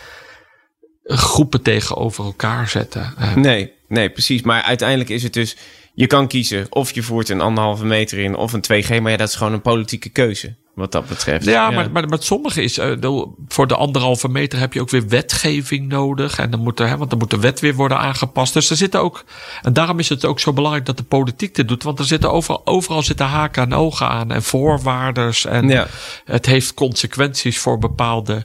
groepen 1.04 1.62
tegenover 1.62 2.24
elkaar 2.24 2.68
zetten. 2.68 3.14
Eh, 3.18 3.34
Nee, 3.34 3.72
nee, 3.88 4.10
precies. 4.10 4.42
Maar 4.42 4.62
uiteindelijk 4.62 5.10
is 5.10 5.22
het 5.22 5.32
dus... 5.32 5.56
Je 5.94 6.06
kan 6.06 6.28
kiezen 6.28 6.66
of 6.70 6.92
je 6.94 7.02
voert 7.02 7.28
een 7.28 7.40
anderhalve 7.40 7.84
meter 7.84 8.18
in 8.18 8.34
of 8.36 8.52
een 8.52 8.60
2G. 8.62 8.88
Maar 9.00 9.10
ja, 9.10 9.16
dat 9.16 9.28
is 9.28 9.34
gewoon 9.34 9.52
een 9.52 9.60
politieke 9.62 10.08
keuze, 10.08 10.54
wat 10.74 10.92
dat 10.92 11.08
betreft. 11.08 11.44
Ja, 11.44 11.70
Maar, 11.70 11.90
maar 11.90 12.08
met 12.08 12.24
sommige 12.24 12.62
is, 12.62 12.78
eh, 12.78 13.22
voor 13.48 13.66
de 13.66 13.74
anderhalve 13.76 14.28
meter 14.28 14.58
heb 14.58 14.72
je 14.72 14.80
ook 14.80 14.90
weer 14.90 15.08
wetgeving 15.08 15.88
nodig. 15.88 16.38
En 16.38 16.50
dan 16.50 16.60
moet 16.60 16.80
er, 16.80 16.88
hè, 16.88 16.96
want 16.96 17.10
dan 17.10 17.18
moet 17.18 17.30
de 17.30 17.38
wet 17.40 17.60
weer 17.60 17.74
worden 17.74 17.98
aangepast. 17.98 18.52
Dus 18.52 18.70
er 18.70 18.76
zitten 18.76 19.00
ook, 19.00 19.24
en 19.62 19.72
daarom 19.72 19.98
is 19.98 20.08
het 20.08 20.24
ook 20.24 20.40
zo 20.40 20.52
belangrijk 20.52 20.86
dat 20.86 20.96
de 20.96 21.02
politiek 21.02 21.54
dit 21.54 21.68
doet. 21.68 21.82
Want 21.82 21.98
er 21.98 22.04
zitten 22.04 22.32
overal, 22.32 22.60
overal 22.66 23.02
zitten 23.02 23.26
haken 23.26 23.62
en 23.62 23.74
ogen 23.74 24.08
aan 24.08 24.30
en 24.32 24.42
voorwaarders. 24.42 25.44
En 25.44 25.68
Ja. 25.68 25.86
het 26.24 26.46
heeft 26.46 26.74
consequenties 26.74 27.58
voor 27.58 27.78
bepaalde 27.78 28.44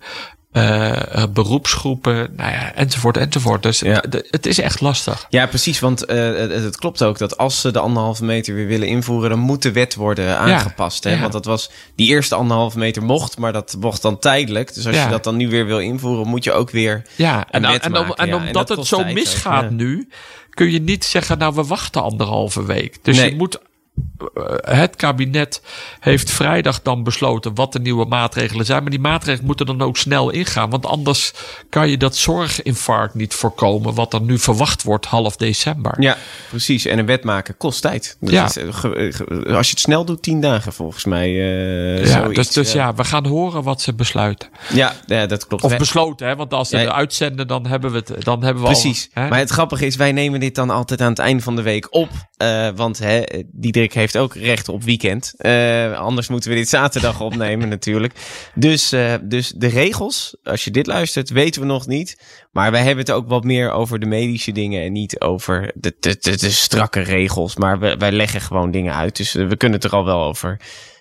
eh, 0.58 1.24
beroepsgroepen, 1.34 2.34
nou 2.36 2.52
ja, 2.52 2.74
enzovoort, 2.74 3.18
enzovoort. 3.18 3.64
Dus 3.64 3.80
Ja. 3.80 4.04
het, 4.10 4.28
het 4.32 4.46
is 4.46 4.60
echt 4.60 4.82
lastig. 4.82 5.26
Ja, 5.30 5.46
precies. 5.48 5.80
Want 5.80 6.06
eh, 6.06 6.18
het, 6.36 6.52
het 6.52 6.78
klopt 6.78 7.04
ook 7.04 7.18
dat 7.18 7.38
als 7.38 7.62
ze 7.62 7.72
de 7.72 7.80
anderhalve 7.80 8.26
meter 8.26 8.56
weer 8.56 8.68
willen 8.68 8.88
invoeren, 8.88 9.30
dan 9.30 9.40
moet 9.40 9.62
de 9.62 9.72
wet 9.72 9.96
worden 9.96 10.38
aangepast. 10.38 11.04
Hè? 11.04 11.20
Want 11.20 11.32
dat 11.32 11.46
was 11.46 11.70
die 11.96 12.08
eerste 12.08 12.36
anderhalve 12.36 12.78
meter 12.78 13.04
mocht, 13.04 13.38
maar 13.38 13.54
dat 13.54 13.76
mocht 13.80 14.02
dan 14.02 14.20
tijdelijk. 14.20 14.74
Dus 14.74 14.88
als 14.88 14.96
je 15.04 15.10
dat 15.10 15.24
dan 15.24 15.36
nu 15.36 15.50
weer 15.50 15.66
wil 15.66 15.80
invoeren, 15.80 16.28
moet 16.28 16.44
je 16.44 16.52
ook 16.52 16.70
weer. 16.72 17.02
Ja, 17.16 17.46
en, 17.50 17.62
wet 17.62 17.84
en, 17.84 17.98
om- 17.98 18.08
maken, 18.08 18.16
en 18.16 18.28
ja. 18.28 18.34
En 18.34 18.40
omdat 18.48 18.68
dat 18.68 18.78
het 18.78 18.88
zo 18.88 19.00
ook, 19.00 19.12
misgaat 19.14 19.70
nu, 19.70 20.10
kun 20.50 20.72
je 20.72 20.80
niet 20.82 21.06
zeggen, 21.06 21.38
nou, 21.38 21.56
we 21.56 21.64
wachten 21.64 22.02
anderhalve 22.04 22.66
week. 22.66 22.98
Dus 23.02 23.18
Nee. 23.18 23.30
je 23.30 23.36
moet 23.36 23.60
het 24.62 24.96
kabinet 24.96 25.62
heeft 26.00 26.32
vrijdag 26.32 26.82
dan 26.82 27.04
besloten 27.04 27.56
wat 27.56 27.74
de 27.74 27.80
nieuwe 27.80 28.06
maatregelen 28.06 28.66
zijn. 28.66 28.82
Maar 28.82 28.92
die 28.92 29.00
maatregelen 29.00 29.46
moeten 29.46 29.66
dan 29.66 29.82
ook 29.82 29.98
snel 29.98 30.30
ingaan. 30.30 30.70
Want 30.70 30.86
anders 30.86 31.34
kan 31.70 31.90
je 31.90 31.98
dat 31.98 32.16
zorginfarct 32.16 33.14
niet 33.14 33.34
voorkomen. 33.34 33.94
Wat 33.94 34.14
er 34.14 34.22
nu 34.22 34.40
verwacht 34.40 34.84
wordt 34.84 35.06
half 35.06 35.36
december. 35.36 36.02
Ja, 36.02 36.18
precies. 36.50 36.86
En 36.86 37.00
een 37.00 37.06
wet 37.06 37.24
maken 37.24 37.58
kost 37.58 37.82
tijd. 37.82 38.18
Dus 38.20 38.32
Ja. 38.32 38.46
is, 38.46 38.58
eh, 38.58 38.68
eh, 38.68 39.56
als 39.56 39.66
je 39.68 39.72
het 39.72 39.80
snel 39.80 40.06
doet, 40.06 40.22
tien 40.22 40.42
dagen 40.42 40.74
volgens 40.74 41.06
mij. 41.06 41.28
eh, 41.28 42.06
Ja, 42.06 42.22
zoiets, 42.22 42.36
dus, 42.36 42.52
dus 42.52 42.68
eh. 42.70 42.74
ja, 42.76 42.94
we 42.94 43.04
gaan 43.04 43.26
horen 43.26 43.64
wat 43.64 43.82
ze 43.82 43.94
besluiten. 43.94 44.50
Ja, 44.74 44.94
ja, 45.06 45.26
dat 45.26 45.48
klopt. 45.48 45.64
Of 45.64 45.78
besloten, 45.78 46.28
hè? 46.28 46.36
Want 46.36 46.54
als 46.54 46.70
ze 46.70 46.78
Ja. 46.78 46.92
uitzenden, 46.92 47.48
dan 47.48 47.66
hebben 47.68 47.92
we 47.92 47.98
het. 47.98 48.24
Dan 48.24 48.44
hebben 48.44 48.64
we 48.64 48.70
Precies. 48.70 49.10
Al, 49.14 49.24
hè? 49.24 49.30
Maar 49.30 49.40
het 49.40 49.50
grappige 49.50 49.86
is, 49.86 49.96
wij 49.96 50.12
nemen 50.12 50.40
dit 50.40 50.56
dan 50.56 50.70
altijd 50.70 51.02
aan 51.02 51.10
het 51.10 51.20
einde 51.20 51.44
van 51.44 51.56
de 51.56 51.62
week 51.62 51.88
op. 51.94 52.10
eh, 52.38 52.68
want 52.76 53.00
hè, 53.00 53.22
Diederik 53.52 53.94
heeft 53.94 54.07
ook 54.16 54.36
recht 54.36 54.70
op 54.70 54.84
weekend. 54.84 55.34
Eh, 55.38 55.94
anders 55.94 56.28
moeten 56.28 56.50
we 56.50 56.56
dit 56.56 56.70
zaterdag 56.70 57.22
opnemen 57.30 57.70
natuurlijk. 57.70 58.14
Dus, 58.56 58.92
eh, 58.92 59.14
dus 59.24 59.54
de 59.56 59.68
regels, 59.68 60.36
als 60.44 60.64
je 60.64 60.72
dit 60.72 60.88
luistert, 60.88 61.30
weten 61.30 61.62
we 61.62 61.68
nog 61.68 61.88
niet. 61.88 62.18
Maar 62.52 62.72
wij 62.72 62.84
hebben 62.84 63.06
het 63.06 63.14
ook 63.14 63.28
wat 63.28 63.44
meer 63.44 63.72
over 63.72 64.00
de 64.00 64.06
medische 64.06 64.52
dingen 64.52 64.84
en 64.84 64.92
niet 64.92 65.22
over 65.22 65.72
de, 65.76 65.96
de, 66.00 66.18
de, 66.20 66.38
de 66.38 66.52
strakke 66.52 67.00
regels. 67.00 67.56
Maar 67.56 67.80
we, 67.80 67.96
wij 67.98 68.12
leggen 68.12 68.42
gewoon 68.42 68.72
dingen 68.72 68.94
uit. 68.94 69.18
Dus 69.18 69.36
eh, 69.36 69.48
we 69.48 69.58
kunnen 69.58 69.80
het 69.80 69.92
er 69.92 69.98
al 69.98 70.06
wel 70.06 70.24
over 70.24 70.60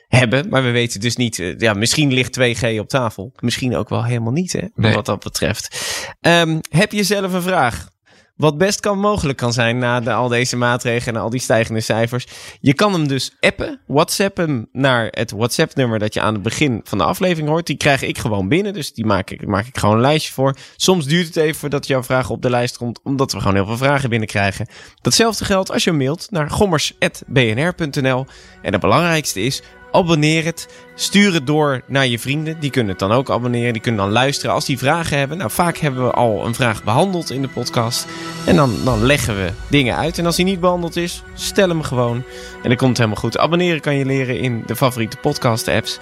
hebben. 0.09 0.49
Maar 0.49 0.63
we 0.63 0.71
weten 0.71 1.01
dus 1.01 1.17
niet, 1.17 1.55
ja, 1.59 1.73
misschien 1.75 2.13
ligt 2.13 2.39
2G 2.41 2.79
op 2.79 2.89
tafel. 2.89 3.33
Misschien 3.41 3.77
ook 3.77 3.89
wel 3.89 4.05
helemaal 4.05 4.33
niet, 4.33 4.53
hè, 4.53 4.63
Nee. 4.75 4.95
wat 4.95 5.07
dat 5.07 5.23
betreft. 5.23 5.95
Ehm, 6.21 6.59
heb 6.69 6.93
je 6.93 7.03
zelf 7.05 7.33
een 7.33 7.43
vraag? 7.43 7.89
Wat 8.37 8.59
best 8.59 8.81
kan 8.81 8.99
mogelijk 8.99 9.39
kan 9.39 9.53
zijn 9.53 9.79
na 9.79 10.01
de, 10.01 10.13
al 10.13 10.29
deze 10.29 10.57
maatregelen 10.57 11.15
en 11.15 11.21
al 11.21 11.31
die 11.31 11.41
stijgende 11.41 11.81
cijfers. 11.81 12.27
Je 12.61 12.75
kan 12.75 12.93
hem 12.93 13.09
dus 13.09 13.37
appen, 13.41 13.81
WhatsApp 13.87 14.37
hem 14.37 14.69
naar 14.73 15.09
het 15.11 15.31
WhatsApp-nummer 15.31 15.99
dat 15.99 16.15
je 16.15 16.21
aan 16.21 16.35
het 16.35 16.43
begin 16.43 16.81
van 16.85 16.99
de 16.99 17.05
aflevering 17.05 17.49
hoort. 17.49 17.67
Die 17.67 17.77
krijg 17.77 18.03
ik 18.03 18.19
gewoon 18.19 18.49
binnen, 18.49 18.73
dus 18.73 18.93
die 18.93 19.07
maak 19.07 19.31
ik, 19.31 19.47
maak 19.47 19.67
ik 19.67 19.79
gewoon 19.79 19.95
een 19.95 20.01
lijstje 20.01 20.33
voor. 20.33 20.57
Soms 20.77 21.07
duurt 21.07 21.27
het 21.27 21.37
even 21.37 21.61
voordat 21.61 21.87
jouw 21.87 22.03
vraag 22.03 22.31
op 22.31 22.43
de 22.43 22.51
lijst 22.51 22.77
komt, 22.77 23.01
omdat 23.03 23.33
we 23.33 23.39
gewoon 23.39 23.55
heel 23.55 23.67
veel 23.67 23.77
vragen 23.77 24.11
binnenkrijgen. 24.11 24.67
Datzelfde 25.01 25.45
geldt 25.45 25.73
als 25.73 25.85
je 25.85 25.93
mailt 25.93 26.27
naar 26.31 26.51
gommers.bnr.nl. 26.51 28.27
En 28.63 28.73
het 28.73 28.81
belangrijkste 28.81 29.41
is, 29.41 29.63
abonneer 29.97 30.45
het. 30.45 30.69
Stuur 30.95 31.33
het 31.33 31.47
door 31.47 31.83
naar 31.87 32.07
je 32.07 32.19
vrienden. 32.19 32.61
Die 32.61 32.71
kunnen 32.71 32.91
het 32.91 32.99
dan 32.99 33.13
ook 33.13 33.31
abonneren. 33.31 33.73
Die 33.73 33.83
kunnen 33.83 34.01
dan 34.01 34.13
luisteren 34.13 34.55
als 34.55 34.65
die 34.65 34.79
vragen 34.79 35.19
hebben. 35.19 35.39
Nou, 35.39 35.51
vaak 35.51 35.77
hebben 35.77 36.05
we 36.05 36.11
al 36.11 36.47
een 36.47 36.55
vraag 36.55 36.85
behandeld 36.85 37.31
in 37.31 37.43
de 37.43 37.49
podcast. 37.49 38.07
En 38.47 38.57
dan, 38.57 38.75
dan 38.85 39.07
leggen 39.07 39.37
we 39.37 39.51
dingen 39.69 39.97
uit. 39.97 40.19
En 40.19 40.27
als 40.27 40.37
die 40.37 40.45
niet 40.45 40.61
behandeld 40.61 40.97
is, 40.97 41.23
stel 41.35 41.69
hem 41.69 41.83
gewoon. 41.83 42.17
En 42.63 42.69
dan 42.69 42.77
komt 42.77 42.97
helemaal 42.97 43.21
goed. 43.21 43.39
Abonneren 43.39 43.81
kan 43.81 43.97
je 43.97 44.05
leren 44.05 44.39
in 44.39 44.63
de 44.67 44.77
favoriete 44.77 45.17
podcast 45.17 45.69
apps. 45.69 45.99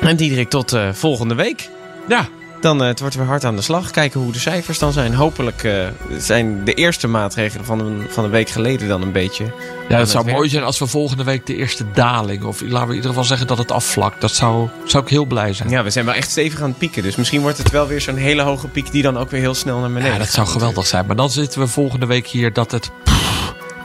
En 0.00 0.16
Diederik, 0.16 0.48
tot 0.48 0.72
eh, 0.72 0.92
volgende 0.92 1.34
week. 1.34 1.68
ja, 2.08 2.28
Dan 2.60 2.80
eh, 2.80 2.86
het 2.86 3.00
wordt 3.00 3.14
weer 3.14 3.26
hard 3.26 3.44
aan 3.44 3.56
de 3.56 3.62
slag. 3.62 3.90
Kijken 3.90 4.20
hoe 4.20 4.32
de 4.32 4.38
cijfers 4.38 4.78
dan 4.78 4.92
zijn. 4.92 5.14
Hopelijk 5.14 5.64
eh, 5.64 5.86
zijn 6.18 6.64
de 6.64 6.74
eerste 6.74 7.06
maatregelen 7.08 7.64
van 7.64 7.80
een, 7.80 8.06
van 8.08 8.24
een 8.24 8.30
week 8.30 8.48
geleden 8.48 8.88
dan 8.88 9.02
een 9.02 9.12
beetje... 9.12 9.44
ja, 9.88 9.98
het 9.98 10.10
zou 10.10 10.24
het 10.24 10.34
mooi 10.34 10.48
zijn 10.48 10.62
als 10.64 10.78
we 10.78 10.86
volgende 10.86 11.24
week 11.24 11.46
de 11.46 11.56
eerste 11.56 11.84
daling. 11.92 12.44
Of 12.44 12.60
laten 12.60 12.78
we 12.80 12.86
in 12.88 12.94
ieder 12.94 13.08
geval 13.10 13.24
zeggen 13.24 13.46
dat 13.46 13.58
het 13.58 13.70
afvlakt. 13.72 14.20
Dat 14.20 14.30
zou, 14.34 14.68
zou 14.84 15.02
ik 15.04 15.10
heel 15.10 15.24
blij 15.24 15.52
zijn. 15.52 15.68
Ja, 15.68 15.82
we 15.82 15.90
zijn 15.90 16.04
wel 16.04 16.14
echt 16.14 16.30
stevig 16.30 16.60
aan 16.62 16.68
het 16.68 16.78
pieken. 16.78 17.02
Dus 17.02 17.16
misschien 17.16 17.40
wordt 17.40 17.58
het 17.58 17.70
wel 17.70 17.86
weer 17.86 18.00
zo'n 18.00 18.16
hele 18.16 18.42
hoge 18.42 18.68
piek 18.68 18.90
die 18.92 19.02
dan 19.02 19.18
ook 19.18 19.30
weer 19.30 19.40
heel 19.40 19.54
snel 19.54 19.78
naar 19.78 19.88
beneden 19.88 20.12
Ja, 20.12 20.16
dat 20.18 20.26
gaat. 20.26 20.34
zou 20.34 20.46
geweldig 20.46 20.86
zijn. 20.86 21.06
Maar 21.06 21.16
dan 21.16 21.30
zitten 21.30 21.60
we 21.60 21.66
volgende 21.66 22.06
week 22.06 22.26
hier 22.26 22.52
dat 22.52 22.70
het. 22.70 22.90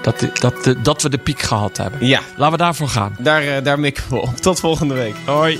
Dat, 0.02 0.28
dat, 0.40 0.76
dat 0.84 1.02
we 1.02 1.10
de 1.10 1.18
piek 1.18 1.42
gehad 1.42 1.78
hebben. 1.78 2.08
Ja, 2.08 2.20
Laten 2.36 2.58
we 2.58 2.64
daarvoor 2.64 2.88
gaan. 2.90 3.16
daar, 3.20 3.42
eh, 3.44 3.64
daar 3.64 3.80
mikken 3.80 4.04
we 4.10 4.16
op. 4.22 4.38
Tot 4.38 4.60
volgende 4.60 4.94
week. 4.94 5.16
Hoi. 5.26 5.60